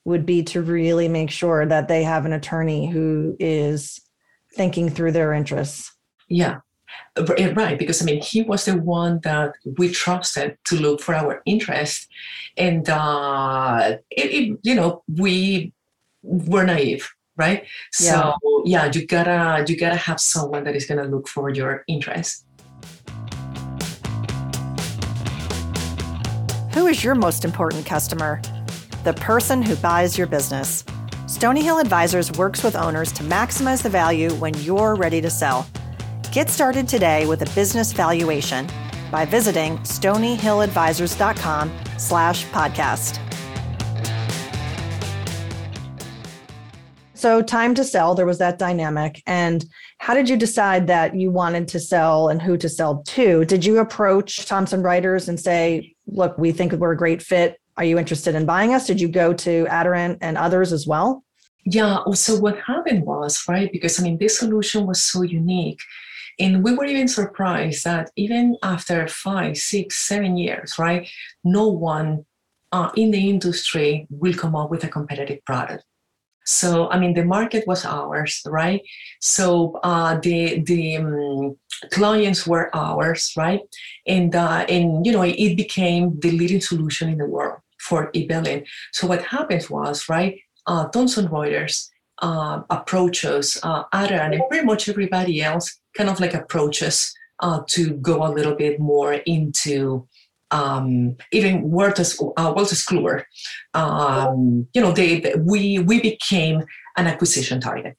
would 0.04 0.24
be 0.24 0.42
to 0.42 0.62
really 0.62 1.08
make 1.08 1.30
sure 1.30 1.66
that 1.66 1.86
they 1.86 2.02
have 2.02 2.24
an 2.24 2.32
attorney 2.32 2.90
who 2.90 3.36
is 3.38 4.00
thinking 4.54 4.88
through 4.88 5.12
their 5.12 5.32
interests. 5.32 5.92
Yeah. 6.30 6.60
Right, 7.16 7.78
because 7.78 8.00
I 8.00 8.04
mean, 8.04 8.22
he 8.22 8.42
was 8.42 8.64
the 8.64 8.76
one 8.76 9.20
that 9.22 9.54
we 9.78 9.90
trusted 9.90 10.56
to 10.64 10.76
look 10.76 11.00
for 11.00 11.14
our 11.14 11.42
interest, 11.44 12.08
and 12.56 12.88
uh, 12.88 13.98
it, 14.10 14.30
it, 14.32 14.58
you 14.62 14.74
know, 14.74 15.02
we 15.06 15.72
were 16.22 16.64
naive 16.64 17.08
right? 17.40 17.64
Yeah. 17.98 18.34
so 18.34 18.62
yeah 18.66 18.90
you 18.92 19.06
gotta 19.06 19.64
you 19.66 19.76
gotta 19.76 19.96
have 19.96 20.20
someone 20.20 20.62
that 20.64 20.76
is 20.76 20.84
gonna 20.84 21.04
look 21.04 21.26
for 21.26 21.48
your 21.48 21.84
interest. 21.88 22.44
Who 26.74 26.86
is 26.86 27.02
your 27.02 27.14
most 27.14 27.44
important 27.44 27.86
customer? 27.86 28.40
The 29.04 29.14
person 29.14 29.62
who 29.62 29.74
buys 29.76 30.18
your 30.18 30.26
business. 30.26 30.84
Stony 31.26 31.62
hill 31.62 31.78
advisors 31.78 32.30
works 32.32 32.62
with 32.62 32.76
owners 32.76 33.10
to 33.12 33.22
maximize 33.24 33.82
the 33.82 33.88
value 33.88 34.30
when 34.34 34.52
you're 34.54 34.94
ready 34.94 35.20
to 35.20 35.30
sell 35.30 35.66
get 36.32 36.48
started 36.50 36.88
today 36.88 37.26
with 37.26 37.42
a 37.42 37.54
business 37.54 37.92
valuation 37.92 38.68
by 39.10 39.24
visiting 39.24 39.76
stonyhilladvisors.com 39.78 41.72
slash 41.98 42.46
podcast 42.46 43.18
So, 47.20 47.42
time 47.42 47.74
to 47.74 47.84
sell, 47.84 48.14
there 48.14 48.24
was 48.24 48.38
that 48.38 48.58
dynamic. 48.58 49.22
And 49.26 49.62
how 49.98 50.14
did 50.14 50.30
you 50.30 50.38
decide 50.38 50.86
that 50.86 51.14
you 51.14 51.30
wanted 51.30 51.68
to 51.68 51.78
sell 51.78 52.30
and 52.30 52.40
who 52.40 52.56
to 52.56 52.66
sell 52.66 53.02
to? 53.08 53.44
Did 53.44 53.62
you 53.62 53.76
approach 53.76 54.46
Thomson 54.46 54.82
Reuters 54.82 55.28
and 55.28 55.38
say, 55.38 55.94
look, 56.06 56.38
we 56.38 56.50
think 56.50 56.72
we're 56.72 56.92
a 56.92 56.96
great 56.96 57.20
fit. 57.20 57.60
Are 57.76 57.84
you 57.84 57.98
interested 57.98 58.34
in 58.34 58.46
buying 58.46 58.72
us? 58.72 58.86
Did 58.86 59.02
you 59.02 59.08
go 59.08 59.34
to 59.34 59.66
Aderant 59.66 60.16
and 60.22 60.38
others 60.38 60.72
as 60.72 60.86
well? 60.86 61.22
Yeah. 61.66 61.98
So, 62.14 62.38
what 62.38 62.58
happened 62.60 63.04
was, 63.04 63.44
right, 63.46 63.70
because 63.70 64.00
I 64.00 64.02
mean, 64.02 64.16
this 64.16 64.38
solution 64.38 64.86
was 64.86 65.02
so 65.02 65.20
unique. 65.20 65.80
And 66.40 66.64
we 66.64 66.74
were 66.74 66.86
even 66.86 67.08
surprised 67.08 67.84
that 67.84 68.10
even 68.16 68.56
after 68.62 69.06
five, 69.06 69.58
six, 69.58 69.96
seven 69.96 70.36
years, 70.36 70.78
right, 70.78 71.08
no 71.44 71.68
one 71.68 72.24
uh, 72.72 72.90
in 72.96 73.10
the 73.10 73.28
industry 73.28 74.06
will 74.10 74.34
come 74.34 74.56
up 74.56 74.70
with 74.70 74.84
a 74.84 74.88
competitive 74.88 75.44
product. 75.44 75.84
So 76.46 76.90
I 76.90 76.98
mean, 76.98 77.14
the 77.14 77.24
market 77.24 77.66
was 77.66 77.84
ours, 77.84 78.42
right? 78.46 78.82
So 79.20 79.78
uh, 79.84 80.18
the 80.20 80.60
the 80.60 80.96
um, 80.96 81.56
clients 81.90 82.46
were 82.46 82.74
ours, 82.74 83.32
right? 83.36 83.60
And 84.06 84.34
uh, 84.34 84.64
and 84.68 85.04
you 85.04 85.12
know, 85.12 85.22
it 85.22 85.56
became 85.56 86.18
the 86.20 86.30
leading 86.32 86.60
solution 86.60 87.10
in 87.10 87.18
the 87.18 87.26
world 87.26 87.60
for 87.78 88.10
e-billing. 88.14 88.66
So 88.92 89.06
what 89.06 89.22
happened 89.22 89.66
was, 89.70 90.08
right? 90.08 90.40
Uh, 90.66 90.88
Thomson 90.88 91.28
Reuters 91.28 91.88
uh, 92.22 92.62
approaches 92.70 93.58
uh, 93.62 93.84
Aderant 93.94 94.34
and 94.34 94.42
pretty 94.48 94.66
much 94.66 94.88
everybody 94.88 95.42
else 95.42 95.79
kind 95.96 96.08
of 96.08 96.20
like 96.20 96.34
approaches 96.34 97.14
uh, 97.40 97.60
to 97.68 97.94
go 97.94 98.26
a 98.26 98.32
little 98.32 98.54
bit 98.54 98.78
more 98.78 99.14
into 99.14 100.06
um, 100.50 101.16
even 101.32 101.70
Wolters, 101.70 102.20
uh, 102.36 102.52
Wolters 102.52 102.84
Kluwer, 102.84 103.24
um, 103.74 104.66
you 104.74 104.80
know, 104.80 104.92
they, 104.92 105.32
we 105.38 105.78
we 105.78 106.00
became 106.00 106.64
an 106.96 107.06
acquisition 107.06 107.60
target 107.60 107.96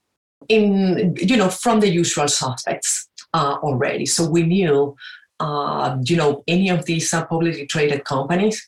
in 0.49 1.15
you 1.17 1.37
know 1.37 1.49
from 1.49 1.79
the 1.79 1.87
usual 1.87 2.27
suspects 2.27 3.07
uh, 3.33 3.57
already. 3.63 4.05
So 4.05 4.29
we 4.29 4.43
knew, 4.43 4.95
uh, 5.39 5.97
you 6.03 6.17
know, 6.17 6.43
any 6.47 6.69
of 6.69 6.85
these 6.85 7.09
publicly 7.09 7.65
traded 7.65 8.03
companies 8.03 8.67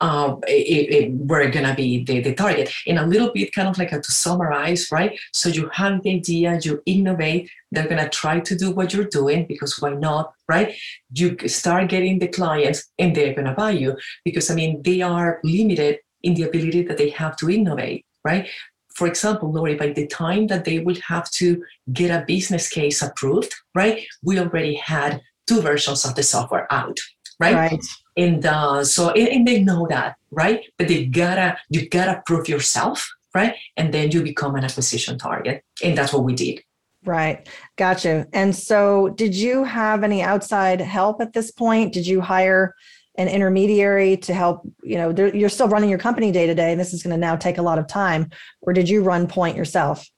uh, 0.00 0.36
it, 0.46 0.92
it, 0.92 1.12
we're 1.12 1.50
going 1.50 1.66
to 1.66 1.74
be 1.74 2.04
the, 2.04 2.20
the 2.20 2.34
target. 2.34 2.70
In 2.86 2.98
a 2.98 3.06
little 3.06 3.32
bit, 3.32 3.54
kind 3.54 3.68
of 3.68 3.78
like 3.78 3.92
a, 3.92 4.00
to 4.00 4.12
summarize, 4.12 4.88
right? 4.90 5.18
So 5.32 5.48
you 5.48 5.68
have 5.72 6.02
the 6.02 6.16
idea, 6.16 6.58
you 6.62 6.82
innovate, 6.86 7.50
they're 7.70 7.88
going 7.88 8.02
to 8.02 8.08
try 8.08 8.40
to 8.40 8.56
do 8.56 8.70
what 8.70 8.92
you're 8.92 9.04
doing 9.04 9.46
because 9.46 9.80
why 9.80 9.90
not, 9.90 10.34
right? 10.48 10.74
You 11.12 11.36
start 11.48 11.88
getting 11.88 12.18
the 12.18 12.28
clients 12.28 12.90
and 12.98 13.14
they're 13.14 13.34
going 13.34 13.46
to 13.46 13.54
buy 13.54 13.70
you 13.70 13.96
because, 14.24 14.50
I 14.50 14.54
mean, 14.54 14.82
they 14.82 15.00
are 15.00 15.40
limited 15.44 16.00
in 16.22 16.34
the 16.34 16.42
ability 16.44 16.82
that 16.82 16.98
they 16.98 17.10
have 17.10 17.36
to 17.36 17.50
innovate, 17.50 18.04
right? 18.24 18.48
For 18.94 19.06
example, 19.06 19.52
Lori, 19.52 19.74
by 19.74 19.88
the 19.88 20.06
time 20.06 20.46
that 20.48 20.64
they 20.64 20.78
will 20.78 20.96
have 21.08 21.30
to 21.32 21.62
get 21.92 22.10
a 22.10 22.24
business 22.24 22.68
case 22.68 23.02
approved, 23.02 23.54
right? 23.74 24.04
We 24.22 24.38
already 24.38 24.74
had 24.74 25.20
two 25.46 25.60
versions 25.60 26.04
of 26.04 26.14
the 26.14 26.22
software 26.22 26.72
out, 26.72 26.98
right? 27.40 27.54
Right 27.54 27.80
and 28.16 28.44
uh, 28.46 28.84
so 28.84 29.10
and, 29.10 29.28
and, 29.28 29.48
they 29.48 29.62
know 29.62 29.86
that 29.88 30.16
right? 30.30 30.64
But 30.78 30.88
they 30.88 31.06
gotta 31.06 31.58
you 31.68 31.88
gotta 31.88 32.22
prove 32.26 32.48
yourself 32.48 33.08
right? 33.34 33.54
And 33.76 33.92
then 33.92 34.10
you 34.12 34.22
become 34.22 34.54
an 34.54 34.64
acquisition 34.64 35.18
target 35.18 35.64
and 35.82 35.98
that's 35.98 36.12
what 36.12 36.24
we 36.24 36.34
did. 36.34 36.62
Right. 37.04 37.46
Gotcha. 37.76 38.26
And 38.32 38.56
so 38.56 39.10
did 39.10 39.34
you 39.34 39.64
have 39.64 40.04
any 40.04 40.22
outside 40.22 40.80
help 40.80 41.20
at 41.20 41.34
this 41.34 41.50
point? 41.50 41.92
Did 41.92 42.06
you 42.06 42.20
hire 42.22 42.74
an 43.16 43.28
intermediary 43.28 44.16
to 44.16 44.34
help 44.34 44.62
you 44.82 44.96
know 44.96 45.14
you're 45.32 45.48
still 45.48 45.68
running 45.68 45.88
your 45.88 46.00
company 46.00 46.32
day 46.32 46.46
to 46.46 46.54
day 46.54 46.72
and 46.72 46.80
this 46.80 46.92
is 46.92 47.02
going 47.02 47.12
to 47.12 47.16
now 47.16 47.36
take 47.36 47.58
a 47.58 47.62
lot 47.62 47.78
of 47.78 47.86
time 47.86 48.28
or 48.62 48.72
did 48.72 48.88
you 48.88 49.02
run 49.02 49.26
point 49.26 49.56
yourself? 49.56 50.08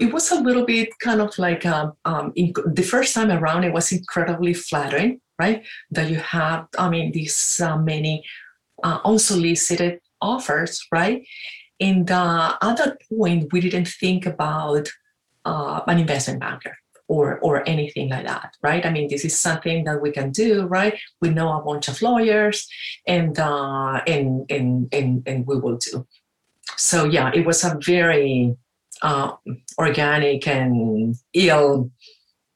It 0.00 0.12
was 0.12 0.30
a 0.30 0.40
little 0.40 0.64
bit 0.64 0.88
kind 1.00 1.20
of 1.20 1.36
like 1.38 1.66
um, 1.66 1.92
um, 2.04 2.32
in, 2.36 2.52
the 2.66 2.82
first 2.82 3.14
time 3.14 3.30
around 3.30 3.64
it 3.64 3.72
was 3.72 3.90
incredibly 3.92 4.54
flattering 4.54 5.20
right? 5.38 5.64
That 5.90 6.10
you 6.10 6.16
have, 6.16 6.66
I 6.78 6.88
mean, 6.88 7.12
these 7.12 7.60
uh, 7.60 7.76
many 7.76 8.24
uh, 8.82 8.98
unsolicited 9.04 10.00
offers, 10.20 10.86
right? 10.92 11.26
And 11.80 12.10
uh, 12.10 12.56
at 12.60 12.76
that 12.78 12.98
point, 13.08 13.52
we 13.52 13.60
didn't 13.60 13.88
think 13.88 14.26
about 14.26 14.88
uh, 15.44 15.80
an 15.86 15.98
investment 15.98 16.40
banker 16.40 16.76
or 17.06 17.38
or 17.40 17.66
anything 17.66 18.10
like 18.10 18.26
that, 18.26 18.56
right? 18.62 18.84
I 18.84 18.90
mean, 18.90 19.08
this 19.08 19.24
is 19.24 19.38
something 19.38 19.84
that 19.84 20.02
we 20.02 20.10
can 20.10 20.30
do, 20.30 20.66
right? 20.66 20.98
We 21.22 21.30
know 21.30 21.52
a 21.52 21.62
bunch 21.62 21.88
of 21.88 22.02
lawyers, 22.02 22.68
and 23.06 23.38
uh, 23.38 24.02
and 24.06 24.50
and 24.50 24.88
and 24.92 25.22
and 25.26 25.46
we 25.46 25.56
will 25.58 25.78
do. 25.78 26.06
so 26.76 27.04
yeah, 27.04 27.30
it 27.34 27.46
was 27.46 27.64
a 27.64 27.78
very 27.84 28.56
uh, 29.02 29.32
organic 29.78 30.46
and 30.46 31.16
ill 31.32 31.90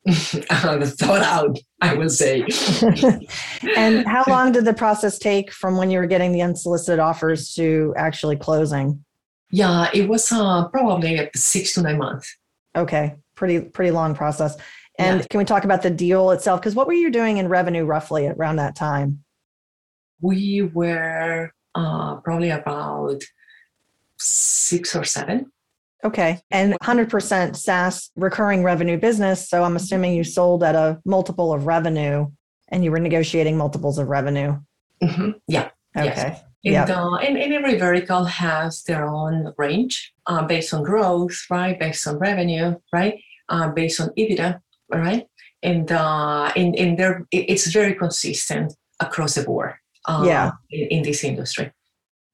thought 0.08 1.22
out, 1.22 1.58
I 1.80 1.94
will 1.94 2.10
say. 2.10 2.44
and 3.76 4.06
how 4.06 4.24
long 4.26 4.52
did 4.52 4.64
the 4.64 4.74
process 4.74 5.18
take 5.18 5.52
from 5.52 5.76
when 5.76 5.90
you 5.90 5.98
were 5.98 6.06
getting 6.06 6.32
the 6.32 6.42
unsolicited 6.42 6.98
offers 6.98 7.54
to 7.54 7.94
actually 7.96 8.36
closing? 8.36 9.04
Yeah, 9.50 9.90
it 9.94 10.08
was 10.08 10.32
uh, 10.32 10.68
probably 10.68 11.30
six 11.36 11.74
to 11.74 11.82
nine 11.82 11.98
months. 11.98 12.36
Okay, 12.74 13.14
pretty 13.36 13.60
pretty 13.60 13.90
long 13.90 14.14
process. 14.14 14.56
And 14.98 15.20
yeah. 15.20 15.26
can 15.30 15.38
we 15.38 15.44
talk 15.44 15.64
about 15.64 15.82
the 15.82 15.90
deal 15.90 16.30
itself? 16.32 16.60
Because 16.60 16.74
what 16.74 16.86
were 16.86 16.92
you 16.92 17.10
doing 17.10 17.36
in 17.36 17.48
revenue 17.48 17.84
roughly 17.84 18.26
around 18.26 18.56
that 18.56 18.74
time? 18.74 19.22
We 20.20 20.62
were 20.62 21.52
uh, 21.74 22.16
probably 22.16 22.50
about 22.50 23.22
six 24.18 24.96
or 24.96 25.04
seven. 25.04 25.52
Okay. 26.04 26.40
And 26.50 26.74
100% 26.82 27.56
SaaS 27.56 28.10
recurring 28.16 28.64
revenue 28.64 28.98
business. 28.98 29.48
So 29.48 29.62
I'm 29.62 29.76
assuming 29.76 30.14
you 30.14 30.24
sold 30.24 30.64
at 30.64 30.74
a 30.74 31.00
multiple 31.04 31.52
of 31.52 31.66
revenue 31.66 32.26
and 32.68 32.82
you 32.82 32.90
were 32.90 32.98
negotiating 32.98 33.56
multiples 33.56 33.98
of 33.98 34.08
revenue. 34.08 34.58
Mm-hmm. 35.02 35.30
Yeah. 35.46 35.70
Okay. 35.96 36.14
Yes. 36.14 36.42
And, 36.64 36.74
yep. 36.74 36.90
uh, 36.90 37.16
and, 37.16 37.36
and, 37.36 37.52
every 37.52 37.76
vertical 37.76 38.24
has 38.24 38.84
their 38.84 39.08
own 39.08 39.52
range 39.58 40.12
uh, 40.26 40.44
based 40.46 40.72
on 40.72 40.84
growth, 40.84 41.36
right? 41.50 41.78
Based 41.78 42.06
on 42.06 42.18
revenue, 42.18 42.76
right? 42.92 43.20
Uh, 43.48 43.68
based 43.70 44.00
on 44.00 44.10
EBITDA, 44.16 44.60
right? 44.88 45.26
And 45.62 45.90
uh, 45.90 46.52
in, 46.54 46.74
in 46.74 46.96
there, 46.96 47.26
it's 47.32 47.66
very 47.66 47.94
consistent 47.94 48.74
across 49.00 49.34
the 49.34 49.42
board. 49.42 49.74
Uh, 50.06 50.22
yeah. 50.24 50.50
In, 50.70 50.88
in 50.88 51.02
this 51.02 51.24
industry. 51.24 51.72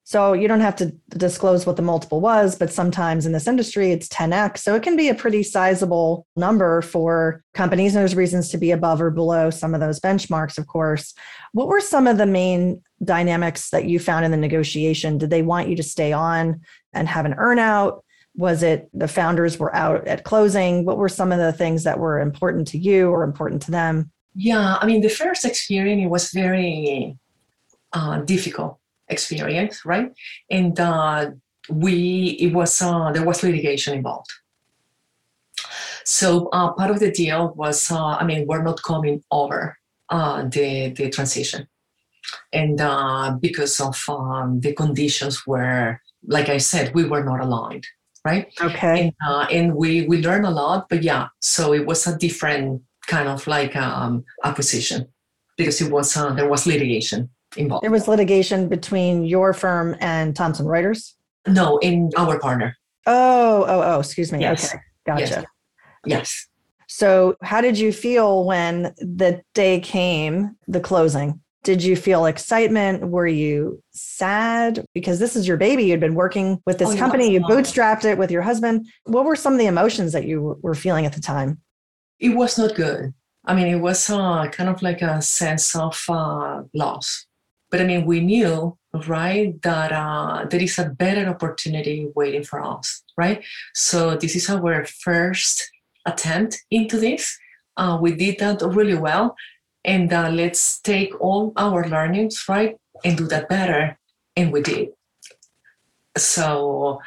So 0.09 0.33
you 0.33 0.47
don't 0.47 0.61
have 0.61 0.75
to 0.77 0.87
disclose 1.09 1.67
what 1.67 1.75
the 1.75 1.83
multiple 1.83 2.19
was, 2.19 2.57
but 2.57 2.73
sometimes 2.73 3.27
in 3.27 3.31
this 3.31 3.45
industry 3.45 3.91
it's 3.91 4.07
10x. 4.07 4.57
So 4.57 4.73
it 4.73 4.81
can 4.81 4.95
be 4.97 5.07
a 5.07 5.13
pretty 5.13 5.43
sizable 5.43 6.25
number 6.35 6.81
for 6.81 7.43
companies. 7.53 7.93
And 7.93 7.99
there's 7.99 8.15
reasons 8.15 8.49
to 8.49 8.57
be 8.57 8.71
above 8.71 9.03
or 9.03 9.11
below 9.11 9.51
some 9.51 9.75
of 9.75 9.81
those 9.81 9.99
benchmarks, 9.99 10.57
of 10.57 10.65
course. 10.65 11.13
What 11.51 11.67
were 11.67 11.79
some 11.79 12.07
of 12.07 12.17
the 12.17 12.25
main 12.25 12.81
dynamics 13.03 13.69
that 13.69 13.85
you 13.85 13.99
found 13.99 14.25
in 14.25 14.31
the 14.31 14.37
negotiation? 14.37 15.19
Did 15.19 15.29
they 15.29 15.43
want 15.43 15.69
you 15.69 15.75
to 15.75 15.83
stay 15.83 16.11
on 16.11 16.59
and 16.91 17.07
have 17.07 17.27
an 17.27 17.35
earnout? 17.35 18.01
Was 18.35 18.63
it 18.63 18.89
the 18.91 19.07
founders 19.07 19.59
were 19.59 19.75
out 19.75 20.07
at 20.07 20.23
closing? 20.23 20.85
What 20.85 20.97
were 20.97 21.07
some 21.07 21.31
of 21.31 21.37
the 21.37 21.53
things 21.53 21.83
that 21.83 21.99
were 21.99 22.19
important 22.19 22.67
to 22.69 22.79
you 22.79 23.11
or 23.11 23.21
important 23.21 23.61
to 23.63 23.71
them? 23.71 24.09
Yeah, 24.33 24.79
I 24.81 24.87
mean, 24.87 25.01
the 25.01 25.09
first 25.09 25.45
experience 25.45 26.09
was 26.09 26.31
very 26.31 27.15
uh, 27.93 28.21
difficult 28.21 28.79
experience, 29.09 29.85
right? 29.85 30.11
And 30.49 30.79
uh, 30.79 31.31
we 31.69 32.37
it 32.39 32.53
was 32.53 32.81
uh, 32.81 33.11
there 33.11 33.25
was 33.25 33.43
litigation 33.43 33.93
involved. 33.93 34.31
So 36.05 36.49
uh, 36.49 36.73
part 36.73 36.89
of 36.89 36.99
the 36.99 37.11
deal 37.11 37.53
was, 37.55 37.91
uh, 37.91 38.15
I 38.15 38.23
mean, 38.25 38.47
we're 38.47 38.63
not 38.63 38.81
coming 38.81 39.23
over 39.31 39.77
uh, 40.09 40.43
the 40.43 40.89
the 40.89 41.09
transition, 41.09 41.67
and 42.51 42.79
uh, 42.81 43.35
because 43.39 43.79
of 43.79 44.01
um, 44.09 44.59
the 44.61 44.73
conditions 44.73 45.45
were, 45.45 45.99
like 46.25 46.49
I 46.49 46.57
said, 46.57 46.95
we 46.95 47.05
were 47.05 47.23
not 47.23 47.41
aligned, 47.41 47.85
right? 48.25 48.51
Okay. 48.59 49.13
And, 49.21 49.51
and 49.51 49.75
we 49.75 50.07
we 50.07 50.21
learned 50.21 50.45
a 50.45 50.51
lot, 50.51 50.89
but 50.89 51.03
yeah, 51.03 51.27
so 51.41 51.73
it 51.73 51.85
was 51.85 52.07
a 52.07 52.17
different 52.17 52.81
kind 53.05 53.27
of 53.27 53.45
like 53.47 53.75
um, 53.75 54.23
acquisition 54.43 55.07
because 55.57 55.81
it 55.81 55.91
was 55.91 56.13
there 56.13 56.49
was 56.49 56.65
litigation 56.65 57.29
involved. 57.57 57.83
There 57.83 57.91
was 57.91 58.07
litigation 58.07 58.67
between 58.67 59.23
your 59.23 59.53
firm 59.53 59.95
and 59.99 60.35
Thomson 60.35 60.65
Reuters? 60.65 61.13
No, 61.47 61.77
in 61.79 62.11
our 62.17 62.39
partner. 62.39 62.75
Oh, 63.05 63.65
oh, 63.67 63.81
oh, 63.81 63.99
excuse 63.99 64.31
me. 64.31 64.39
Yes. 64.39 64.73
Okay. 64.73 64.83
Gotcha. 65.05 65.23
Yes. 65.23 65.45
yes. 66.05 66.47
So, 66.87 67.35
how 67.41 67.61
did 67.61 67.77
you 67.77 67.91
feel 67.91 68.45
when 68.45 68.93
the 68.97 69.41
day 69.53 69.79
came, 69.79 70.55
the 70.67 70.79
closing? 70.79 71.39
Did 71.63 71.83
you 71.83 71.95
feel 71.95 72.25
excitement? 72.25 73.09
Were 73.09 73.27
you 73.27 73.83
sad? 73.91 74.85
Because 74.93 75.19
this 75.19 75.35
is 75.35 75.47
your 75.47 75.57
baby. 75.57 75.83
You'd 75.85 75.99
been 75.99 76.15
working 76.15 76.61
with 76.65 76.77
this 76.77 76.89
oh, 76.89 76.97
company, 76.97 77.31
you 77.31 77.41
bootstrapped 77.41 78.05
it 78.05 78.17
with 78.17 78.31
your 78.31 78.41
husband. 78.41 78.87
What 79.03 79.25
were 79.25 79.35
some 79.35 79.53
of 79.53 79.59
the 79.59 79.65
emotions 79.65 80.13
that 80.13 80.25
you 80.25 80.57
were 80.61 80.75
feeling 80.75 81.05
at 81.05 81.13
the 81.13 81.21
time? 81.21 81.59
It 82.19 82.29
was 82.29 82.57
not 82.57 82.75
good. 82.75 83.13
I 83.45 83.55
mean, 83.55 83.67
it 83.67 83.79
was 83.79 84.09
uh, 84.09 84.47
kind 84.51 84.69
of 84.69 84.81
like 84.81 85.01
a 85.01 85.21
sense 85.21 85.75
of 85.75 86.01
uh, 86.09 86.63
loss 86.73 87.25
but 87.69 87.81
I 87.81 87.83
mean, 87.83 88.05
we 88.05 88.19
knew, 88.19 88.77
right, 89.07 89.61
that 89.61 89.91
uh, 89.91 90.45
there 90.49 90.61
is 90.61 90.79
a 90.79 90.85
better 90.85 91.27
opportunity 91.27 92.07
waiting 92.15 92.43
for 92.43 92.63
us, 92.63 93.03
right? 93.17 93.43
So 93.73 94.15
this 94.15 94.35
is 94.35 94.49
our 94.49 94.85
first 94.85 95.69
attempt 96.05 96.63
into 96.71 96.99
this. 96.99 97.37
Uh, 97.77 97.97
we 98.01 98.15
did 98.15 98.39
that 98.39 98.61
really 98.61 98.95
well. 98.97 99.35
And 99.85 100.11
uh, 100.11 100.29
let's 100.29 100.79
take 100.79 101.19
all 101.21 101.53
our 101.55 101.87
learnings, 101.87 102.43
right, 102.49 102.77
and 103.05 103.17
do 103.17 103.27
that 103.27 103.47
better. 103.47 103.97
And 104.35 104.51
we 104.51 104.61
did. 104.61 104.89
So 106.17 106.99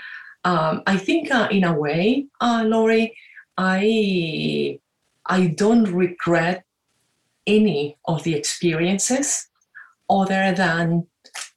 um, 0.45 0.83
I 0.87 0.97
think, 0.97 1.31
uh, 1.31 1.49
in 1.51 1.65
a 1.65 1.75
way, 1.75 2.27
uh, 2.41 2.65
Lori, 2.67 3.15
I 3.59 4.79
I 5.27 5.47
don't 5.49 5.85
regret 5.85 6.65
any 7.47 7.99
of 8.07 8.23
the 8.23 8.35
experiences 8.35 9.49
other 10.09 10.53
than 10.53 11.07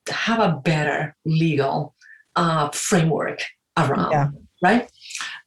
have 0.09 0.39
a 0.39 0.57
better 0.57 1.15
legal 1.25 1.95
uh, 2.35 2.69
framework 2.69 3.41
around, 3.77 4.11
yeah. 4.11 4.27
right? 4.63 4.91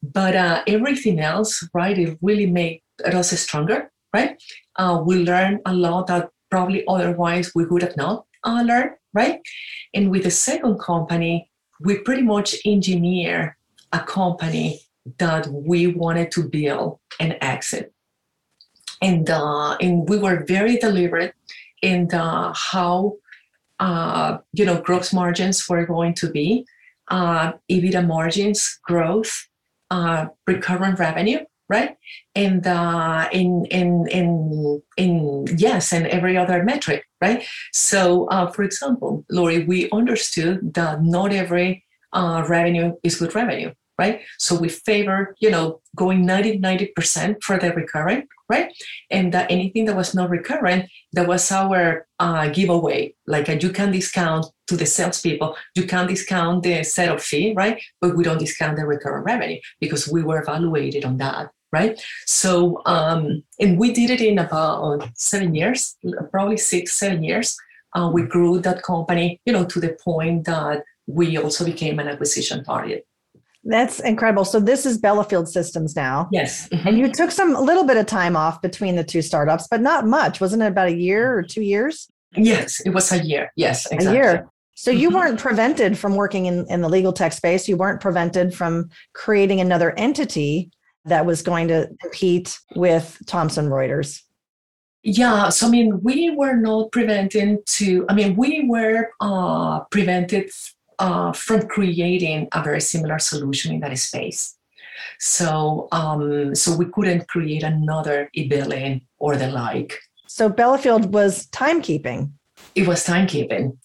But 0.01 0.35
uh, 0.35 0.63
everything 0.67 1.19
else, 1.19 1.67
right, 1.73 1.97
it 1.97 2.17
really 2.21 2.45
made 2.45 2.81
us 3.05 3.31
stronger, 3.39 3.91
right? 4.13 4.41
Uh, 4.75 5.01
we 5.05 5.23
learned 5.23 5.61
a 5.65 5.73
lot 5.73 6.07
that 6.07 6.29
probably 6.49 6.83
otherwise 6.87 7.51
we 7.55 7.65
would 7.65 7.81
have 7.81 7.97
not 7.97 8.25
uh, 8.43 8.63
learned, 8.65 8.91
right? 9.13 9.39
And 9.93 10.11
with 10.11 10.23
the 10.23 10.31
second 10.31 10.79
company, 10.79 11.49
we 11.81 11.99
pretty 11.99 12.23
much 12.23 12.55
engineer 12.65 13.57
a 13.93 13.99
company 13.99 14.81
that 15.17 15.47
we 15.47 15.87
wanted 15.87 16.31
to 16.31 16.43
build 16.43 16.99
and 17.19 17.37
exit. 17.41 17.93
And, 19.01 19.29
uh, 19.29 19.77
and 19.77 20.07
we 20.09 20.17
were 20.17 20.43
very 20.45 20.77
deliberate 20.77 21.33
uh, 22.13 22.53
how 22.53 23.15
uh, 23.79 24.37
you 24.53 24.65
know 24.65 24.81
gross 24.81 25.13
margins 25.13 25.67
were 25.67 25.85
going 25.85 26.13
to 26.15 26.29
be, 26.29 26.65
uh, 27.09 27.53
EBITDA 27.71 28.05
margins, 28.05 28.79
growth, 28.83 29.47
uh, 29.91 30.27
recurrent 30.45 30.99
revenue, 30.99 31.39
right? 31.69 31.97
And 32.35 32.65
uh, 32.65 33.29
in 33.31 33.65
in 33.65 34.07
in 34.07 34.81
in 34.97 35.45
yes, 35.57 35.93
and 35.93 36.07
every 36.07 36.37
other 36.37 36.63
metric, 36.63 37.05
right? 37.21 37.43
So, 37.73 38.25
uh, 38.27 38.51
for 38.51 38.63
example, 38.63 39.25
Lori, 39.29 39.63
we 39.65 39.89
understood 39.91 40.73
that 40.73 41.03
not 41.03 41.31
every 41.31 41.85
uh, 42.13 42.45
revenue 42.47 42.93
is 43.03 43.17
good 43.17 43.35
revenue, 43.35 43.71
right? 43.99 44.21
So 44.37 44.55
we 44.55 44.69
favor, 44.69 45.35
you 45.39 45.51
know, 45.51 45.81
going 45.95 46.25
90, 46.25 46.59
90% 46.59 47.43
for 47.43 47.59
the 47.59 47.73
recurrent, 47.73 48.29
right? 48.47 48.71
And 49.11 49.33
that 49.33 49.51
anything 49.51 49.83
that 49.85 49.97
was 49.97 50.15
not 50.15 50.29
recurrent, 50.29 50.89
that 51.11 51.27
was 51.27 51.51
our 51.51 52.07
uh, 52.17 52.47
giveaway. 52.47 53.13
Like 53.27 53.49
uh, 53.49 53.57
you 53.61 53.71
can 53.71 53.91
discount 53.91 54.45
to 54.67 54.77
the 54.77 54.85
salespeople, 54.85 55.57
you 55.75 55.85
can 55.85 56.07
discount 56.07 56.63
the 56.63 56.83
setup 56.83 57.19
fee, 57.19 57.53
right? 57.53 57.77
But 57.99 58.15
we 58.15 58.23
don't 58.23 58.39
discount 58.39 58.77
the 58.77 58.85
recurrent 58.85 59.25
revenue 59.25 59.59
because 59.81 60.07
we 60.07 60.23
were 60.23 60.41
evaluated 60.41 61.03
on 61.03 61.17
that, 61.17 61.51
right? 61.73 62.01
So, 62.25 62.81
um, 62.85 63.43
and 63.59 63.77
we 63.77 63.91
did 63.91 64.09
it 64.11 64.21
in 64.21 64.39
about 64.39 65.09
seven 65.15 65.53
years, 65.53 65.97
probably 66.31 66.57
six, 66.57 66.93
seven 66.93 67.21
years. 67.21 67.57
Uh, 67.95 68.09
we 68.13 68.21
grew 68.21 68.59
that 68.61 68.83
company, 68.83 69.41
you 69.45 69.51
know, 69.51 69.65
to 69.65 69.79
the 69.79 69.97
point 70.05 70.45
that 70.45 70.83
we 71.07 71.37
also 71.37 71.65
became 71.65 71.99
an 71.99 72.07
acquisition 72.07 72.63
target. 72.63 73.05
That's 73.69 73.99
incredible. 73.99 74.45
So 74.45 74.59
this 74.59 74.83
is 74.83 74.97
Bellefield 74.97 75.47
Systems 75.47 75.95
now. 75.95 76.27
Yes. 76.31 76.67
Mm-hmm. 76.69 76.87
And 76.87 76.97
you 76.97 77.11
took 77.11 77.29
some 77.29 77.55
a 77.55 77.61
little 77.61 77.83
bit 77.83 77.97
of 77.97 78.07
time 78.07 78.35
off 78.35 78.63
between 78.63 78.95
the 78.95 79.03
two 79.03 79.21
startups, 79.21 79.67
but 79.69 79.79
not 79.79 80.07
much. 80.07 80.41
Wasn't 80.41 80.63
it 80.63 80.65
about 80.65 80.87
a 80.87 80.95
year 80.95 81.37
or 81.37 81.43
two 81.43 81.61
years? 81.61 82.09
Yes, 82.35 82.79
it 82.79 82.89
was 82.89 83.11
a 83.11 83.23
year. 83.23 83.51
Yes, 83.55 83.85
exactly. 83.85 84.07
A 84.07 84.13
year. 84.21 84.49
So 84.73 84.89
you 84.89 85.09
mm-hmm. 85.09 85.17
weren't 85.17 85.39
prevented 85.39 85.99
from 85.99 86.15
working 86.15 86.47
in, 86.47 86.65
in 86.67 86.81
the 86.81 86.89
legal 86.89 87.13
tech 87.13 87.31
space. 87.31 87.67
You 87.67 87.77
weren't 87.77 88.01
prevented 88.01 88.55
from 88.55 88.89
creating 89.13 89.61
another 89.61 89.91
entity 89.97 90.71
that 91.05 91.27
was 91.27 91.43
going 91.43 91.67
to 91.67 91.89
compete 92.01 92.57
with 92.75 93.21
Thomson 93.27 93.69
Reuters. 93.69 94.23
Yeah, 95.03 95.49
so 95.49 95.67
I 95.67 95.69
mean, 95.69 96.01
we 96.01 96.31
were 96.31 96.55
not 96.55 96.91
prevented 96.91 97.65
to. 97.67 98.05
I 98.09 98.13
mean, 98.15 98.35
we 98.35 98.67
were 98.67 99.11
uh, 99.21 99.81
prevented 99.91 100.49
uh, 100.99 101.31
from 101.33 101.67
creating 101.67 102.47
a 102.51 102.63
very 102.63 102.81
similar 102.81 103.19
solution 103.19 103.73
in 103.73 103.79
that 103.81 103.97
space. 103.97 104.55
So, 105.19 105.87
um, 105.91 106.55
so 106.55 106.75
we 106.75 106.85
couldn't 106.85 107.27
create 107.27 107.63
another 107.63 108.29
e-billing 108.33 109.01
or 109.17 109.35
the 109.35 109.47
like. 109.47 109.97
So 110.27 110.49
Bellefield 110.49 111.13
was 111.13 111.47
timekeeping. 111.47 112.31
It 112.75 112.87
was 112.87 113.05
timekeeping, 113.05 113.77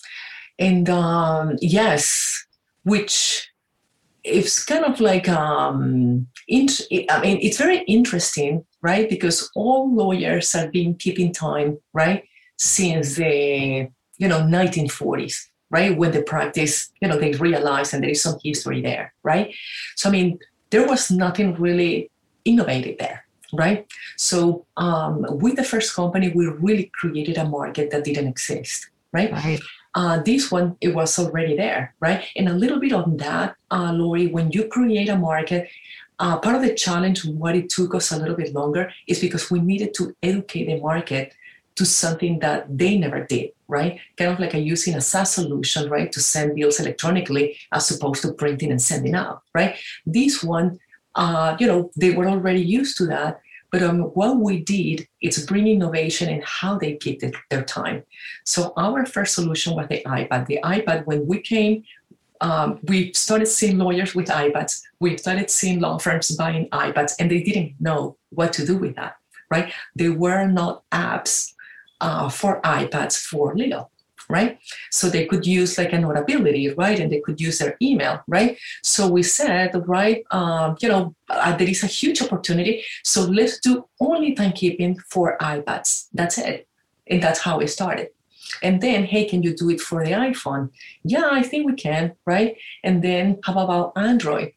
and 0.58 0.90
um, 0.90 1.56
yes, 1.60 2.44
which 2.82 3.48
it's 4.24 4.64
kind 4.64 4.84
of 4.84 5.00
like 5.00 5.28
um, 5.28 6.26
int- 6.48 6.82
I 7.08 7.20
mean, 7.20 7.38
it's 7.40 7.58
very 7.58 7.78
interesting, 7.80 8.64
right? 8.82 9.08
Because 9.08 9.50
all 9.54 9.94
lawyers 9.94 10.52
have 10.52 10.70
been 10.70 10.94
keeping 10.94 11.32
time, 11.32 11.78
right, 11.92 12.24
since 12.58 13.16
the 13.16 13.88
you 14.18 14.28
know 14.28 14.40
1940s, 14.40 15.36
right, 15.74 15.98
when 15.98 16.12
they 16.12 16.22
practice, 16.22 16.74
you 17.00 17.08
know, 17.08 17.18
they 17.18 17.32
realize 17.32 17.92
and 17.92 18.02
there 18.02 18.14
is 18.16 18.22
some 18.22 18.38
history 18.44 18.80
there, 18.80 19.12
right? 19.24 19.46
So 19.96 20.08
I 20.08 20.12
mean, 20.12 20.38
there 20.70 20.86
was 20.86 21.10
nothing 21.10 21.48
really 21.66 22.10
innovative 22.44 22.96
there, 22.98 23.26
right? 23.52 23.80
So 24.16 24.66
um, 24.76 25.26
with 25.42 25.56
the 25.56 25.64
first 25.72 25.94
company, 26.00 26.26
we 26.34 26.46
really 26.46 26.90
created 27.00 27.36
a 27.38 27.46
market 27.58 27.90
that 27.90 28.04
didn't 28.04 28.28
exist, 28.28 28.88
right? 29.12 29.32
Right. 29.32 29.60
Uh, 29.96 30.16
this 30.30 30.50
one, 30.50 30.76
it 30.80 30.92
was 30.94 31.18
already 31.18 31.56
there, 31.56 31.94
right? 32.00 32.20
And 32.36 32.48
a 32.48 32.54
little 32.62 32.80
bit 32.84 32.92
on 32.92 33.16
that, 33.18 33.56
uh, 33.70 33.92
Lori, 33.92 34.26
when 34.26 34.50
you 34.50 34.62
create 34.68 35.08
a 35.08 35.16
market, 35.16 35.68
uh, 36.18 36.38
part 36.38 36.56
of 36.56 36.62
the 36.62 36.74
challenge, 36.74 37.24
what 37.24 37.54
it 37.60 37.68
took 37.68 37.94
us 37.94 38.12
a 38.12 38.18
little 38.18 38.36
bit 38.36 38.54
longer, 38.54 38.92
is 39.06 39.20
because 39.20 39.50
we 39.50 39.60
needed 39.60 39.94
to 39.94 40.14
educate 40.22 40.66
the 40.66 40.80
market 40.80 41.34
to 41.76 41.84
something 41.84 42.38
that 42.38 42.66
they 42.78 42.96
never 42.96 43.24
did, 43.24 43.50
right? 43.68 43.98
Kind 44.16 44.32
of 44.32 44.38
like 44.38 44.54
using 44.54 44.94
a 44.94 45.00
SaaS 45.00 45.32
solution, 45.32 45.90
right, 45.90 46.10
to 46.12 46.20
send 46.20 46.54
bills 46.54 46.80
electronically 46.80 47.56
as 47.72 47.90
opposed 47.90 48.22
to 48.22 48.32
printing 48.32 48.70
and 48.70 48.80
sending 48.80 49.14
out, 49.14 49.42
right? 49.54 49.76
This 50.06 50.42
one, 50.42 50.78
uh, 51.14 51.56
you 51.58 51.66
know, 51.66 51.90
they 51.96 52.12
were 52.12 52.28
already 52.28 52.62
used 52.62 52.96
to 52.98 53.06
that. 53.06 53.40
But 53.72 53.82
um, 53.82 54.02
what 54.14 54.36
we 54.36 54.60
did 54.60 55.08
is 55.20 55.44
bring 55.46 55.66
innovation 55.66 56.28
in 56.28 56.42
how 56.44 56.78
they 56.78 56.94
keep 56.94 57.18
the, 57.18 57.34
their 57.50 57.64
time. 57.64 58.04
So 58.44 58.72
our 58.76 59.04
first 59.04 59.34
solution 59.34 59.74
was 59.74 59.88
the 59.88 60.00
iPad. 60.06 60.46
The 60.46 60.60
iPad, 60.62 61.06
when 61.06 61.26
we 61.26 61.40
came, 61.40 61.82
um, 62.40 62.78
we 62.84 63.12
started 63.14 63.46
seeing 63.46 63.78
lawyers 63.78 64.14
with 64.14 64.26
iPads. 64.26 64.80
We 65.00 65.16
started 65.16 65.50
seeing 65.50 65.80
law 65.80 65.98
firms 65.98 66.30
buying 66.36 66.68
iPads, 66.70 67.14
and 67.18 67.28
they 67.28 67.42
didn't 67.42 67.74
know 67.80 68.16
what 68.30 68.52
to 68.52 68.64
do 68.64 68.76
with 68.76 68.94
that, 68.94 69.16
right? 69.50 69.72
They 69.96 70.10
were 70.10 70.46
not 70.46 70.84
apps 70.92 71.53
uh, 72.00 72.28
for 72.28 72.60
iPads 72.62 73.16
for 73.16 73.54
legal 73.54 73.90
right? 74.28 74.58
So 74.90 75.08
they 75.08 75.26
could 75.26 75.46
use 75.46 75.76
like 75.78 75.92
a 75.92 75.98
notability, 75.98 76.70
right? 76.70 76.98
And 76.98 77.10
they 77.10 77.20
could 77.20 77.40
use 77.40 77.58
their 77.58 77.76
email, 77.82 78.22
right? 78.26 78.56
So 78.82 79.08
we 79.08 79.22
said, 79.22 79.72
right, 79.86 80.24
um, 80.30 80.76
you 80.80 80.88
know, 80.88 81.14
uh, 81.28 81.56
there 81.56 81.68
is 81.68 81.82
a 81.82 81.86
huge 81.88 82.22
opportunity. 82.22 82.84
So 83.02 83.22
let's 83.22 83.60
do 83.60 83.86
only 84.00 84.34
timekeeping 84.34 85.00
for 85.10 85.36
iPads. 85.38 86.08
That's 86.12 86.38
it. 86.38 86.68
And 87.06 87.22
that's 87.22 87.40
how 87.40 87.58
we 87.58 87.66
started. 87.66 88.08
And 88.62 88.80
then, 88.80 89.04
hey, 89.04 89.24
can 89.24 89.42
you 89.42 89.54
do 89.54 89.70
it 89.70 89.80
for 89.80 90.04
the 90.04 90.12
iPhone? 90.12 90.70
Yeah, 91.02 91.28
I 91.30 91.42
think 91.42 91.66
we 91.66 91.74
can, 91.74 92.14
right? 92.24 92.56
And 92.82 93.02
then, 93.02 93.40
how 93.44 93.58
about 93.58 93.92
Android? 93.96 94.52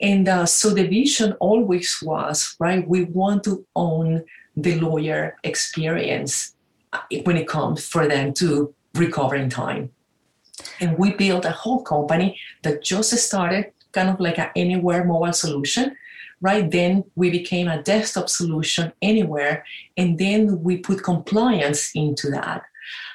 And 0.00 0.28
uh, 0.28 0.46
so 0.46 0.70
the 0.70 0.86
vision 0.86 1.32
always 1.34 2.02
was, 2.02 2.54
right, 2.58 2.86
we 2.86 3.04
want 3.04 3.44
to 3.44 3.64
own 3.74 4.24
the 4.56 4.78
lawyer 4.80 5.36
experience 5.44 6.55
Uh, 6.96 7.18
when 7.24 7.36
it 7.36 7.48
comes 7.48 7.86
for 7.86 8.06
them 8.06 8.32
to 8.34 8.74
recovering 8.94 9.48
time. 9.48 9.90
And 10.80 10.96
we 10.98 11.12
built 11.12 11.44
a 11.44 11.50
whole 11.50 11.82
company 11.82 12.38
that 12.62 12.82
just 12.82 13.12
started 13.16 13.72
kind 13.92 14.08
of 14.08 14.20
like 14.20 14.38
an 14.38 14.50
anywhere 14.56 15.04
mobile 15.04 15.32
solution. 15.32 15.96
Right 16.40 16.70
then, 16.70 17.04
we 17.14 17.30
became 17.30 17.68
a 17.68 17.82
desktop 17.82 18.28
solution 18.28 18.92
anywhere, 19.00 19.64
and 19.96 20.18
then 20.18 20.62
we 20.62 20.78
put 20.78 21.02
compliance 21.02 21.90
into 21.94 22.30
that. 22.30 22.62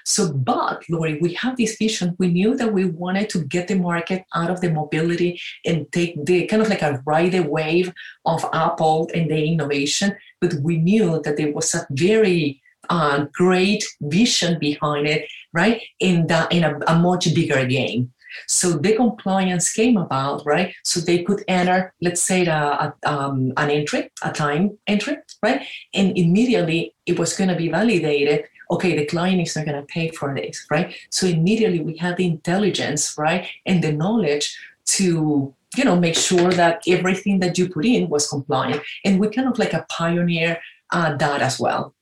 So, 0.04 0.34
but 0.34 0.84
Lori, 0.90 1.20
we 1.20 1.34
have 1.36 1.56
this 1.56 1.78
vision. 1.78 2.16
We 2.18 2.28
knew 2.28 2.58
that 2.58 2.74
we 2.74 2.86
wanted 2.86 3.30
to 3.30 3.44
get 3.46 3.68
the 3.68 3.76
market 3.76 4.26
out 4.36 4.50
of 4.50 4.60
the 4.60 4.72
mobility 4.72 5.40
and 5.66 5.90
take 5.92 6.26
the 6.26 6.46
kind 6.48 6.62
of 6.62 6.70
like 6.70 6.82
a 6.82 7.02
ride 7.06 7.34
the 7.34 7.44
wave 7.44 7.94
of 8.26 8.44
Apple 8.54 9.10
and 9.14 9.30
the 9.30 9.46
innovation. 9.46 10.16
But 10.42 10.56
we 10.56 10.78
knew 10.78 11.22
that 11.24 11.38
there 11.38 11.54
was 11.54 11.74
a 11.76 11.86
very 11.92 12.62
uh, 12.92 13.26
great 13.34 13.84
vision 14.02 14.60
behind 14.60 15.08
it, 15.08 15.26
right? 15.54 15.82
In 16.00 16.28
the, 16.28 16.48
in 16.52 16.64
a, 16.64 16.78
a 16.88 17.00
much 17.00 17.34
bigger 17.34 17.66
game. 17.66 18.12
So 18.48 18.74
the 18.74 18.96
compliance 18.96 19.72
came 19.72 19.98
about, 19.98 20.46
right? 20.46 20.74
So 20.84 21.00
they 21.00 21.24
could 21.24 21.44
enter, 21.48 21.94
let's 22.02 22.22
say, 22.22 22.46
the, 22.46 22.52
a, 22.52 22.94
um, 23.06 23.54
an 23.58 23.70
entry, 23.70 24.10
a 24.22 24.32
time 24.32 24.78
entry, 24.88 25.18
right? 25.42 25.66
And 25.94 26.18
immediately 26.18 26.94
it 27.06 27.18
was 27.18 27.36
going 27.36 27.50
to 27.50 27.56
be 27.56 27.70
validated. 27.70 28.46
Okay, 28.70 28.96
the 28.96 29.06
client 29.06 29.42
is 29.42 29.56
not 29.56 29.66
going 29.66 29.80
to 29.80 29.88
pay 29.88 30.10
for 30.12 30.34
this, 30.36 30.66
right? 30.70 30.96
So 31.10 31.28
immediately 31.28 31.82
we 31.82 31.98
had 31.98 32.18
the 32.18 32.26
intelligence, 32.26 33.16
right, 33.18 33.48
and 33.66 33.84
the 33.84 33.92
knowledge 33.92 34.58
to 34.98 35.54
you 35.78 35.86
know 35.86 35.98
make 35.98 36.16
sure 36.16 36.52
that 36.52 36.82
everything 36.88 37.40
that 37.40 37.58
you 37.58 37.70
put 37.70 37.86
in 37.86 38.10
was 38.10 38.28
compliant, 38.28 38.82
and 39.04 39.20
we 39.20 39.30
kind 39.30 39.48
of 39.48 39.60
like 39.60 39.74
a 39.74 39.86
pioneer 39.90 40.58
uh, 40.92 41.16
that 41.18 41.42
as 41.42 41.60
well. 41.60 41.94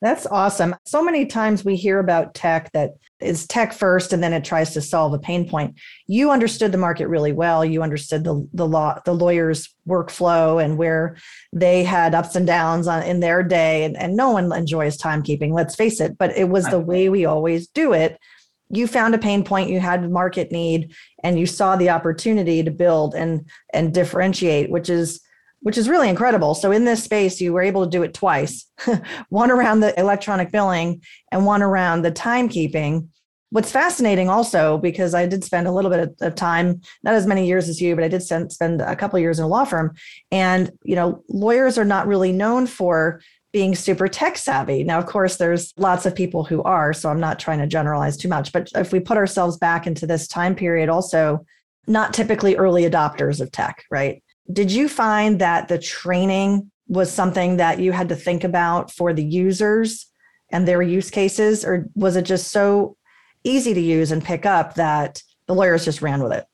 That's 0.00 0.24
awesome. 0.26 0.74
So 0.86 1.02
many 1.02 1.26
times 1.26 1.64
we 1.64 1.76
hear 1.76 1.98
about 1.98 2.34
tech 2.34 2.72
that 2.72 2.92
is 3.20 3.46
tech 3.46 3.74
first 3.74 4.14
and 4.14 4.22
then 4.22 4.32
it 4.32 4.44
tries 4.44 4.72
to 4.72 4.80
solve 4.80 5.12
a 5.12 5.18
pain 5.18 5.46
point. 5.46 5.78
You 6.06 6.30
understood 6.30 6.72
the 6.72 6.78
market 6.78 7.08
really 7.08 7.32
well. 7.32 7.64
You 7.64 7.82
understood 7.82 8.24
the 8.24 8.48
the 8.54 8.66
law 8.66 8.98
the 9.04 9.14
lawyers 9.14 9.68
workflow 9.86 10.62
and 10.62 10.78
where 10.78 11.16
they 11.52 11.84
had 11.84 12.14
ups 12.14 12.34
and 12.34 12.46
downs 12.46 12.86
on, 12.86 13.02
in 13.02 13.20
their 13.20 13.42
day 13.42 13.84
and, 13.84 13.94
and 13.96 14.16
no 14.16 14.30
one 14.30 14.50
enjoys 14.52 14.96
timekeeping, 14.96 15.52
let's 15.52 15.74
face 15.74 16.00
it, 16.00 16.16
but 16.16 16.34
it 16.36 16.48
was 16.48 16.64
the 16.66 16.80
way 16.80 17.10
we 17.10 17.26
always 17.26 17.68
do 17.68 17.92
it. 17.92 18.18
You 18.70 18.86
found 18.86 19.14
a 19.14 19.18
pain 19.18 19.44
point, 19.44 19.68
you 19.68 19.80
had 19.80 20.10
market 20.10 20.50
need 20.50 20.94
and 21.22 21.38
you 21.38 21.44
saw 21.44 21.76
the 21.76 21.90
opportunity 21.90 22.62
to 22.62 22.70
build 22.70 23.14
and 23.14 23.46
and 23.74 23.92
differentiate, 23.92 24.70
which 24.70 24.88
is 24.88 25.20
which 25.62 25.78
is 25.78 25.88
really 25.88 26.08
incredible. 26.08 26.54
So 26.54 26.72
in 26.72 26.84
this 26.84 27.02
space, 27.02 27.40
you 27.40 27.52
were 27.52 27.62
able 27.62 27.84
to 27.84 27.90
do 27.90 28.02
it 28.02 28.14
twice, 28.14 28.66
one 29.28 29.50
around 29.50 29.80
the 29.80 29.98
electronic 29.98 30.50
billing 30.50 31.02
and 31.30 31.44
one 31.44 31.62
around 31.62 32.02
the 32.02 32.12
timekeeping. 32.12 33.08
What's 33.50 33.72
fascinating 33.72 34.28
also, 34.28 34.78
because 34.78 35.12
I 35.12 35.26
did 35.26 35.42
spend 35.44 35.66
a 35.66 35.72
little 35.72 35.90
bit 35.90 36.14
of 36.20 36.34
time, 36.34 36.80
not 37.02 37.14
as 37.14 37.26
many 37.26 37.46
years 37.46 37.68
as 37.68 37.80
you, 37.80 37.94
but 37.94 38.04
I 38.04 38.08
did 38.08 38.22
spend, 38.22 38.80
a 38.80 38.96
couple 38.96 39.18
years 39.18 39.38
in 39.38 39.44
a 39.44 39.48
law 39.48 39.64
firm. 39.64 39.94
And, 40.30 40.70
you 40.84 40.94
know, 40.94 41.24
lawyers 41.28 41.76
are 41.76 41.84
not 41.84 42.06
really 42.06 42.32
known 42.32 42.66
for 42.66 43.20
being 43.52 43.74
super 43.74 44.06
tech 44.06 44.38
savvy. 44.38 44.84
Now, 44.84 44.98
of 44.98 45.06
course, 45.06 45.36
there's 45.36 45.74
lots 45.76 46.06
of 46.06 46.14
people 46.14 46.44
who 46.44 46.62
are, 46.62 46.92
so 46.92 47.10
I'm 47.10 47.18
not 47.18 47.40
trying 47.40 47.58
to 47.58 47.66
generalize 47.66 48.16
too 48.16 48.28
much. 48.28 48.52
But 48.52 48.68
if 48.76 48.92
we 48.92 49.00
put 49.00 49.16
ourselves 49.16 49.58
back 49.58 49.88
into 49.88 50.06
this 50.06 50.28
time 50.28 50.54
period, 50.54 50.88
also, 50.88 51.44
not 51.88 52.14
typically 52.14 52.54
early 52.56 52.88
adopters 52.88 53.40
of 53.40 53.50
tech, 53.50 53.84
right? 53.90 54.22
Did 54.52 54.72
you 54.72 54.88
find 54.88 55.40
that 55.40 55.68
the 55.68 55.78
training 55.78 56.70
was 56.88 57.10
something 57.10 57.56
that 57.58 57.78
you 57.78 57.92
had 57.92 58.08
to 58.08 58.16
think 58.16 58.42
about 58.42 58.90
for 58.90 59.12
the 59.12 59.24
users 59.24 60.06
and 60.50 60.66
their 60.66 60.82
use 60.82 61.10
cases, 61.10 61.64
or 61.64 61.88
was 61.94 62.16
it 62.16 62.24
just 62.24 62.48
so 62.50 62.96
easy 63.44 63.72
to 63.72 63.80
use 63.80 64.10
and 64.10 64.24
pick 64.24 64.44
up 64.44 64.74
that 64.74 65.22
the 65.46 65.54
lawyers 65.54 65.84
just 65.84 66.02
ran 66.02 66.22
with 66.22 66.32
it? 66.32 66.46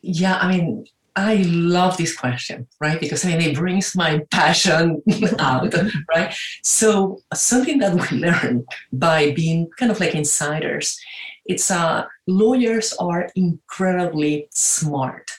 Yeah, 0.00 0.36
I 0.36 0.56
mean, 0.56 0.86
I 1.16 1.36
love 1.46 1.96
this 1.96 2.16
question, 2.16 2.66
right? 2.80 3.00
Because 3.00 3.24
I 3.24 3.30
mean, 3.30 3.40
it 3.40 3.56
brings 3.56 3.96
my 3.96 4.22
passion 4.30 5.02
out, 5.38 5.74
right? 6.08 6.34
So 6.62 7.20
something 7.32 7.78
that 7.78 7.94
we 7.94 8.18
learn 8.18 8.64
by 8.92 9.32
being 9.32 9.68
kind 9.78 9.90
of 9.90 10.00
like 10.00 10.14
insiders, 10.14 10.98
it's 11.46 11.70
uh, 11.70 12.04
lawyers 12.26 12.92
are 12.94 13.28
incredibly 13.34 14.48
smart 14.52 15.30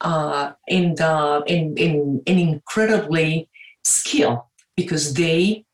uh, 0.00 0.52
and, 0.68 1.00
uh, 1.00 1.42
and, 1.48 1.78
and, 1.78 2.22
and 2.26 2.40
incredibly 2.40 3.48
skilled 3.84 4.40
because 4.76 5.14
they 5.14 5.64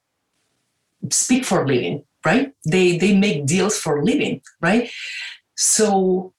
speak 1.11 1.45
for 1.45 1.67
living, 1.67 2.05
right? 2.25 2.53
They, 2.67 2.99
they 2.99 3.17
make 3.17 3.47
deals 3.47 3.79
for 3.79 4.05
living, 4.05 4.43
right? 4.61 4.91
So 5.57 6.33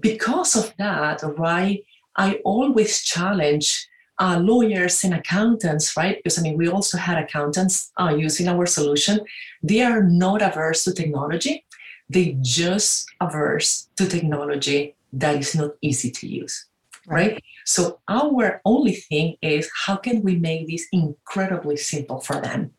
because 0.00 0.56
of 0.56 0.74
that, 0.78 1.22
right, 1.36 1.84
I 2.16 2.40
always 2.44 3.02
challenge 3.02 3.86
uh, 4.20 4.40
lawyers 4.42 5.04
and 5.04 5.14
accountants, 5.14 5.96
right? 5.96 6.16
Because 6.16 6.38
I 6.38 6.42
mean, 6.42 6.56
we 6.56 6.68
also 6.68 6.98
had 6.98 7.22
accountants 7.22 7.92
uh, 8.00 8.14
using 8.16 8.48
our 8.48 8.66
solution. 8.66 9.20
They 9.62 9.82
are 9.82 10.02
not 10.02 10.42
averse 10.42 10.84
to 10.84 10.92
technology. 10.92 11.64
They 12.08 12.36
just 12.40 13.06
averse 13.20 13.88
to 13.96 14.08
technology 14.08 14.96
that 15.12 15.36
is 15.36 15.54
not 15.54 15.72
easy 15.82 16.10
to 16.10 16.26
use 16.26 16.66
right? 17.08 17.42
So 17.64 18.00
our 18.08 18.60
only 18.64 18.94
thing 18.94 19.36
is 19.42 19.70
how 19.86 19.96
can 19.96 20.22
we 20.22 20.36
make 20.36 20.68
this 20.68 20.86
incredibly 20.92 21.76
simple 21.76 22.20
for 22.20 22.40
them? 22.40 22.72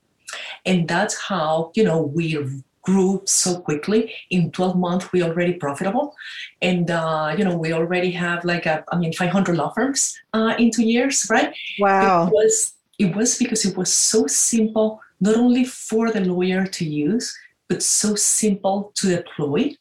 And 0.66 0.88
that's 0.88 1.20
how, 1.20 1.72
you 1.76 1.84
know, 1.84 2.02
we 2.02 2.38
grew 2.82 3.22
so 3.26 3.60
quickly. 3.60 4.14
In 4.30 4.52
12 4.52 4.78
months, 4.78 5.12
we 5.12 5.24
already 5.24 5.54
profitable. 5.54 6.16
And, 6.62 6.90
uh, 6.90 7.36
you 7.38 7.44
know, 7.44 7.58
we 7.58 7.74
already 7.74 8.12
have 8.12 8.46
like, 8.46 8.66
a, 8.66 8.84
I 8.92 8.98
mean, 8.98 9.14
500 9.14 9.56
law 9.56 9.72
firms 9.74 10.18
uh, 10.34 10.56
in 10.58 10.72
two 10.72 10.84
years, 10.84 11.28
right? 11.30 11.54
Wow. 11.80 12.28
It 12.28 12.34
was, 12.34 12.74
it 12.98 13.16
was 13.16 13.38
because 13.38 13.66
it 13.66 13.78
was 13.78 13.94
so 13.94 14.28
simple, 14.28 15.02
not 15.20 15.36
only 15.36 15.66
for 15.66 16.12
the 16.12 16.22
lawyer 16.22 16.66
to 16.66 16.86
use, 16.86 17.36
but 17.68 17.84
so 17.84 18.16
simple 18.16 18.92
to 18.96 19.16
deploy 19.16 19.76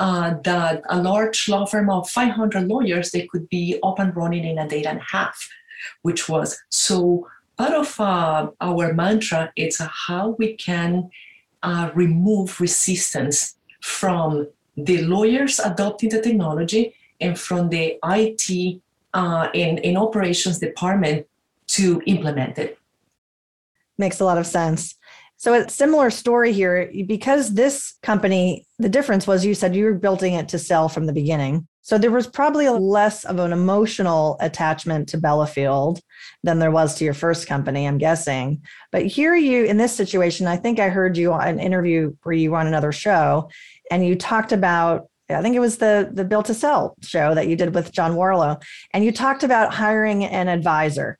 uh, 0.00 0.34
that 0.44 0.82
a 0.88 1.00
large 1.00 1.46
law 1.46 1.66
firm 1.66 1.90
of 1.90 2.08
500 2.08 2.66
lawyers 2.66 3.10
they 3.10 3.26
could 3.26 3.48
be 3.50 3.78
up 3.84 3.98
and 3.98 4.16
running 4.16 4.44
in 4.44 4.58
a 4.58 4.66
day 4.66 4.82
and 4.82 4.98
a 4.98 5.02
half, 5.02 5.48
which 6.00 6.26
was 6.26 6.58
so 6.70 7.28
part 7.58 7.74
of 7.74 8.00
uh, 8.00 8.50
our 8.62 8.94
mantra. 8.94 9.52
It's 9.56 9.78
how 9.78 10.36
we 10.38 10.54
can 10.54 11.10
uh, 11.62 11.90
remove 11.94 12.60
resistance 12.62 13.56
from 13.82 14.48
the 14.74 15.02
lawyers 15.02 15.58
adopting 15.58 16.08
the 16.08 16.22
technology 16.22 16.94
and 17.20 17.38
from 17.38 17.68
the 17.68 17.98
IT 18.02 18.80
uh, 19.12 19.48
in, 19.52 19.76
in 19.78 19.98
operations 19.98 20.58
department 20.58 21.26
to 21.66 22.02
implement 22.06 22.56
it. 22.56 22.78
Makes 23.98 24.20
a 24.20 24.24
lot 24.24 24.38
of 24.38 24.46
sense. 24.46 24.94
So 25.40 25.54
a 25.54 25.70
similar 25.70 26.10
story 26.10 26.52
here, 26.52 26.92
because 27.06 27.54
this 27.54 27.94
company, 28.02 28.66
the 28.78 28.90
difference 28.90 29.26
was 29.26 29.42
you 29.42 29.54
said 29.54 29.74
you 29.74 29.86
were 29.86 29.94
building 29.94 30.34
it 30.34 30.50
to 30.50 30.58
sell 30.58 30.90
from 30.90 31.06
the 31.06 31.14
beginning. 31.14 31.66
So 31.80 31.96
there 31.96 32.10
was 32.10 32.26
probably 32.26 32.68
less 32.68 33.24
of 33.24 33.38
an 33.38 33.50
emotional 33.50 34.36
attachment 34.40 35.08
to 35.08 35.16
Bellefield 35.16 36.00
than 36.42 36.58
there 36.58 36.70
was 36.70 36.94
to 36.96 37.06
your 37.06 37.14
first 37.14 37.46
company, 37.46 37.88
I'm 37.88 37.96
guessing. 37.96 38.60
But 38.92 39.06
here 39.06 39.34
you 39.34 39.64
in 39.64 39.78
this 39.78 39.96
situation, 39.96 40.46
I 40.46 40.58
think 40.58 40.78
I 40.78 40.90
heard 40.90 41.16
you 41.16 41.32
on 41.32 41.48
an 41.48 41.58
interview 41.58 42.14
where 42.22 42.34
you 42.34 42.50
were 42.50 42.58
on 42.58 42.66
another 42.66 42.92
show 42.92 43.48
and 43.90 44.06
you 44.06 44.16
talked 44.16 44.52
about 44.52 45.06
I 45.30 45.40
think 45.42 45.56
it 45.56 45.60
was 45.60 45.78
the 45.78 46.10
the 46.12 46.24
Built 46.24 46.46
to 46.46 46.54
Sell 46.54 46.96
show 47.02 47.34
that 47.34 47.46
you 47.46 47.54
did 47.54 47.72
with 47.72 47.92
John 47.92 48.14
Warrillow, 48.14 48.60
and 48.92 49.04
you 49.04 49.12
talked 49.12 49.44
about 49.44 49.72
hiring 49.72 50.24
an 50.24 50.48
advisor. 50.48 51.19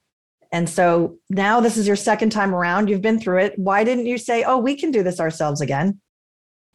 And 0.52 0.68
so 0.68 1.16
now 1.28 1.60
this 1.60 1.76
is 1.76 1.86
your 1.86 1.96
second 1.96 2.30
time 2.30 2.54
around. 2.54 2.88
You've 2.88 3.02
been 3.02 3.20
through 3.20 3.38
it. 3.38 3.58
Why 3.58 3.84
didn't 3.84 4.06
you 4.06 4.18
say, 4.18 4.42
"Oh, 4.42 4.58
we 4.58 4.74
can 4.76 4.90
do 4.90 5.02
this 5.02 5.20
ourselves 5.20 5.60
again"? 5.60 6.00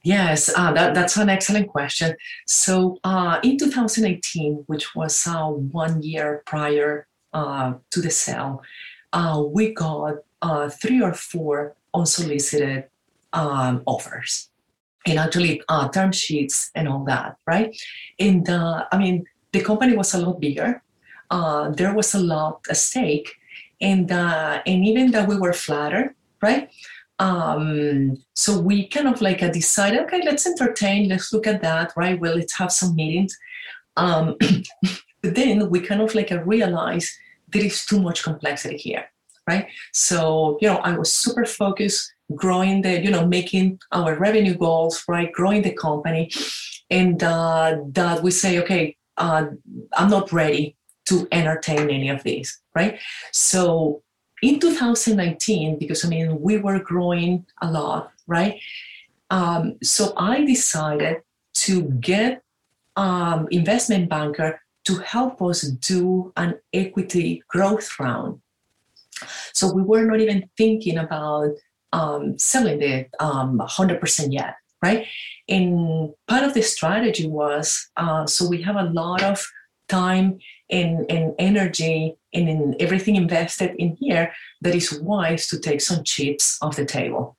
Yes, 0.06 0.52
uh, 0.56 0.72
that, 0.74 0.94
that's 0.94 1.18
an 1.18 1.30
excellent 1.30 1.68
question. 1.68 2.16
So 2.46 3.00
uh, 3.04 3.40
in 3.42 3.58
2018, 3.58 4.64
which 4.68 4.94
was 4.94 5.26
uh, 5.26 5.48
one 5.48 6.04
year 6.04 6.44
prior 6.46 7.08
uh, 7.34 7.74
to 7.90 8.02
the 8.02 8.12
sale, 8.12 8.62
uh, 9.14 9.44
we 9.44 9.74
got 9.74 10.18
uh, 10.44 10.70
three 10.70 11.02
or 11.02 11.12
four 11.14 11.76
unsolicited 11.96 12.84
um, 13.34 13.82
offers 13.88 14.50
and 15.08 15.18
actually 15.18 15.64
term 15.92 16.12
sheets 16.12 16.70
and 16.76 16.88
all 16.88 17.04
that, 17.06 17.38
right? 17.48 17.76
And 18.20 18.48
I 18.48 18.98
mean, 19.00 19.26
the 19.54 19.62
company 19.62 19.96
was 19.96 20.14
a 20.14 20.20
lot 20.20 20.40
bigger. 20.40 20.84
Uh, 21.32 21.70
there 21.72 21.94
was 21.96 22.14
a 22.14 22.20
lot 22.20 22.60
at 22.70 22.78
stake, 22.78 23.36
and 23.82 24.12
uh, 24.12 24.62
and 24.66 24.86
even 24.86 25.12
that 25.12 25.28
we 25.28 25.38
were 25.38 25.54
flattered, 25.54 26.16
right? 26.42 26.70
Um, 27.20 28.18
so 28.34 28.60
we 28.60 28.88
kind 28.88 29.08
of 29.08 29.22
like 29.22 29.42
uh, 29.42 29.50
decided, 29.50 30.02
okay, 30.02 30.22
let's 30.24 30.46
entertain, 30.46 31.08
let's 31.08 31.32
look 31.32 31.48
at 31.48 31.62
that, 31.62 31.94
right? 31.96 32.20
Well, 32.20 32.36
let's 32.36 32.58
have 32.58 32.72
some 32.72 32.96
meetings. 32.96 33.38
Um, 33.96 34.36
but 35.22 35.36
then 35.36 35.70
we 35.70 35.80
kind 35.80 36.02
of 36.02 36.14
like 36.14 36.32
uh, 36.32 36.44
realized 36.44 37.10
there 37.48 37.64
is 37.64 37.86
too 37.86 38.02
much 38.02 38.24
complexity 38.24 38.78
here, 38.78 39.06
right? 39.48 39.68
So 39.94 40.58
you 40.62 40.68
know, 40.68 40.78
I 40.78 40.98
was 40.98 41.14
super 41.14 41.46
focused 41.46 42.12
growing 42.34 42.82
the, 42.82 43.02
you 43.02 43.12
know, 43.12 43.26
making 43.26 43.80
our 43.92 44.18
revenue 44.18 44.56
goals, 44.56 45.04
right? 45.08 45.32
Growing 45.32 45.62
the 45.62 45.74
company. 45.74 46.32
And 46.90 47.22
uh, 47.24 47.78
that 47.90 48.24
we 48.24 48.32
say, 48.32 48.60
okay, 48.60 48.98
uh, 49.18 49.46
I'm 49.94 50.10
not 50.10 50.32
ready 50.32 50.75
to 51.06 51.28
entertain 51.32 51.90
any 51.90 52.10
of 52.10 52.24
these, 52.24 52.60
right? 52.76 53.00
So 53.32 54.02
in 54.42 54.60
2019, 54.60 55.80
because 55.80 56.04
I 56.06 56.10
mean, 56.10 56.42
we 56.42 56.58
were 56.58 56.80
growing 56.80 57.46
a 57.62 57.72
lot, 57.72 58.12
right? 58.28 58.60
Um, 59.30 59.78
so 59.82 60.14
I 60.18 60.46
decided 60.46 61.22
to 61.56 61.84
get 61.84 62.44
um, 62.96 63.48
investment 63.52 64.10
banker 64.10 64.62
to 64.86 64.96
help 64.98 65.42
us 65.42 65.62
do 65.62 66.32
an 66.38 66.60
equity 66.74 67.44
growth 67.48 68.00
round. 68.00 68.42
So 69.54 69.72
we 69.74 69.82
were 69.82 70.06
not 70.06 70.20
even 70.20 70.50
thinking 70.58 70.98
about 70.98 71.52
um, 71.94 72.38
selling 72.38 72.82
it 72.82 73.10
um, 73.20 73.58
100% 73.60 74.28
yet, 74.32 74.56
right? 74.84 75.08
And 75.48 76.14
part 76.28 76.44
of 76.44 76.54
the 76.54 76.62
strategy 76.62 77.28
was 77.28 77.90
uh, 77.98 78.26
so 78.26 78.48
we 78.48 78.62
have 78.62 78.76
a 78.76 78.84
lot 78.84 79.24
of 79.24 79.46
time 79.88 80.40
and, 80.70 81.10
and 81.10 81.34
energy 81.38 82.18
and 82.34 82.50
in 82.50 82.76
everything 82.80 83.16
invested 83.16 83.76
in 83.78 83.96
here 84.00 84.34
that 84.62 84.76
is 84.76 85.00
wise 85.02 85.48
to 85.48 85.60
take 85.60 85.82
some 85.82 86.04
chips 86.04 86.58
off 86.62 86.76
the 86.76 86.86
table. 86.86 87.38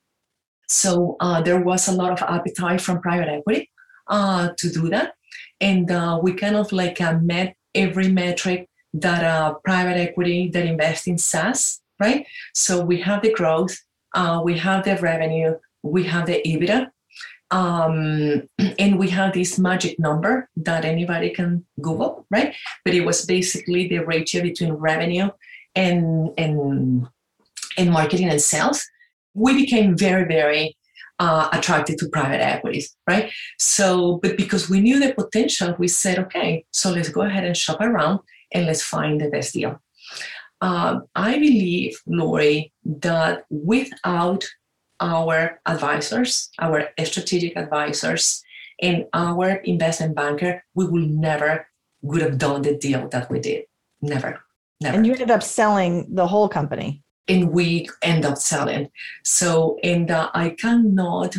So 0.69 1.17
uh, 1.21 1.43
there 1.43 1.61
was 1.61 1.89
a 1.89 1.93
lot 1.93 2.13
of 2.13 2.23
appetite 2.29 2.81
from 2.81 3.01
private 3.01 3.29
equity 3.29 3.71
uh, 4.09 4.51
to 4.57 4.71
do 4.71 4.89
that. 4.91 5.15
And 5.61 5.91
uh, 5.91 6.19
we 6.23 6.35
kind 6.35 6.57
of 6.57 6.73
like 6.73 7.01
uh, 7.01 7.19
met 7.19 7.57
every 7.75 8.09
metric 8.09 8.69
that 8.95 9.25
uh, 9.25 9.55
private 9.65 9.97
equity 9.97 10.49
that 10.49 10.67
invest 10.67 11.07
in 11.07 11.19
SaaS, 11.19 11.81
right? 12.01 12.27
So 12.55 12.85
we 12.85 13.01
have 13.03 13.23
the 13.23 13.33
growth, 13.33 13.77
uh, 14.15 14.41
we 14.43 14.59
have 14.59 14.85
the 14.85 14.97
revenue, 14.97 15.57
we 15.83 16.05
have 16.05 16.27
the 16.27 16.43
EBITDA, 16.45 16.91
um, 17.51 18.43
and 18.79 18.99
we 18.99 19.09
have 19.11 19.33
this 19.33 19.59
magic 19.59 19.99
number 19.99 20.49
that 20.57 20.85
anybody 20.85 21.31
can 21.31 21.65
Google, 21.81 22.27
right? 22.31 22.55
But 22.85 22.95
it 22.95 23.05
was 23.05 23.25
basically 23.25 23.89
the 23.89 23.99
ratio 23.99 24.43
between 24.43 24.73
revenue 24.73 25.31
and 25.75 26.31
and 26.39 27.07
and 27.77 27.91
marketing 27.91 28.29
and 28.29 28.41
sales. 28.41 28.85
We 29.35 29.55
became 29.55 29.97
very 29.97 30.25
very 30.25 30.77
uh, 31.19 31.49
attracted 31.53 31.99
to 31.99 32.09
private 32.09 32.43
equities, 32.43 32.95
right? 33.07 33.31
So, 33.59 34.19
but 34.23 34.37
because 34.37 34.69
we 34.69 34.81
knew 34.81 35.01
the 35.01 35.15
potential, 35.15 35.75
we 35.79 35.89
said, 35.89 36.19
okay, 36.19 36.65
so 36.73 36.91
let's 36.91 37.09
go 37.09 37.23
ahead 37.23 37.45
and 37.45 37.57
shop 37.57 37.81
around 37.81 38.21
and 38.53 38.67
let's 38.67 38.83
find 38.83 39.21
the 39.21 39.31
best 39.31 39.55
deal. 39.55 39.81
Um, 40.61 41.05
I 41.15 41.35
believe, 41.39 42.01
Lori, 42.07 42.73
that 42.85 43.45
without 43.51 44.45
our 45.01 45.61
advisors, 45.67 46.51
our 46.59 46.89
strategic 47.05 47.57
advisors, 47.57 48.43
and 48.81 49.07
our 49.13 49.57
investment 49.65 50.15
banker, 50.15 50.63
we 50.75 50.87
will 50.87 51.07
never 51.07 51.67
would 52.03 52.23
have 52.23 52.39
done 52.39 52.63
the 52.63 52.77
deal 52.77 53.09
that 53.09 53.31
we 53.31 53.41
did. 53.41 53.65
Never, 54.03 54.41
never. 54.81 54.97
And 54.97 55.07
you 55.07 55.13
ended 55.13 55.31
up 55.31 55.43
selling 55.43 56.15
the 56.15 56.27
whole 56.27 56.49
company. 56.49 57.03
And 57.29 57.51
we 57.51 57.89
end 58.03 58.25
up 58.25 58.39
selling. 58.39 58.91
So, 59.25 59.79
and 59.83 60.11
uh, 60.11 60.31
I 60.35 60.51
cannot 60.51 61.37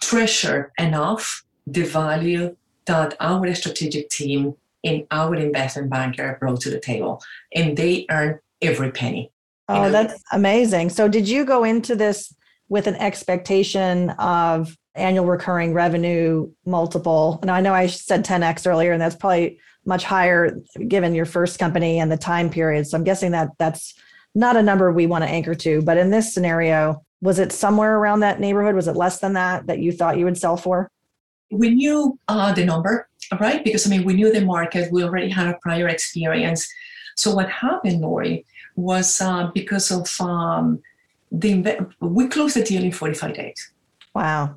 treasure 0.00 0.72
enough 0.78 1.44
the 1.66 1.82
value 1.82 2.56
that 2.86 3.14
our 3.20 3.54
strategic 3.54 4.08
team 4.10 4.54
and 4.82 5.06
our 5.10 5.34
investment 5.34 5.90
banker 5.90 6.36
brought 6.40 6.60
to 6.60 6.70
the 6.70 6.80
table, 6.80 7.22
and 7.54 7.76
they 7.76 8.06
earn 8.10 8.38
every 8.60 8.92
penny. 8.92 9.30
Oh, 9.68 9.84
know? 9.84 9.90
that's 9.90 10.22
amazing. 10.32 10.90
So, 10.90 11.08
did 11.08 11.28
you 11.28 11.44
go 11.44 11.64
into 11.64 11.96
this 11.96 12.34
with 12.68 12.86
an 12.86 12.96
expectation 12.96 14.10
of 14.10 14.76
annual 14.94 15.26
recurring 15.26 15.74
revenue 15.74 16.50
multiple? 16.66 17.38
And 17.42 17.50
I 17.50 17.60
know 17.60 17.74
I 17.74 17.86
said 17.86 18.24
10x 18.24 18.66
earlier, 18.66 18.92
and 18.92 19.00
that's 19.00 19.16
probably 19.16 19.58
much 19.86 20.04
higher 20.04 20.56
given 20.88 21.14
your 21.14 21.26
first 21.26 21.58
company 21.58 21.98
and 21.98 22.10
the 22.10 22.16
time 22.16 22.48
period. 22.48 22.86
So, 22.86 22.96
I'm 22.96 23.04
guessing 23.04 23.32
that 23.32 23.50
that's 23.58 23.94
not 24.34 24.56
a 24.56 24.62
number 24.62 24.90
we 24.92 25.06
want 25.06 25.24
to 25.24 25.30
anchor 25.30 25.54
to. 25.54 25.82
But 25.82 25.96
in 25.96 26.10
this 26.10 26.32
scenario, 26.32 27.04
was 27.20 27.38
it 27.38 27.52
somewhere 27.52 27.96
around 27.96 28.20
that 28.20 28.40
neighborhood? 28.40 28.74
Was 28.74 28.88
it 28.88 28.96
less 28.96 29.20
than 29.20 29.34
that 29.34 29.66
that 29.66 29.78
you 29.78 29.92
thought 29.92 30.18
you 30.18 30.24
would 30.24 30.38
sell 30.38 30.56
for? 30.56 30.90
We 31.50 31.70
knew 31.70 32.18
uh, 32.28 32.52
the 32.52 32.64
number, 32.64 33.08
right? 33.40 33.62
Because 33.64 33.86
I 33.86 33.90
mean, 33.90 34.04
we 34.04 34.14
knew 34.14 34.32
the 34.32 34.44
market. 34.44 34.90
We 34.92 35.04
already 35.04 35.28
had 35.28 35.46
a 35.46 35.58
prior 35.62 35.88
experience. 35.88 36.68
So 37.16 37.34
what 37.34 37.48
happened, 37.48 38.00
Lori, 38.00 38.44
was 38.76 39.20
uh, 39.20 39.50
because 39.54 39.90
of 39.90 40.08
um, 40.20 40.82
the 41.32 41.86
we 42.00 42.28
closed 42.28 42.56
the 42.56 42.62
deal 42.62 42.82
in 42.82 42.92
45 42.92 43.34
days. 43.34 43.72
Wow. 44.14 44.56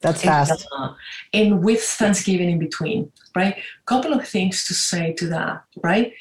That's 0.00 0.22
fast. 0.22 0.66
And, 0.70 0.84
uh, 0.84 0.94
and 1.32 1.64
with 1.64 1.82
Thanksgiving 1.82 2.50
in 2.50 2.58
between, 2.58 3.10
right? 3.34 3.56
Couple 3.86 4.12
of 4.12 4.28
things 4.28 4.64
to 4.64 4.74
say 4.74 5.14
to 5.14 5.26
that, 5.28 5.64
right? 5.82 6.12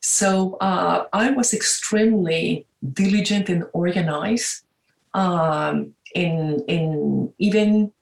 So 0.00 0.56
uh, 0.60 1.06
I 1.12 1.30
was 1.30 1.52
extremely 1.52 2.66
diligent 2.92 3.48
and 3.48 3.64
organized 3.72 4.62
um, 5.14 5.94
in 6.14 6.64
in 6.68 7.32
even 7.38 7.92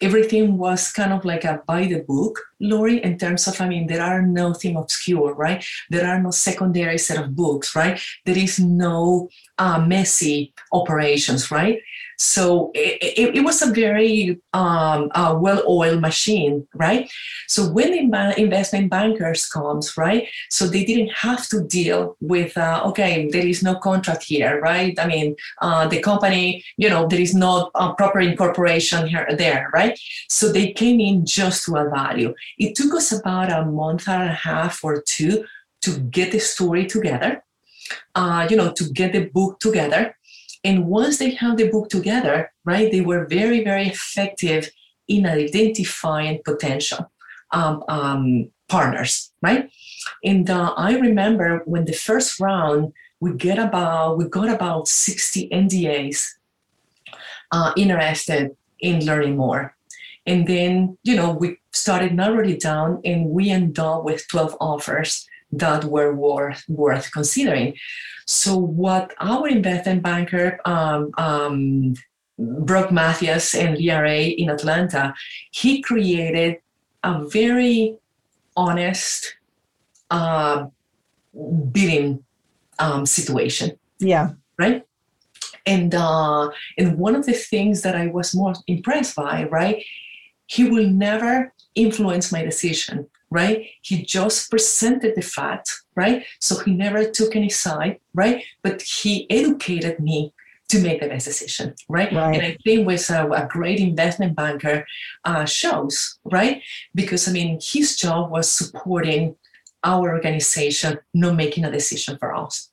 everything 0.00 0.58
was 0.58 0.92
kind 0.92 1.12
of 1.12 1.24
like 1.24 1.44
a 1.44 1.62
by 1.66 1.86
the 1.86 2.00
book, 2.00 2.40
Lori, 2.60 3.02
in 3.02 3.18
terms 3.18 3.46
of, 3.46 3.60
I 3.60 3.68
mean, 3.68 3.86
there 3.86 4.02
are 4.02 4.22
nothing 4.22 4.76
obscure, 4.76 5.34
right? 5.34 5.64
There 5.90 6.06
are 6.06 6.20
no 6.20 6.30
secondary 6.30 6.98
set 6.98 7.22
of 7.22 7.34
books, 7.34 7.74
right? 7.74 8.00
There 8.24 8.38
is 8.38 8.58
no 8.58 9.28
uh, 9.58 9.80
messy 9.80 10.52
operations, 10.72 11.50
right? 11.50 11.80
So 12.18 12.72
it, 12.74 12.98
it, 13.00 13.36
it 13.36 13.40
was 13.44 13.62
a 13.62 13.72
very 13.72 14.40
um, 14.52 15.08
well-oiled 15.14 16.00
machine, 16.00 16.66
right? 16.74 17.08
So 17.46 17.70
when 17.70 17.92
the 17.92 18.34
investment 18.36 18.90
bankers 18.90 19.46
comes, 19.46 19.96
right? 19.96 20.28
So 20.50 20.66
they 20.66 20.84
didn't 20.84 21.12
have 21.12 21.48
to 21.48 21.62
deal 21.62 22.16
with, 22.20 22.56
uh, 22.58 22.82
okay, 22.86 23.28
there 23.30 23.46
is 23.46 23.62
no 23.62 23.76
contract 23.76 24.24
here, 24.24 24.60
right? 24.60 24.98
I 24.98 25.06
mean, 25.06 25.36
uh, 25.62 25.86
the 25.86 26.00
company, 26.00 26.64
you 26.76 26.88
know, 26.88 27.06
there 27.06 27.20
is 27.20 27.34
no 27.34 27.70
uh, 27.76 27.94
proper 27.94 28.18
incorporation 28.18 29.06
here 29.06 29.28
there, 29.38 29.70
right? 29.72 29.98
So 30.28 30.50
they 30.50 30.72
came 30.72 31.00
in 31.00 31.24
just 31.24 31.66
to 31.66 31.76
a 31.76 31.88
value. 31.88 32.34
It 32.58 32.74
took 32.74 32.94
us 32.94 33.12
about 33.12 33.52
a 33.52 33.64
month 33.64 34.08
and 34.08 34.24
a 34.24 34.34
half 34.34 34.82
or 34.82 35.02
two 35.02 35.44
to 35.82 35.98
get 36.00 36.32
the 36.32 36.40
story 36.40 36.86
together, 36.86 37.44
uh, 38.16 38.48
you 38.50 38.56
know, 38.56 38.72
to 38.72 38.90
get 38.90 39.12
the 39.12 39.26
book 39.26 39.60
together 39.60 40.16
and 40.64 40.86
once 40.86 41.18
they 41.18 41.30
have 41.30 41.56
the 41.56 41.68
book 41.68 41.88
together, 41.88 42.52
right, 42.64 42.90
they 42.90 43.00
were 43.00 43.26
very, 43.26 43.62
very 43.64 43.86
effective 43.86 44.70
in 45.06 45.26
identifying 45.26 46.40
potential 46.44 47.10
um, 47.52 47.82
um, 47.88 48.50
partners, 48.68 49.32
right? 49.40 49.70
And 50.24 50.48
uh, 50.50 50.74
I 50.76 50.98
remember 50.98 51.62
when 51.64 51.84
the 51.84 51.92
first 51.92 52.40
round, 52.40 52.92
we 53.20 53.32
get 53.34 53.58
about 53.58 54.16
we 54.16 54.28
got 54.28 54.48
about 54.48 54.86
60 54.86 55.48
NDAs 55.48 56.28
uh, 57.50 57.72
interested 57.76 58.56
in 58.80 59.04
learning 59.04 59.36
more. 59.36 59.74
And 60.26 60.46
then, 60.46 60.98
you 61.02 61.16
know, 61.16 61.32
we 61.32 61.56
started 61.72 62.14
narrowing 62.14 62.50
it 62.50 62.60
down 62.60 63.00
and 63.04 63.30
we 63.30 63.50
end 63.50 63.78
up 63.78 64.04
with 64.04 64.28
12 64.28 64.56
offers 64.60 65.26
that 65.52 65.84
were 65.84 66.14
worth, 66.14 66.64
worth 66.68 67.10
considering. 67.12 67.76
So, 68.26 68.56
what 68.56 69.14
our 69.20 69.48
investment 69.48 70.02
banker, 70.02 70.60
um, 70.64 71.10
um, 71.16 71.94
Brock 72.38 72.92
Matthias 72.92 73.54
and 73.54 73.76
Leah 73.76 74.34
in 74.36 74.50
Atlanta, 74.50 75.14
he 75.50 75.82
created 75.82 76.58
a 77.02 77.26
very 77.26 77.96
honest 78.56 79.34
uh, 80.10 80.66
bidding 81.72 82.22
um, 82.78 83.06
situation. 83.06 83.78
Yeah. 83.98 84.30
Right. 84.58 84.84
And 85.66 85.94
uh, 85.94 86.50
and 86.76 86.98
one 86.98 87.14
of 87.14 87.26
the 87.26 87.32
things 87.32 87.82
that 87.82 87.94
I 87.94 88.06
was 88.06 88.34
most 88.34 88.62
impressed 88.66 89.16
by, 89.16 89.44
right, 89.44 89.84
he 90.46 90.64
will 90.64 90.88
never 90.88 91.52
influence 91.74 92.32
my 92.32 92.42
decision 92.42 93.08
right? 93.30 93.66
He 93.82 94.02
just 94.02 94.50
presented 94.50 95.14
the 95.14 95.22
fact, 95.22 95.82
right? 95.94 96.24
So 96.40 96.58
he 96.58 96.72
never 96.72 97.04
took 97.04 97.36
any 97.36 97.48
side, 97.48 97.98
right? 98.14 98.44
But 98.62 98.82
he 98.82 99.30
educated 99.30 100.00
me 100.00 100.32
to 100.68 100.80
make 100.80 101.00
the 101.00 101.08
best 101.08 101.26
decision, 101.26 101.74
right? 101.88 102.12
right. 102.12 102.34
And 102.34 102.44
I 102.44 102.56
think 102.62 102.86
with 102.86 103.08
a, 103.10 103.30
a 103.30 103.46
great 103.46 103.80
investment 103.80 104.36
banker 104.36 104.86
uh, 105.24 105.44
shows, 105.46 106.18
right? 106.24 106.62
Because 106.94 107.26
I 107.26 107.32
mean, 107.32 107.58
his 107.62 107.96
job 107.96 108.30
was 108.30 108.50
supporting 108.50 109.36
our 109.84 110.10
organization, 110.10 110.98
not 111.14 111.36
making 111.36 111.64
a 111.64 111.70
decision 111.70 112.18
for 112.18 112.34
us. 112.34 112.70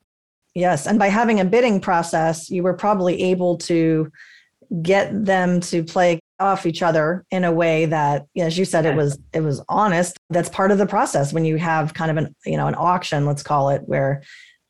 Yes, 0.54 0.88
and 0.88 0.98
by 0.98 1.08
having 1.08 1.40
a 1.40 1.46
bidding 1.46 1.82
process, 1.82 2.50
you 2.50 2.64
were 2.64 2.74
probably 2.74 3.22
able 3.24 3.58
to 3.58 4.12
get 4.82 5.26
them 5.26 5.60
to 5.62 5.84
play 5.84 6.20
off 6.40 6.66
each 6.66 6.82
other 6.82 7.26
in 7.32 7.44
a 7.44 7.52
way 7.52 7.86
that 7.86 8.26
as 8.38 8.58
you 8.58 8.66
said 8.66 8.86
it 8.86 8.96
was 8.96 9.18
it 9.34 9.42
was 9.42 9.62
honest. 9.70 10.18
That's 10.30 10.50
part 10.50 10.72
of 10.72 10.78
the 10.78 10.86
process 10.86 11.32
when 11.32 11.46
you 11.46 11.58
have 11.58 11.94
kind 11.94 12.12
of 12.12 12.18
an 12.18 12.36
you 12.46 12.58
know 12.58 12.68
an 12.68 12.76
auction 12.78 13.26
let's 13.26 13.44
call 13.44 13.70
it 13.70 13.82
where 13.86 14.24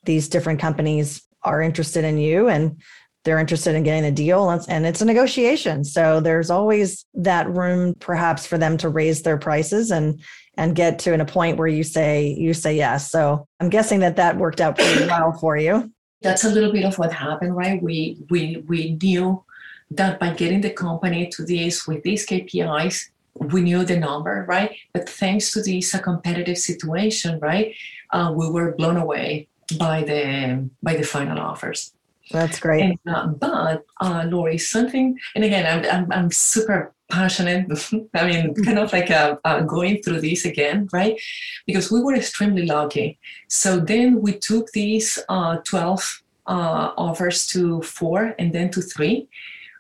these 0.03 0.29
different 0.29 0.59
companies 0.59 1.23
are 1.43 1.61
interested 1.61 2.03
in 2.03 2.17
you 2.17 2.47
and 2.47 2.81
they're 3.23 3.39
interested 3.39 3.75
in 3.75 3.83
getting 3.83 4.05
a 4.05 4.11
deal 4.11 4.49
and 4.51 4.85
it's 4.85 5.01
a 5.01 5.05
negotiation. 5.05 5.83
So 5.83 6.19
there's 6.19 6.51
always 6.51 7.05
that 7.15 7.49
room 7.49 7.95
perhaps 7.99 8.45
for 8.45 8.57
them 8.57 8.77
to 8.77 8.89
raise 8.89 9.23
their 9.23 9.37
prices 9.37 9.91
and 9.91 10.21
and 10.57 10.75
get 10.75 10.99
to 10.99 11.19
a 11.19 11.25
point 11.25 11.57
where 11.57 11.67
you 11.67 11.83
say 11.83 12.27
you 12.27 12.53
say 12.53 12.75
yes. 12.75 13.11
So 13.11 13.47
i'm 13.59 13.69
guessing 13.69 13.99
that 14.01 14.15
that 14.17 14.37
worked 14.37 14.61
out 14.61 14.77
pretty 14.77 15.07
well 15.07 15.33
for 15.33 15.57
you. 15.57 15.91
That's 16.21 16.43
a 16.43 16.49
little 16.49 16.71
bit 16.71 16.85
of 16.85 16.97
what 16.97 17.11
happened 17.11 17.55
right? 17.55 17.81
We 17.81 18.19
we 18.29 18.63
we 18.67 18.91
knew 19.01 19.43
that 19.91 20.19
by 20.19 20.33
getting 20.33 20.61
the 20.61 20.71
company 20.71 21.27
to 21.29 21.43
this 21.43 21.87
with 21.87 22.03
these 22.03 22.25
KPIs, 22.25 23.09
we 23.35 23.61
knew 23.61 23.83
the 23.83 23.97
number, 23.97 24.45
right? 24.47 24.75
But 24.93 25.09
thanks 25.09 25.51
to 25.53 25.61
this 25.61 25.93
a 25.93 25.99
competitive 25.99 26.57
situation, 26.57 27.39
right, 27.39 27.75
uh, 28.11 28.33
we 28.35 28.49
were 28.49 28.73
blown 28.75 28.97
away 28.97 29.47
by 29.77 30.03
the 30.03 30.69
by 30.81 30.95
the 30.95 31.03
final 31.03 31.39
offers. 31.39 31.93
That's 32.31 32.59
great. 32.59 32.81
And, 32.83 32.99
uh, 33.07 33.27
but 33.27 33.85
uh, 34.01 34.25
Lori, 34.27 34.57
something, 34.57 35.19
and 35.35 35.43
again, 35.43 35.65
I'm 35.65 36.03
I'm, 36.03 36.11
I'm 36.11 36.31
super 36.31 36.93
passionate. 37.09 37.67
I 38.13 38.27
mean, 38.27 38.53
kind 38.55 38.79
of 38.79 38.91
like 38.91 39.11
uh, 39.11 39.37
uh, 39.43 39.61
going 39.61 40.01
through 40.01 40.21
this 40.21 40.45
again, 40.45 40.89
right? 40.91 41.19
Because 41.65 41.91
we 41.91 42.01
were 42.01 42.15
extremely 42.15 42.65
lucky. 42.65 43.19
So 43.47 43.79
then 43.79 44.21
we 44.21 44.33
took 44.33 44.71
these 44.71 45.19
uh, 45.29 45.57
12 45.57 46.23
uh, 46.47 46.91
offers 46.97 47.47
to 47.47 47.81
four 47.81 48.35
and 48.39 48.53
then 48.53 48.69
to 48.71 48.81
three. 48.81 49.27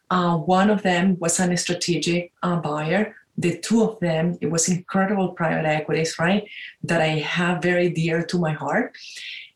Uh, 0.09 0.37
one 0.37 0.69
of 0.69 0.83
them 0.83 1.17
was 1.19 1.39
a 1.39 1.57
strategic 1.57 2.31
uh, 2.43 2.57
buyer. 2.57 3.15
The 3.37 3.57
two 3.57 3.83
of 3.83 3.99
them, 3.99 4.37
it 4.41 4.47
was 4.47 4.69
incredible 4.69 5.29
private 5.29 5.65
equities, 5.65 6.17
right? 6.19 6.47
That 6.83 7.01
I 7.01 7.19
have 7.19 7.61
very 7.61 7.89
dear 7.89 8.23
to 8.23 8.39
my 8.39 8.53
heart. 8.53 8.95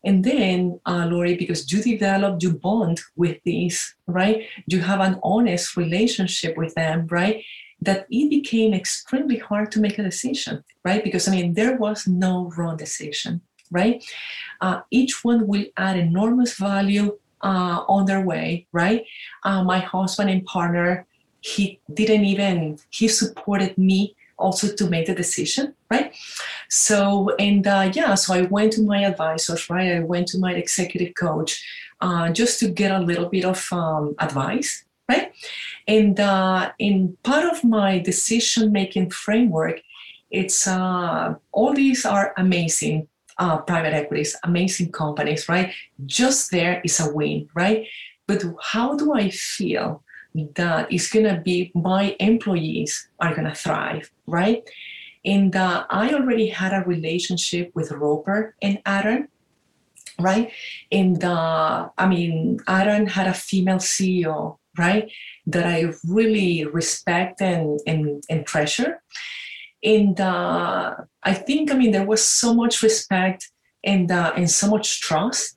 And 0.04 0.24
then, 0.24 0.80
uh, 0.86 1.06
Lori, 1.10 1.36
because 1.36 1.70
you 1.70 1.82
develop, 1.82 2.42
you 2.42 2.52
bond 2.52 3.00
with 3.16 3.38
these, 3.44 3.94
right? 4.06 4.46
You 4.66 4.80
have 4.80 5.00
an 5.00 5.18
honest 5.22 5.76
relationship 5.76 6.56
with 6.56 6.74
them, 6.74 7.06
right? 7.10 7.44
That 7.82 8.06
it 8.10 8.30
became 8.30 8.74
extremely 8.74 9.38
hard 9.38 9.70
to 9.72 9.80
make 9.80 9.98
a 9.98 10.02
decision, 10.02 10.64
right? 10.84 11.04
Because 11.04 11.28
I 11.28 11.32
mean, 11.32 11.54
there 11.54 11.76
was 11.76 12.06
no 12.06 12.50
wrong 12.56 12.76
decision, 12.76 13.42
right? 13.70 14.04
Uh, 14.60 14.80
each 14.90 15.24
one 15.24 15.46
will 15.46 15.66
add 15.76 15.96
enormous 15.96 16.54
value 16.54 17.18
uh, 17.42 17.84
on 17.88 18.06
their 18.06 18.20
way, 18.20 18.66
right? 18.72 19.04
Uh, 19.44 19.62
my 19.64 19.78
husband 19.78 20.30
and 20.30 20.44
partner, 20.44 21.06
he 21.40 21.80
didn't 21.92 22.24
even, 22.24 22.78
he 22.90 23.08
supported 23.08 23.76
me 23.78 24.14
also 24.38 24.74
to 24.74 24.88
make 24.88 25.06
the 25.06 25.14
decision, 25.14 25.74
right? 25.90 26.14
So, 26.68 27.30
and 27.38 27.66
uh, 27.66 27.90
yeah, 27.92 28.14
so 28.14 28.34
I 28.34 28.42
went 28.42 28.72
to 28.74 28.82
my 28.82 29.04
advisors, 29.04 29.68
right? 29.70 29.96
I 29.96 30.00
went 30.00 30.28
to 30.28 30.38
my 30.38 30.54
executive 30.54 31.14
coach 31.14 31.62
uh, 32.00 32.30
just 32.30 32.58
to 32.60 32.68
get 32.68 32.90
a 32.90 32.98
little 32.98 33.28
bit 33.28 33.44
of 33.44 33.66
um, 33.72 34.14
advice, 34.18 34.84
right? 35.08 35.32
And 35.86 36.18
uh, 36.18 36.72
in 36.78 37.16
part 37.22 37.44
of 37.44 37.62
my 37.64 37.98
decision 37.98 38.72
making 38.72 39.10
framework, 39.10 39.80
it's 40.30 40.66
uh, 40.66 41.34
all 41.52 41.74
these 41.74 42.04
are 42.06 42.32
amazing 42.36 43.08
uh, 43.40 43.58
private 43.58 43.94
equities, 43.94 44.36
amazing 44.44 44.92
companies, 44.92 45.48
right? 45.48 45.72
Just 46.06 46.50
there 46.52 46.80
is 46.84 47.00
a 47.00 47.12
win, 47.12 47.48
right? 47.54 47.86
But 48.28 48.44
how 48.62 48.94
do 48.94 49.14
I 49.14 49.30
feel 49.30 50.04
that 50.54 50.92
it's 50.92 51.10
going 51.10 51.26
to 51.26 51.40
be 51.40 51.72
my 51.74 52.14
employees 52.20 53.08
are 53.18 53.34
going 53.34 53.48
to 53.48 53.54
thrive, 53.54 54.10
right? 54.26 54.62
And 55.24 55.56
uh, 55.56 55.86
I 55.90 56.12
already 56.14 56.48
had 56.48 56.72
a 56.72 56.86
relationship 56.86 57.72
with 57.74 57.90
Roper 57.90 58.54
and 58.62 58.78
Aderant, 58.84 59.28
right? 60.20 60.52
And 60.92 61.24
uh, 61.24 61.88
I 61.98 62.06
mean, 62.06 62.60
Aderant 62.68 63.08
had 63.08 63.26
a 63.26 63.34
female 63.34 63.78
CEO, 63.78 64.58
right? 64.78 65.10
That 65.46 65.66
I 65.66 65.92
really 66.06 66.64
respect 66.66 67.40
and, 67.40 67.80
and, 67.86 68.22
and 68.30 68.46
treasure 68.46 69.02
and 69.82 70.20
uh, 70.20 70.96
I 71.22 71.34
think 71.34 71.70
I 71.70 71.76
mean 71.76 71.92
there 71.92 72.06
was 72.06 72.24
so 72.24 72.54
much 72.54 72.82
respect 72.82 73.50
and 73.84 74.10
uh, 74.10 74.32
and 74.36 74.50
so 74.50 74.68
much 74.68 75.00
trust 75.00 75.56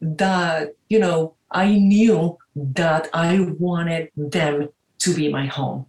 that 0.00 0.74
you 0.88 0.98
know 0.98 1.34
I 1.50 1.72
knew 1.74 2.38
that 2.56 3.08
I 3.12 3.40
wanted 3.58 4.10
them 4.16 4.68
to 5.00 5.14
be 5.14 5.28
my 5.28 5.46
home. 5.46 5.86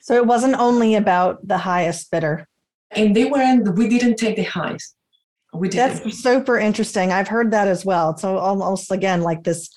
So 0.00 0.14
it 0.14 0.26
wasn't 0.26 0.54
only 0.54 0.94
about 0.94 1.46
the 1.46 1.58
highest 1.58 2.10
bidder. 2.10 2.46
And 2.92 3.14
they 3.14 3.24
weren't. 3.24 3.76
We 3.76 3.88
didn't 3.88 4.16
take 4.16 4.36
the 4.36 4.44
highest. 4.44 4.94
We 5.52 5.68
didn't. 5.68 6.04
That's 6.04 6.22
super 6.22 6.58
interesting. 6.58 7.12
I've 7.12 7.28
heard 7.28 7.50
that 7.50 7.66
as 7.66 7.84
well. 7.84 8.16
So 8.16 8.38
almost 8.38 8.90
again 8.92 9.22
like 9.22 9.44
this 9.44 9.68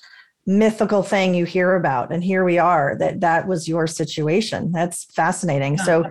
mythical 0.46 1.02
thing 1.02 1.34
you 1.34 1.44
hear 1.44 1.76
about 1.76 2.10
and 2.10 2.24
here 2.24 2.44
we 2.44 2.58
are 2.58 2.96
that 2.98 3.20
that 3.20 3.46
was 3.46 3.68
your 3.68 3.86
situation 3.86 4.72
that's 4.72 5.04
fascinating 5.14 5.76
so 5.76 6.02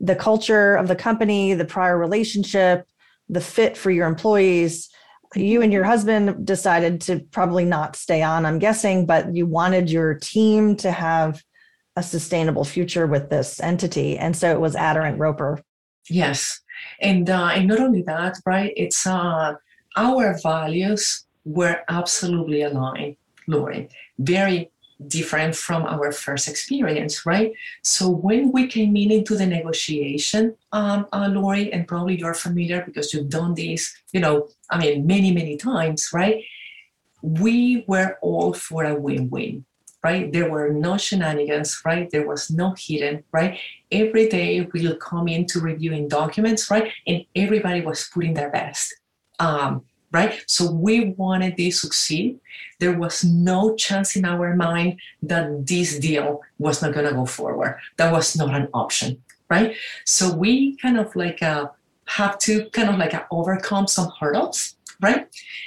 the 0.00 0.16
culture 0.16 0.74
of 0.74 0.88
the 0.88 0.96
company, 0.96 1.54
the 1.54 1.64
prior 1.64 1.96
relationship, 1.98 2.86
the 3.28 3.40
fit 3.40 3.76
for 3.76 3.90
your 3.90 4.06
employees. 4.06 4.90
You 5.34 5.62
and 5.62 5.72
your 5.72 5.84
husband 5.84 6.46
decided 6.46 7.00
to 7.02 7.20
probably 7.30 7.64
not 7.64 7.96
stay 7.96 8.22
on, 8.22 8.46
I'm 8.46 8.58
guessing, 8.58 9.06
but 9.06 9.34
you 9.34 9.46
wanted 9.46 9.90
your 9.90 10.14
team 10.14 10.76
to 10.76 10.92
have 10.92 11.42
a 11.96 12.02
sustainable 12.02 12.64
future 12.64 13.06
with 13.06 13.30
this 13.30 13.60
entity. 13.60 14.18
And 14.18 14.36
so 14.36 14.50
it 14.50 14.60
was 14.60 14.74
Aderant 14.74 15.18
Roper. 15.18 15.60
Yes. 16.08 16.60
And, 17.00 17.30
uh, 17.30 17.50
and 17.54 17.68
not 17.68 17.80
only 17.80 18.02
that, 18.02 18.36
right? 18.44 18.72
It's 18.76 19.06
uh, 19.06 19.54
our 19.96 20.38
values 20.42 21.24
were 21.44 21.82
absolutely 21.88 22.62
aligned, 22.62 23.16
Lori. 23.46 23.88
Very 24.18 24.70
different 25.06 25.54
from 25.56 25.84
our 25.84 26.12
first 26.12 26.48
experience, 26.48 27.26
right? 27.26 27.52
So 27.82 28.08
when 28.08 28.52
we 28.52 28.66
came 28.66 28.96
in 28.96 29.10
into 29.10 29.36
the 29.36 29.46
negotiation, 29.46 30.56
um, 30.72 31.06
uh, 31.12 31.28
Lori, 31.30 31.72
and 31.72 31.86
probably 31.86 32.18
you're 32.18 32.34
familiar 32.34 32.82
because 32.84 33.12
you've 33.12 33.28
done 33.28 33.54
this, 33.54 33.94
you 34.12 34.20
know, 34.20 34.48
I 34.70 34.78
mean, 34.78 35.06
many, 35.06 35.32
many 35.32 35.56
times, 35.56 36.10
right? 36.12 36.42
We 37.22 37.84
were 37.88 38.18
all 38.22 38.52
for 38.52 38.84
a 38.84 38.94
win-win, 38.94 39.64
right? 40.02 40.32
There 40.32 40.50
were 40.50 40.70
no 40.70 40.96
shenanigans, 40.96 41.80
right? 41.84 42.10
There 42.10 42.26
was 42.26 42.50
no 42.50 42.74
hidden, 42.78 43.24
right? 43.32 43.58
Every 43.90 44.28
day 44.28 44.68
we'll 44.72 44.96
come 44.96 45.28
into 45.28 45.60
reviewing 45.60 46.08
documents, 46.08 46.70
right? 46.70 46.92
And 47.06 47.24
everybody 47.34 47.80
was 47.80 48.08
putting 48.12 48.34
their 48.34 48.50
best. 48.50 48.94
Um, 49.40 49.84
right? 50.14 50.44
So 50.46 50.70
we 50.70 51.10
wanted 51.18 51.56
this 51.56 51.80
to 51.80 51.88
succeed. 51.88 52.38
There 52.78 52.96
was 52.96 53.24
no 53.24 53.74
chance 53.74 54.14
in 54.14 54.24
our 54.24 54.54
mind 54.54 55.00
that 55.22 55.66
this 55.66 55.98
deal 55.98 56.40
was 56.58 56.80
not 56.80 56.94
going 56.94 57.06
to 57.06 57.12
go 57.12 57.26
forward. 57.26 57.78
That 57.96 58.12
was 58.12 58.36
not 58.36 58.54
an 58.54 58.68
option, 58.72 59.20
right? 59.50 59.74
So 60.04 60.32
we 60.32 60.76
kind 60.76 60.98
of 60.98 61.14
like 61.16 61.42
uh, 61.42 61.66
have 62.06 62.38
to 62.46 62.70
kind 62.70 62.88
of 62.90 62.96
like 62.96 63.12
uh, 63.12 63.24
overcome 63.32 63.88
some 63.88 64.12
hurdles, 64.20 64.76
right? 65.02 65.26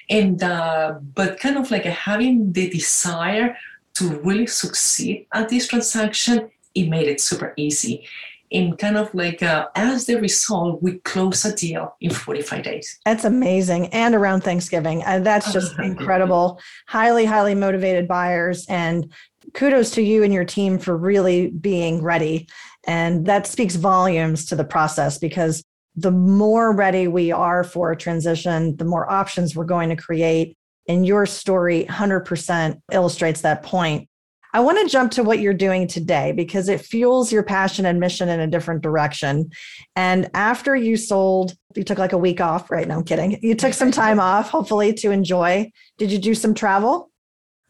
And 0.09 0.41
uh, 0.41 0.95
but 1.13 1.39
kind 1.41 1.57
of 1.57 1.69
like 1.69 1.85
uh, 1.85 1.91
having 1.91 2.53
the 2.53 2.69
desire 2.69 3.57
to 3.95 4.03
really 4.21 4.47
succeed 4.47 5.27
at 5.33 5.49
this 5.49 5.67
transaction, 5.67 6.49
it 6.73 6.87
made 6.87 7.09
it 7.09 7.19
super 7.19 7.53
easy 7.57 8.07
in 8.49 8.75
kind 8.77 8.97
of 8.97 9.13
like 9.13 9.43
uh, 9.43 9.67
as 9.75 10.05
the 10.05 10.15
result 10.15 10.81
we 10.81 10.99
close 10.99 11.43
a 11.45 11.55
deal 11.55 11.95
in 11.99 12.11
45 12.11 12.63
days. 12.63 12.99
That's 13.05 13.25
amazing 13.25 13.87
and 13.87 14.15
around 14.15 14.41
thanksgiving 14.41 15.03
and 15.03 15.25
that's 15.25 15.51
just 15.51 15.77
incredible. 15.79 16.59
Highly 16.87 17.25
highly 17.25 17.55
motivated 17.55 18.07
buyers 18.07 18.65
and 18.69 19.11
kudos 19.53 19.91
to 19.91 20.01
you 20.01 20.23
and 20.23 20.33
your 20.33 20.45
team 20.45 20.77
for 20.79 20.95
really 20.95 21.47
being 21.47 22.01
ready. 22.01 22.47
And 22.85 23.25
that 23.25 23.47
speaks 23.47 23.75
volumes 23.75 24.45
to 24.45 24.55
the 24.55 24.63
process 24.63 25.17
because 25.17 25.63
the 25.95 26.11
more 26.11 26.73
ready 26.73 27.07
we 27.07 27.31
are 27.31 27.63
for 27.63 27.91
a 27.91 27.97
transition 27.97 28.77
the 28.77 28.85
more 28.85 29.09
options 29.11 29.55
we're 29.55 29.65
going 29.65 29.89
to 29.89 29.95
create. 29.95 30.55
And 30.87 31.05
your 31.05 31.25
story 31.25 31.85
100% 31.89 32.81
illustrates 32.93 33.41
that 33.41 33.63
point 33.63 34.07
I 34.53 34.59
want 34.59 34.79
to 34.79 34.91
jump 34.91 35.11
to 35.13 35.23
what 35.23 35.39
you're 35.39 35.53
doing 35.53 35.87
today 35.87 36.31
because 36.31 36.69
it 36.69 36.81
fuels 36.81 37.31
your 37.31 37.43
passion 37.43 37.85
and 37.85 37.99
mission 37.99 38.29
in 38.29 38.39
a 38.39 38.47
different 38.47 38.81
direction. 38.81 39.51
And 39.95 40.29
after 40.33 40.75
you 40.75 40.97
sold, 40.97 41.53
you 41.75 41.83
took 41.83 41.97
like 41.97 42.13
a 42.13 42.17
week 42.17 42.41
off, 42.41 42.71
right? 42.71 42.87
No, 42.87 42.95
I'm 42.95 43.03
kidding. 43.03 43.39
You 43.41 43.55
took 43.55 43.73
some 43.73 43.91
time 44.03 44.19
off, 44.19 44.49
hopefully, 44.49 44.93
to 44.93 45.11
enjoy. 45.11 45.71
Did 45.97 46.11
you 46.11 46.19
do 46.19 46.33
some 46.33 46.53
travel? 46.53 47.11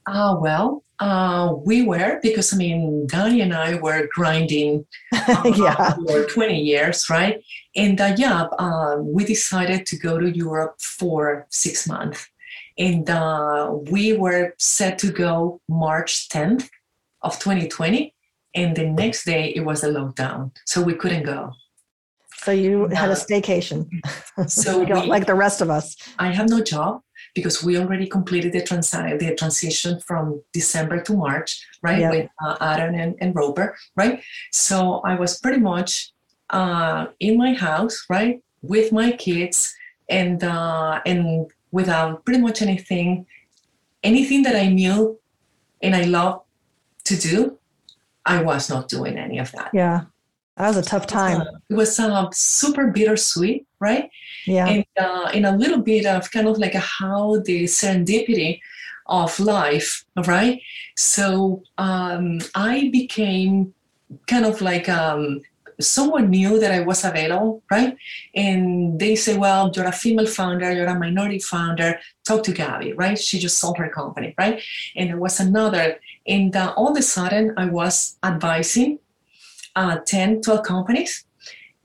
Uh, 0.05 0.37
well, 0.39 0.83
uh, 0.99 1.53
we 1.65 1.83
were 1.83 2.19
because 2.23 2.53
I 2.53 2.57
mean, 2.57 3.05
Danny 3.07 3.41
and 3.41 3.53
I 3.53 3.75
were 3.75 4.07
grinding 4.13 4.85
uh, 5.13 5.53
yeah. 5.55 5.95
for 6.07 6.25
20 6.25 6.59
years, 6.59 7.09
right? 7.09 7.43
And 7.75 7.99
uh, 7.99 8.15
yeah, 8.17 8.43
uh, 8.57 8.97
we 8.99 9.25
decided 9.25 9.85
to 9.87 9.97
go 9.97 10.17
to 10.17 10.29
Europe 10.29 10.79
for 10.79 11.45
six 11.49 11.87
months. 11.87 12.27
And 12.77 13.09
uh, 13.09 13.71
we 13.89 14.13
were 14.13 14.53
set 14.57 14.99
to 14.99 15.11
go 15.11 15.61
March 15.67 16.29
10th 16.29 16.69
of 17.21 17.39
2020 17.39 18.13
and 18.53 18.75
the 18.75 18.85
next 18.85 19.25
day 19.25 19.49
it 19.55 19.61
was 19.61 19.83
a 19.83 19.89
lockdown 19.89 20.51
so 20.65 20.81
we 20.81 20.93
couldn't 20.93 21.23
go. 21.23 21.53
So 22.37 22.51
you 22.51 22.87
had 22.87 23.09
a 23.09 23.13
staycation. 23.13 23.89
so 24.47 24.79
we, 24.83 24.85
like 24.85 25.25
the 25.25 25.35
rest 25.35 25.61
of 25.61 25.69
us. 25.69 25.95
I 26.19 26.31
have 26.31 26.49
no 26.49 26.61
job 26.61 27.01
because 27.35 27.63
we 27.63 27.77
already 27.77 28.07
completed 28.07 28.51
the, 28.53 28.61
trans- 28.61 28.91
the 28.91 29.35
transition 29.37 29.99
from 30.07 30.41
december 30.53 31.01
to 31.01 31.13
march 31.13 31.65
right 31.83 32.09
with 32.09 32.29
uh, 32.43 32.57
Aderant 32.57 32.99
and, 33.03 33.15
and 33.21 33.35
roper 33.35 33.75
right? 33.95 34.23
So 34.51 35.01
i 35.05 35.13
was 35.15 35.39
pretty 35.39 35.59
much 35.59 36.11
uh, 36.49 37.07
in 37.19 37.37
my 37.37 37.53
house 37.53 38.05
right 38.09 38.41
with 38.61 38.91
my 38.91 39.11
kids 39.11 39.73
and 40.09 40.43
uh, 40.43 41.01
and 41.05 41.51
without 41.79 42.23
pretty 42.25 42.41
much 42.47 42.57
anything 42.67 43.09
anything 44.11 44.41
that 44.47 44.55
i 44.63 44.67
knew 44.77 44.99
and 45.83 45.95
i 46.01 46.03
loved 46.17 46.47
to 47.07 47.15
do, 47.17 47.57
I 48.25 48.43
was 48.43 48.69
not 48.69 48.89
doing 48.89 49.17
any 49.17 49.39
of 49.39 49.51
that. 49.53 49.71
Yeah. 49.73 50.01
That 50.57 50.69
was 50.69 50.77
a 50.77 50.81
tough 50.81 51.07
time. 51.07 51.41
It 51.69 51.75
was, 51.75 51.99
uh, 51.99 52.03
it 52.03 52.09
was 52.09 52.37
super 52.37 52.87
bittersweet, 52.87 53.65
right? 53.79 54.09
Yeah. 54.45 54.67
And, 54.67 54.85
uh, 54.99 55.29
and 55.33 55.45
a 55.45 55.55
little 55.55 55.79
bit 55.79 56.05
of 56.05 56.29
kind 56.31 56.47
of 56.47 56.57
like 56.57 56.75
a 56.75 56.79
how 56.79 57.39
the 57.45 57.65
serendipity 57.65 58.59
of 59.05 59.39
life, 59.39 60.03
right? 60.25 60.61
So 60.95 61.63
um, 61.77 62.39
I 62.55 62.89
became 62.91 63.73
kind 64.25 64.45
of 64.45 64.61
like 64.61 64.89
um, 64.89 65.41
someone 65.79 66.29
knew 66.29 66.59
that 66.59 66.71
I 66.71 66.81
was 66.81 67.03
available, 67.03 67.61
right? 67.69 67.95
And 68.33 68.99
they 68.99 69.15
say, 69.15 69.37
well, 69.37 69.71
you're 69.75 69.85
a 69.85 69.91
female 69.91 70.27
founder, 70.27 70.71
you're 70.71 70.87
a 70.87 70.97
minority 70.97 71.39
founder, 71.39 71.99
talk 72.25 72.43
to 72.43 72.51
Gabby, 72.51 72.93
right? 72.93 73.17
She 73.17 73.39
just 73.39 73.59
sold 73.59 73.77
her 73.77 73.89
company, 73.89 74.33
right? 74.37 74.61
And 74.95 75.09
there 75.09 75.17
was 75.19 75.39
another, 75.39 75.99
and 76.25 76.55
uh, 76.55 76.73
all 76.75 76.91
of 76.91 76.97
a 76.97 77.01
sudden 77.01 77.53
I 77.57 77.65
was 77.65 78.17
advising 78.23 78.99
uh, 79.75 79.99
10, 80.05 80.41
12 80.41 80.63
companies, 80.63 81.25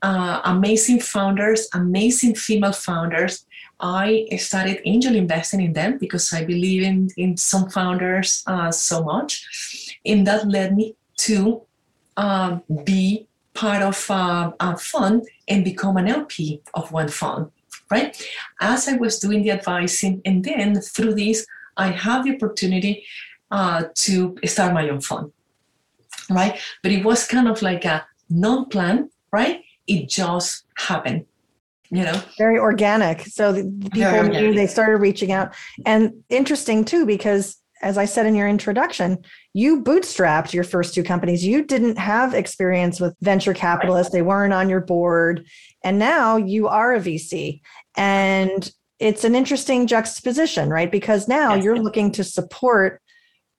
uh, 0.01 0.41
amazing 0.45 0.99
founders, 0.99 1.67
amazing 1.73 2.35
female 2.35 2.73
founders. 2.73 3.45
I 3.79 4.27
started 4.37 4.81
angel 4.85 5.15
investing 5.15 5.61
in 5.61 5.73
them 5.73 5.97
because 5.97 6.33
I 6.33 6.45
believe 6.45 6.83
in, 6.83 7.09
in 7.17 7.37
some 7.37 7.69
founders 7.69 8.43
uh, 8.47 8.71
so 8.71 9.03
much. 9.03 9.99
And 10.05 10.25
that 10.25 10.47
led 10.47 10.75
me 10.75 10.95
to 11.17 11.61
um, 12.17 12.63
be 12.83 13.27
part 13.53 13.81
of 13.81 14.09
uh, 14.09 14.51
a 14.59 14.77
fund 14.77 15.27
and 15.47 15.63
become 15.63 15.97
an 15.97 16.07
LP 16.07 16.61
of 16.73 16.91
one 16.91 17.07
fund, 17.07 17.51
right? 17.91 18.15
As 18.59 18.87
I 18.87 18.93
was 18.93 19.19
doing 19.19 19.43
the 19.43 19.51
advising, 19.51 20.21
and 20.25 20.43
then 20.43 20.79
through 20.81 21.15
this, 21.15 21.45
I 21.77 21.87
have 21.87 22.25
the 22.25 22.35
opportunity 22.35 23.05
uh, 23.51 23.83
to 23.95 24.35
start 24.45 24.73
my 24.73 24.89
own 24.89 25.01
fund, 25.01 25.31
right? 26.29 26.59
But 26.81 26.91
it 26.91 27.05
was 27.05 27.27
kind 27.27 27.47
of 27.47 27.61
like 27.61 27.85
a 27.85 28.05
non 28.29 28.65
plan, 28.69 29.09
right? 29.31 29.61
It 29.87 30.09
just 30.09 30.65
happened. 30.75 31.25
You 31.89 32.05
know, 32.05 32.21
very 32.39 32.57
organic. 32.57 33.21
So 33.21 33.51
the 33.51 33.89
people 33.91 34.23
knew 34.23 34.53
they 34.55 34.65
started 34.65 34.97
reaching 34.97 35.31
out, 35.31 35.53
and 35.85 36.23
interesting 36.29 36.85
too 36.85 37.05
because 37.05 37.57
as 37.83 37.97
I 37.97 38.05
said 38.05 38.25
in 38.25 38.33
your 38.33 38.47
introduction, 38.47 39.23
you 39.53 39.83
bootstrapped 39.83 40.53
your 40.53 40.63
first 40.63 40.93
two 40.93 41.03
companies. 41.03 41.45
You 41.45 41.63
didn't 41.63 41.97
have 41.97 42.33
experience 42.33 42.99
with 42.99 43.15
venture 43.21 43.53
capitalists, 43.53 44.13
they 44.13 44.21
weren't 44.21 44.53
on 44.53 44.69
your 44.69 44.81
board. 44.81 45.45
And 45.83 45.99
now 45.99 46.37
you 46.37 46.67
are 46.67 46.95
a 46.95 46.99
VC. 46.99 47.61
And 47.95 48.71
it's 48.99 49.25
an 49.25 49.35
interesting 49.35 49.85
juxtaposition, 49.85 50.69
right? 50.69 50.91
Because 50.91 51.27
now 51.27 51.55
you're 51.55 51.77
looking 51.77 52.11
to 52.13 52.23
support 52.23 53.01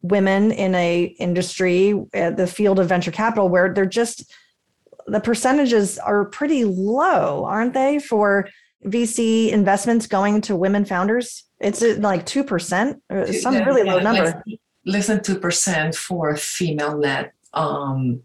women 0.01 0.53
in 0.53 0.75
a 0.75 1.15
industry, 1.19 1.93
uh, 2.15 2.31
the 2.31 2.47
field 2.47 2.79
of 2.79 2.89
venture 2.89 3.11
capital, 3.11 3.49
where 3.49 3.73
they're 3.73 3.87
just 3.87 4.33
the 5.07 5.21
percentages 5.21 5.99
are 5.99 6.25
pretty 6.25 6.65
low, 6.65 7.45
aren't 7.45 7.75
they, 7.75 7.99
for 7.99 8.49
VC 8.87 9.51
investments 9.51 10.07
going 10.07 10.41
to 10.43 10.57
women 10.57 10.85
founders? 10.85 11.45
It's 11.65 11.83
uh, 11.83 11.97
like 11.99 12.27
2%, 12.27 13.01
uh, 13.09 13.33
some 13.33 13.57
really 13.65 13.85
low 13.85 13.99
number. 13.99 14.45
Less 14.85 15.07
than 15.07 15.21
2% 15.21 15.95
for 15.95 16.37
female 16.37 16.97
led 16.99 17.33
um, 17.55 18.23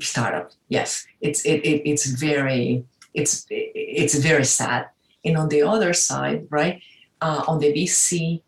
startup. 0.00 0.52
Yes, 0.68 1.04
it's 1.20 1.44
it, 1.44 1.60
it, 1.64 1.82
it's 1.88 2.06
very 2.06 2.84
it's 3.14 3.46
it's 3.50 4.14
very 4.14 4.44
sad. 4.44 4.88
And 5.24 5.36
on 5.36 5.48
the 5.48 5.62
other 5.62 5.92
side, 5.92 6.46
right, 6.50 6.80
uh, 7.20 7.44
on 7.48 7.58
the 7.58 7.72
VC, 7.72 8.42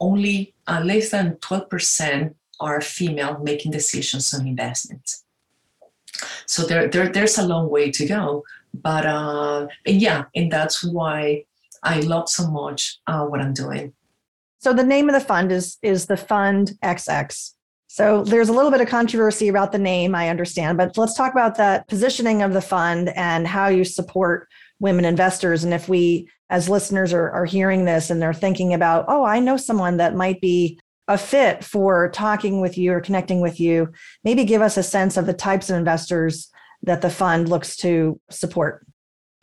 only 0.00 0.54
uh, 0.66 0.82
less 0.84 1.10
than 1.10 1.36
12% 1.36 2.34
are 2.60 2.80
female 2.80 3.38
making 3.38 3.70
decisions 3.72 4.34
on 4.34 4.46
investments. 4.46 5.24
So 6.46 6.64
there, 6.64 6.88
there 6.88 7.08
there's 7.08 7.38
a 7.38 7.46
long 7.46 7.70
way 7.70 7.90
to 7.92 8.06
go. 8.06 8.44
But 8.74 9.06
uh, 9.06 9.68
and 9.86 10.00
yeah, 10.00 10.24
and 10.34 10.50
that's 10.50 10.82
why 10.82 11.44
I 11.82 12.00
love 12.00 12.28
so 12.28 12.50
much 12.50 12.98
uh, 13.06 13.24
what 13.24 13.40
I'm 13.40 13.52
doing. 13.52 13.92
So 14.60 14.72
the 14.72 14.84
name 14.84 15.08
of 15.08 15.14
the 15.14 15.26
fund 15.26 15.50
is 15.50 15.78
is 15.82 16.06
the 16.06 16.16
Fund 16.16 16.72
XX. 16.82 17.52
So 17.88 18.24
there's 18.24 18.48
a 18.48 18.54
little 18.54 18.70
bit 18.70 18.80
of 18.80 18.88
controversy 18.88 19.48
about 19.48 19.70
the 19.70 19.78
name, 19.78 20.14
I 20.14 20.30
understand, 20.30 20.78
but 20.78 20.96
let's 20.96 21.14
talk 21.14 21.32
about 21.32 21.56
the 21.56 21.84
positioning 21.88 22.40
of 22.40 22.54
the 22.54 22.62
fund 22.62 23.10
and 23.16 23.46
how 23.46 23.68
you 23.68 23.84
support 23.84 24.48
women 24.80 25.04
investors. 25.04 25.62
And 25.62 25.74
if 25.74 25.90
we, 25.90 26.26
as 26.48 26.70
listeners, 26.70 27.12
are, 27.12 27.30
are 27.32 27.44
hearing 27.44 27.84
this 27.84 28.08
and 28.08 28.22
they're 28.22 28.32
thinking 28.32 28.72
about, 28.72 29.04
oh, 29.08 29.24
I 29.24 29.40
know 29.40 29.58
someone 29.58 29.98
that 29.98 30.14
might 30.14 30.40
be 30.40 30.80
a 31.06 31.18
fit 31.18 31.64
for 31.64 32.08
talking 32.10 32.62
with 32.62 32.78
you 32.78 32.92
or 32.92 33.00
connecting 33.02 33.42
with 33.42 33.60
you, 33.60 33.92
maybe 34.24 34.46
give 34.46 34.62
us 34.62 34.78
a 34.78 34.82
sense 34.82 35.18
of 35.18 35.26
the 35.26 35.34
types 35.34 35.68
of 35.68 35.76
investors 35.76 36.50
that 36.84 37.02
the 37.02 37.10
fund 37.10 37.50
looks 37.50 37.76
to 37.76 38.18
support. 38.30 38.86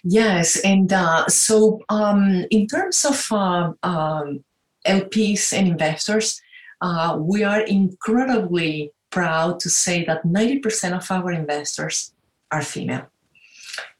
Yes, 0.03 0.59
and 0.63 0.91
uh, 0.93 1.27
so 1.27 1.81
um, 1.89 2.45
in 2.51 2.67
terms 2.67 3.03
of 3.05 3.27
uh, 3.31 3.73
um, 3.83 4.43
LPs 4.87 5.51
and 5.51 5.67
investors, 5.67 6.41
uh, 6.81 7.17
we 7.19 7.43
are 7.43 7.61
incredibly 7.61 8.91
proud 9.09 9.59
to 9.59 9.69
say 9.69 10.05
that 10.05 10.23
90% 10.23 10.95
of 10.95 11.11
our 11.11 11.31
investors 11.31 12.13
are 12.51 12.61
female. 12.61 13.07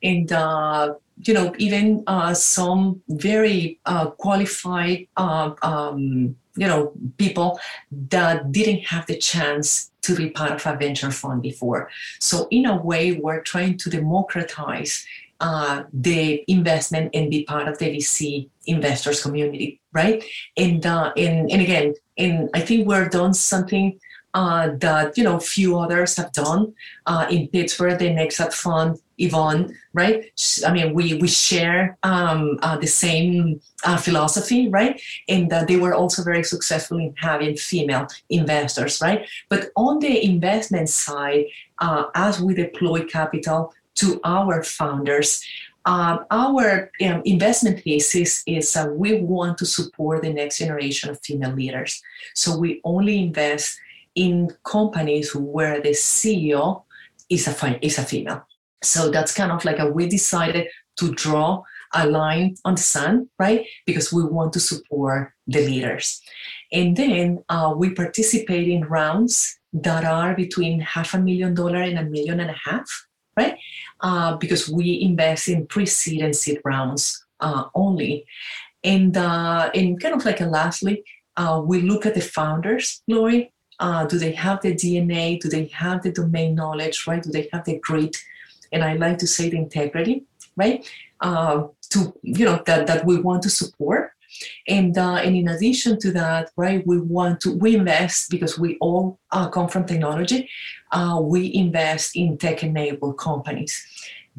And, 0.02 0.32
uh, 0.32 0.94
you 1.26 1.34
know, 1.34 1.54
even 1.58 2.04
uh, 2.08 2.34
some 2.34 3.02
very 3.10 3.80
uh, 3.86 4.12
qualified, 4.12 5.08
um, 5.18 6.36
you 6.56 6.68
know, 6.68 6.94
people 7.18 7.60
that 8.10 8.52
didn't 8.52 8.86
have 8.88 9.06
the 9.08 9.18
chance 9.18 9.92
to 10.02 10.16
be 10.16 10.30
part 10.30 10.52
of 10.52 10.66
a 10.66 10.78
venture 10.78 11.12
fund 11.12 11.42
before. 11.42 11.90
So, 12.20 12.48
in 12.52 12.66
a 12.66 12.76
way, 12.76 13.14
we're 13.14 13.42
trying 13.42 13.78
to 13.78 13.90
democratize 13.90 15.06
uh, 15.40 15.84
the 15.94 16.44
investment 16.48 17.12
and 17.14 17.30
be 17.30 17.44
part 17.44 17.68
of 17.68 17.78
the 17.78 17.86
VC 17.86 18.50
investors 18.66 19.22
community, 19.22 19.80
right? 19.94 20.24
And 20.58 20.86
uh, 20.86 21.12
and 21.16 21.50
and 21.52 21.62
again, 21.62 21.94
and 22.18 22.50
I 22.54 22.62
think 22.62 22.88
we're 22.88 23.10
done 23.10 23.34
something 23.34 24.00
uh, 24.34 24.72
that 24.78 25.18
you 25.18 25.24
know 25.24 25.40
few 25.40 25.80
others 25.80 26.16
have 26.18 26.32
done 26.34 26.74
uh, 27.06 27.26
in 27.30 27.48
Pittsburgh. 27.48 27.98
The 27.98 28.14
Next 28.14 28.40
Act 28.40 28.54
Fund, 28.54 29.00
Yvonne, 29.18 29.76
right? 29.94 30.26
I 30.66 30.72
mean, 30.72 30.94
we 30.94 31.16
we 31.16 31.28
share 31.28 31.98
um, 32.04 32.60
uh, 32.62 32.78
the 32.78 32.88
same 32.88 33.62
uh, 33.86 33.98
philosophy, 33.98 34.70
right? 34.70 35.02
And 35.28 35.52
they 35.68 35.78
were 35.78 35.94
also 35.94 36.24
very 36.24 36.44
successful 36.44 36.98
in 36.98 37.16
having 37.18 37.56
female 37.56 38.08
investors, 38.30 39.02
right? 39.02 39.28
But 39.50 39.72
on 39.76 40.00
the 40.00 40.24
investment 40.24 40.90
side, 40.90 41.46
uh, 41.80 42.06
as 42.14 42.42
we 42.42 42.54
deploy 42.54 43.06
capital 43.06 43.74
to 44.00 44.20
our 44.24 44.64
founders. 44.64 45.44
Um, 45.86 46.26
our 46.30 46.92
um, 47.02 47.22
investment 47.26 47.82
thesis 47.82 48.44
is 48.46 48.76
uh, 48.76 48.88
we 48.92 49.22
want 49.22 49.58
to 49.60 49.66
support 49.66 50.22
the 50.22 50.34
next 50.34 50.60
generation 50.60 51.10
of 51.10 51.20
female 51.22 51.54
leaders. 51.54 52.02
So 52.36 52.58
we 52.58 52.82
only 52.84 53.20
invest 53.20 53.80
in 54.16 54.50
companies 54.64 55.34
where 55.34 55.82
the 55.82 55.92
CEO 55.92 56.84
is 57.30 57.48
a 57.48 57.86
is 57.86 57.98
a 57.98 58.04
female. 58.04 58.46
So 58.84 59.10
that's 59.10 59.34
kind 59.34 59.52
of 59.52 59.64
like 59.66 59.80
a 59.80 59.90
we 59.90 60.08
decided 60.08 60.68
to 60.98 61.14
draw 61.14 61.64
a 61.94 62.08
line 62.08 62.56
on 62.66 62.76
the 62.76 62.82
sun, 62.82 63.30
right? 63.40 63.66
Because 63.86 64.14
we 64.14 64.24
want 64.24 64.54
to 64.54 64.60
support 64.60 65.32
the 65.48 65.66
leaders. 65.66 66.22
And 66.72 66.96
then 66.96 67.44
uh, 67.50 67.74
we 67.76 67.94
participate 67.94 68.68
in 68.68 68.86
rounds 68.86 69.60
that 69.74 70.06
are 70.06 70.36
between 70.36 70.82
half 70.82 71.14
a 71.14 71.20
million 71.20 71.54
dollar 71.54 71.82
and 71.82 71.98
a 71.98 72.04
million 72.04 72.40
and 72.40 72.52
a 72.52 72.60
half, 72.70 73.08
right? 73.36 73.58
Uh, 74.02 74.38
because 74.38 74.70
we 74.70 75.02
invest 75.02 75.50
in 75.50 75.68
pre-seed 75.68 76.22
and 76.22 76.36
seed 76.36 76.60
rounds 76.64 77.26
uh, 77.42 77.66
only. 77.76 78.26
And, 78.84 79.18
uh, 79.18 79.70
and 79.76 80.00
kind 80.00 80.16
of 80.16 80.24
like 80.24 80.40
a 80.40 80.46
lastly, 80.46 81.04
uh, 81.36 81.62
we 81.64 81.82
look 81.82 82.06
at 82.06 82.16
the 82.16 82.22
founders, 82.22 83.02
Lori, 83.08 83.52
uh, 83.80 84.06
do 84.06 84.18
they 84.18 84.32
have 84.32 84.62
the 84.62 84.74
DNA? 84.74 85.40
Do 85.40 85.50
they 85.50 85.66
have 85.68 86.04
the 86.04 86.12
domain 86.12 86.56
knowledge, 86.56 87.06
right? 87.08 87.24
Do 87.24 87.32
they 87.32 87.50
have 87.54 87.66
the 87.66 87.80
grit? 87.80 88.18
And 88.72 88.84
I 88.84 88.94
like 88.96 89.18
to 89.20 89.28
say 89.28 89.50
the 89.50 89.58
integrity, 89.58 90.24
right? 90.56 90.88
Uh, 91.22 91.68
to, 91.92 92.14
you 92.22 92.46
know, 92.46 92.62
that, 92.66 92.88
that 92.88 93.06
we 93.06 93.20
want 93.20 93.42
to 93.44 93.50
support. 93.50 94.12
And, 94.68 94.98
uh, 94.98 95.16
and 95.16 95.36
in 95.36 95.48
addition 95.48 96.00
to 96.00 96.12
that, 96.14 96.52
right, 96.56 96.86
we 96.86 97.00
want 97.00 97.42
to, 97.42 97.54
we 97.54 97.76
invest 97.76 98.30
because 98.30 98.58
we 98.58 98.78
all 98.80 99.20
uh, 99.32 99.50
come 99.50 99.68
from 99.68 99.86
technology. 99.86 100.50
Uh, 100.92 101.20
we 101.22 101.54
invest 101.54 102.16
in 102.16 102.38
tech 102.38 102.64
enabled 102.64 103.18
companies 103.18 103.86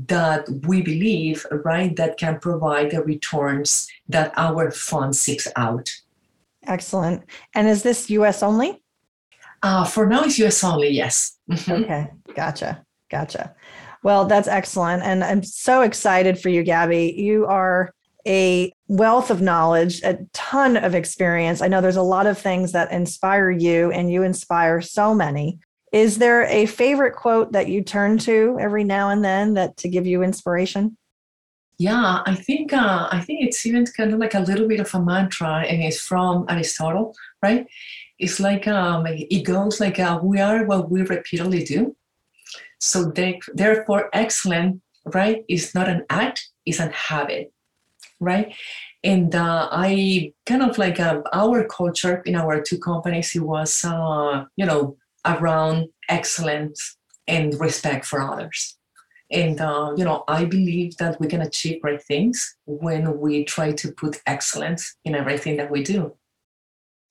that 0.07 0.49
we 0.66 0.82
believe, 0.82 1.47
right, 1.64 1.95
that 1.97 2.16
can 2.16 2.38
provide 2.38 2.91
the 2.91 3.03
returns 3.03 3.88
that 4.09 4.32
our 4.36 4.70
fund 4.70 5.14
seeks 5.14 5.49
out. 5.57 5.91
Excellent. 6.66 7.22
And 7.55 7.68
is 7.68 7.82
this 7.82 8.11
US 8.11 8.43
only? 8.43 8.82
Uh, 9.62 9.84
for 9.84 10.07
now, 10.07 10.24
it's 10.24 10.38
US 10.38 10.64
only, 10.64 10.88
yes. 10.88 11.38
Mm-hmm. 11.51 11.84
Okay, 11.84 12.11
gotcha, 12.34 12.84
gotcha. 13.11 13.55
Well, 14.03 14.24
that's 14.24 14.49
excellent. 14.49 15.03
And 15.03 15.22
I'm 15.22 15.43
so 15.43 15.82
excited 15.82 16.38
for 16.38 16.49
you, 16.49 16.62
Gabby. 16.62 17.14
You 17.16 17.47
are 17.47 17.93
a 18.27 18.73
wealth 18.89 19.31
of 19.31 19.41
knowledge, 19.41 20.03
a 20.03 20.18
ton 20.33 20.77
of 20.77 20.95
experience. 20.95 21.62
I 21.62 21.68
know 21.68 21.81
there's 21.81 21.97
a 21.97 22.03
lot 22.03 22.27
of 22.27 22.39
things 22.39 22.73
that 22.73 22.93
inspire 22.93 23.51
you, 23.51 23.91
and 23.91 24.11
you 24.11 24.23
inspire 24.23 24.81
so 24.81 25.14
many. 25.14 25.59
Is 25.93 26.18
there 26.18 26.45
a 26.45 26.66
favorite 26.66 27.16
quote 27.16 27.53
that 27.53 27.68
you 27.68 27.83
turn 27.83 28.18
to 28.18 28.57
every 28.61 28.85
now 28.85 29.11
and 29.11 29.25
then 29.25 29.55
that 29.55 29.77
to 29.79 29.89
give 29.89 30.07
you 30.07 30.23
inspiration? 30.23 30.97
Yeah, 31.79 32.23
I 32.27 32.35
think 32.35 32.73
uh, 32.73 33.09
I 33.11 33.21
think 33.21 33.43
it's 33.43 33.64
even 33.64 33.87
kind 33.87 34.12
of 34.12 34.18
like 34.18 34.35
a 34.35 34.41
little 34.41 34.68
bit 34.68 34.81
of 34.81 34.95
a 34.95 35.03
mantra, 35.03 35.64
and 35.66 35.83
it's 35.83 36.01
from 36.01 36.45
Aristotle, 36.49 37.14
right? 37.43 37.66
it's 38.21 38.39
like 38.39 38.68
um, 38.68 39.07
it 39.09 39.45
goes 39.45 39.81
like 39.81 39.99
uh, 39.99 40.21
we 40.23 40.41
are 40.41 40.64
what 40.64 40.91
we 40.91 41.03
repeatedly 41.03 41.64
do. 41.64 41.97
So 42.79 43.05
they, 43.05 43.41
therefore, 43.55 44.11
excellent, 44.12 44.83
right, 45.07 45.45
is 45.49 45.75
not 45.75 45.89
an 45.89 46.05
act, 46.11 46.49
it's 46.66 46.81
an 46.81 46.93
habit, 46.93 47.53
right? 48.21 48.55
And 49.03 49.35
uh, 49.35 49.68
I 49.73 50.33
kind 50.47 50.62
of 50.62 50.77
like 50.79 51.01
uh, 51.01 51.23
our 51.33 51.64
culture 51.64 52.23
in 52.27 52.37
our 52.37 52.61
two 52.61 52.79
companies, 52.79 53.35
it 53.35 53.41
was, 53.41 53.85
uh, 53.85 54.45
you 54.57 54.66
know, 54.66 54.97
around 55.25 55.89
excellence 56.09 56.97
and 57.27 57.59
respect 57.59 58.05
for 58.05 58.21
others. 58.21 58.77
And, 59.31 59.61
uh, 59.61 59.95
you 59.97 60.05
know, 60.05 60.25
I 60.29 60.45
believe 60.45 60.97
that 60.97 61.21
we 61.21 61.29
can 61.29 61.41
achieve 61.43 61.81
great 61.81 62.03
things 62.03 62.57
when 62.66 63.21
we 63.21 63.45
try 63.45 63.73
to 63.73 63.93
put 63.93 64.21
excellence 64.27 64.97
in 65.05 65.14
everything 65.14 65.57
that 65.59 65.71
we 65.71 65.83
do. 65.83 66.14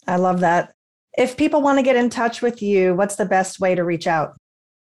I 0.06 0.18
love 0.18 0.42
that. 0.42 0.74
If 1.18 1.38
people 1.38 1.62
want 1.62 1.80
to 1.80 1.84
get 1.84 1.96
in 1.96 2.10
touch 2.10 2.42
with 2.42 2.62
you, 2.62 2.94
what's 2.94 3.16
the 3.16 3.26
best 3.26 3.60
way 3.60 3.74
to 3.74 3.84
reach 3.84 4.06
out? 4.06 4.36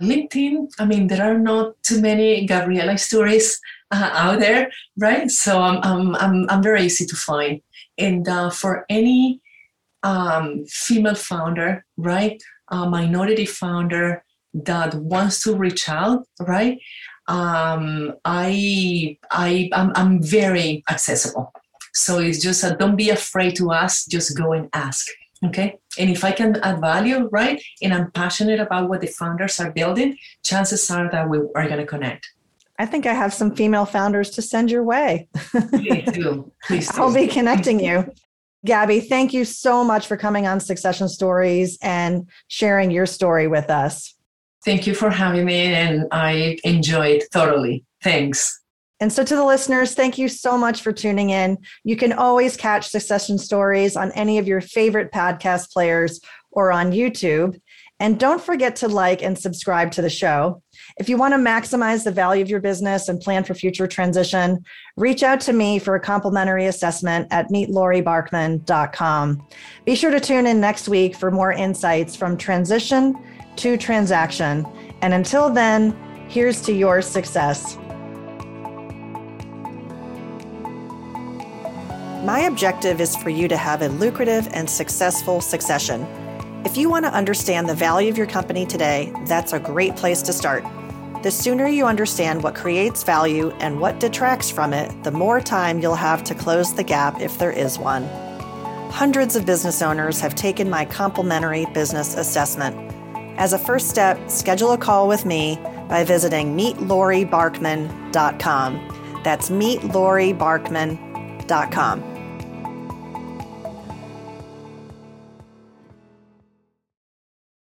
LinkedIn, 0.03 0.73
I 0.79 0.85
mean, 0.85 1.07
there 1.07 1.23
are 1.23 1.39
not 1.39 1.81
too 1.83 2.01
many 2.01 2.45
Gabriela 2.47 2.95
Isturiz 2.95 3.59
uh, 3.93 4.11
out 4.15 4.41
there, 4.41 4.71
right? 4.99 5.31
So 5.31 5.61
I'm, 5.61 5.79
I'm, 5.83 6.17
I'm, 6.17 6.51
I'm 6.51 6.63
very 6.63 6.83
easy 6.83 7.07
to 7.07 7.17
find. 7.17 7.61
And 7.99 8.27
uh, 8.29 8.51
for 8.51 8.85
any 8.89 9.41
um, 10.03 10.65
female 10.67 11.15
founder, 11.15 11.85
right, 11.97 12.43
a 12.69 12.89
minority 12.89 13.47
founder 13.47 14.25
that 14.55 14.95
wants 14.95 15.43
to 15.45 15.55
reach 15.55 15.89
out, 15.89 16.27
right, 16.41 16.79
um, 17.29 18.15
I, 18.25 19.19
I, 19.31 19.71
I'm, 19.73 19.93
I'm 19.95 20.23
very 20.23 20.83
accessible. 20.91 21.53
So 21.95 22.19
it's 22.19 22.41
just 22.41 22.65
uh, 22.65 22.75
don't 22.75 22.97
be 22.97 23.11
afraid 23.11 23.57
to 23.57 23.73
ask, 23.73 24.09
just 24.09 24.37
go 24.37 24.53
and 24.53 24.69
ask. 24.73 25.07
Okay. 25.45 25.79
And 25.99 26.09
if 26.09 26.25
I 26.25 26.33
can 26.33 26.57
add 26.63 26.81
value, 26.81 27.29
right, 27.33 27.63
and 27.83 27.93
I'm 27.93 28.11
passionate 28.13 28.61
about 28.61 28.89
what 28.89 29.01
the 29.01 29.09
founders 29.09 29.59
are 29.61 29.73
building, 29.73 30.17
chances 30.45 30.89
are 30.91 31.11
that 31.11 31.29
we 31.29 31.39
are 31.39 31.69
going 31.69 31.79
to 31.79 31.87
connect. 31.87 32.29
I 32.79 32.87
think 32.87 33.07
I 33.07 33.13
have 33.13 33.35
some 33.35 33.55
female 33.55 33.85
founders 33.85 34.31
to 34.31 34.43
send 34.43 34.71
your 34.71 34.83
way. 34.83 35.29
Please 35.35 36.11
do. 36.13 36.53
Please 36.65 36.91
do. 36.91 37.03
I'll 37.03 37.15
be 37.15 37.27
connecting 37.27 37.81
you. 37.81 38.11
Gabby, 38.65 39.01
thank 39.01 39.33
you 39.33 39.45
so 39.45 39.83
much 39.83 40.07
for 40.07 40.17
coming 40.17 40.47
on 40.47 40.61
Succession 40.61 41.09
Stories 41.09 41.79
and 41.83 42.29
sharing 42.49 42.91
your 42.91 43.07
story 43.07 43.49
with 43.49 43.71
us. 43.71 44.15
Thank 44.65 44.87
you 44.87 44.95
for 44.95 45.11
having 45.11 45.45
me, 45.45 45.75
and 45.75 46.07
I 46.13 46.59
enjoyed 46.63 47.25
thoroughly. 47.33 47.85
Thanks. 48.03 48.61
And 49.01 49.13
so, 49.13 49.25
to 49.25 49.35
the 49.35 49.45
listeners, 49.45 49.95
thank 49.95 50.17
you 50.17 50.29
so 50.29 50.57
much 50.57 50.81
for 50.81 50.93
tuning 50.93 51.31
in. 51.31 51.59
You 51.83 51.97
can 51.97 52.13
always 52.13 52.57
catch 52.57 52.89
Succession 52.89 53.37
Stories 53.37 53.97
on 53.97 54.13
any 54.13 54.39
of 54.39 54.47
your 54.47 54.61
favorite 54.61 55.11
podcast 55.11 55.73
players 55.73 56.21
or 56.53 56.71
on 56.71 56.93
YouTube. 56.93 57.61
And 58.03 58.19
don't 58.19 58.43
forget 58.43 58.75
to 58.77 58.89
like 58.89 59.23
and 59.23 59.39
subscribe 59.39 59.93
to 59.93 60.03
the 60.03 60.11
show. 60.11 60.61
If 60.97 61.09
you 61.09 61.17
want 61.17 61.35
to 61.35 61.39
maximize 61.39 62.03
the 62.03 62.11
value 62.11 62.43
of 62.43 62.51
your 62.51 62.59
business 62.59 63.09
and 63.09 63.21
plan 63.21 63.45
for 63.45 63.55
future 63.55 63.87
transition, 63.87 64.65
reach 64.97 65.23
out 65.23 65.41
to 65.43 65.53
me 65.53 65.79
for 65.79 65.95
a 65.95 66.01
complimentary 66.01 66.67
assessment 66.67 67.29
at 67.31 67.49
meetloribarkman.com. 67.51 69.47
Be 69.85 69.95
sure 69.95 70.11
to 70.11 70.19
tune 70.19 70.49
in 70.49 70.61
next 70.61 70.89
week 70.89 71.15
for 71.15 71.31
more 71.31 71.53
insights 71.53 72.17
from 72.17 72.37
transition 72.37 73.17
to 73.55 73.77
transaction. 73.77 74.67
And 75.01 75.15
until 75.15 75.49
then, 75.49 75.97
here's 76.29 76.61
to 76.63 76.73
your 76.73 77.03
success. 77.03 77.77
My 82.25 82.47
objective 82.49 83.01
is 83.01 83.15
for 83.15 83.31
you 83.31 83.47
to 83.47 83.57
have 83.57 83.83
a 83.83 83.89
lucrative 83.91 84.49
and 84.53 84.69
successful 84.69 85.41
succession. 85.41 86.05
If 86.65 86.77
you 86.77 86.89
want 86.89 87.05
to 87.05 87.13
understand 87.13 87.69
the 87.69 87.75
value 87.75 88.09
of 88.09 88.17
your 88.17 88.29
company 88.29 88.65
today, 88.65 89.13
that's 89.27 89.53
a 89.53 89.59
great 89.59 89.97
place 89.97 90.23
to 90.23 90.33
start. 90.33 90.63
The 91.25 91.31
sooner 91.31 91.67
you 91.67 91.87
understand 91.87 92.45
what 92.45 92.55
creates 92.55 93.03
value 93.03 93.51
and 93.59 93.81
what 93.81 93.99
detracts 93.99 94.49
from 94.49 94.73
it, 94.73 95.03
the 95.03 95.11
more 95.11 95.41
time 95.41 95.81
you'll 95.81 95.97
have 95.97 96.23
to 96.25 96.37
close 96.37 96.73
the 96.73 96.85
gap 96.85 97.21
if 97.21 97.37
there 97.37 97.51
is 97.51 97.81
one. 97.81 98.05
Hundreds 98.91 99.35
of 99.35 99.45
business 99.45 99.83
owners 99.83 100.21
have 100.21 100.37
taken 100.37 100.71
my 100.71 100.85
complimentary 100.85 101.67
business 101.75 102.17
assessment. 102.17 102.77
As 103.39 103.53
a 103.53 103.59
first 103.59 103.89
step, 103.89 104.31
schedule 104.31 104.71
a 104.73 104.79
call 104.79 105.09
with 105.09 105.25
me 105.25 105.59
by 105.89 106.05
visiting 106.05 106.57
meetloribarkman.com. 106.57 109.21
That's 109.25 109.51
meetloribarkman.com. 109.51 112.12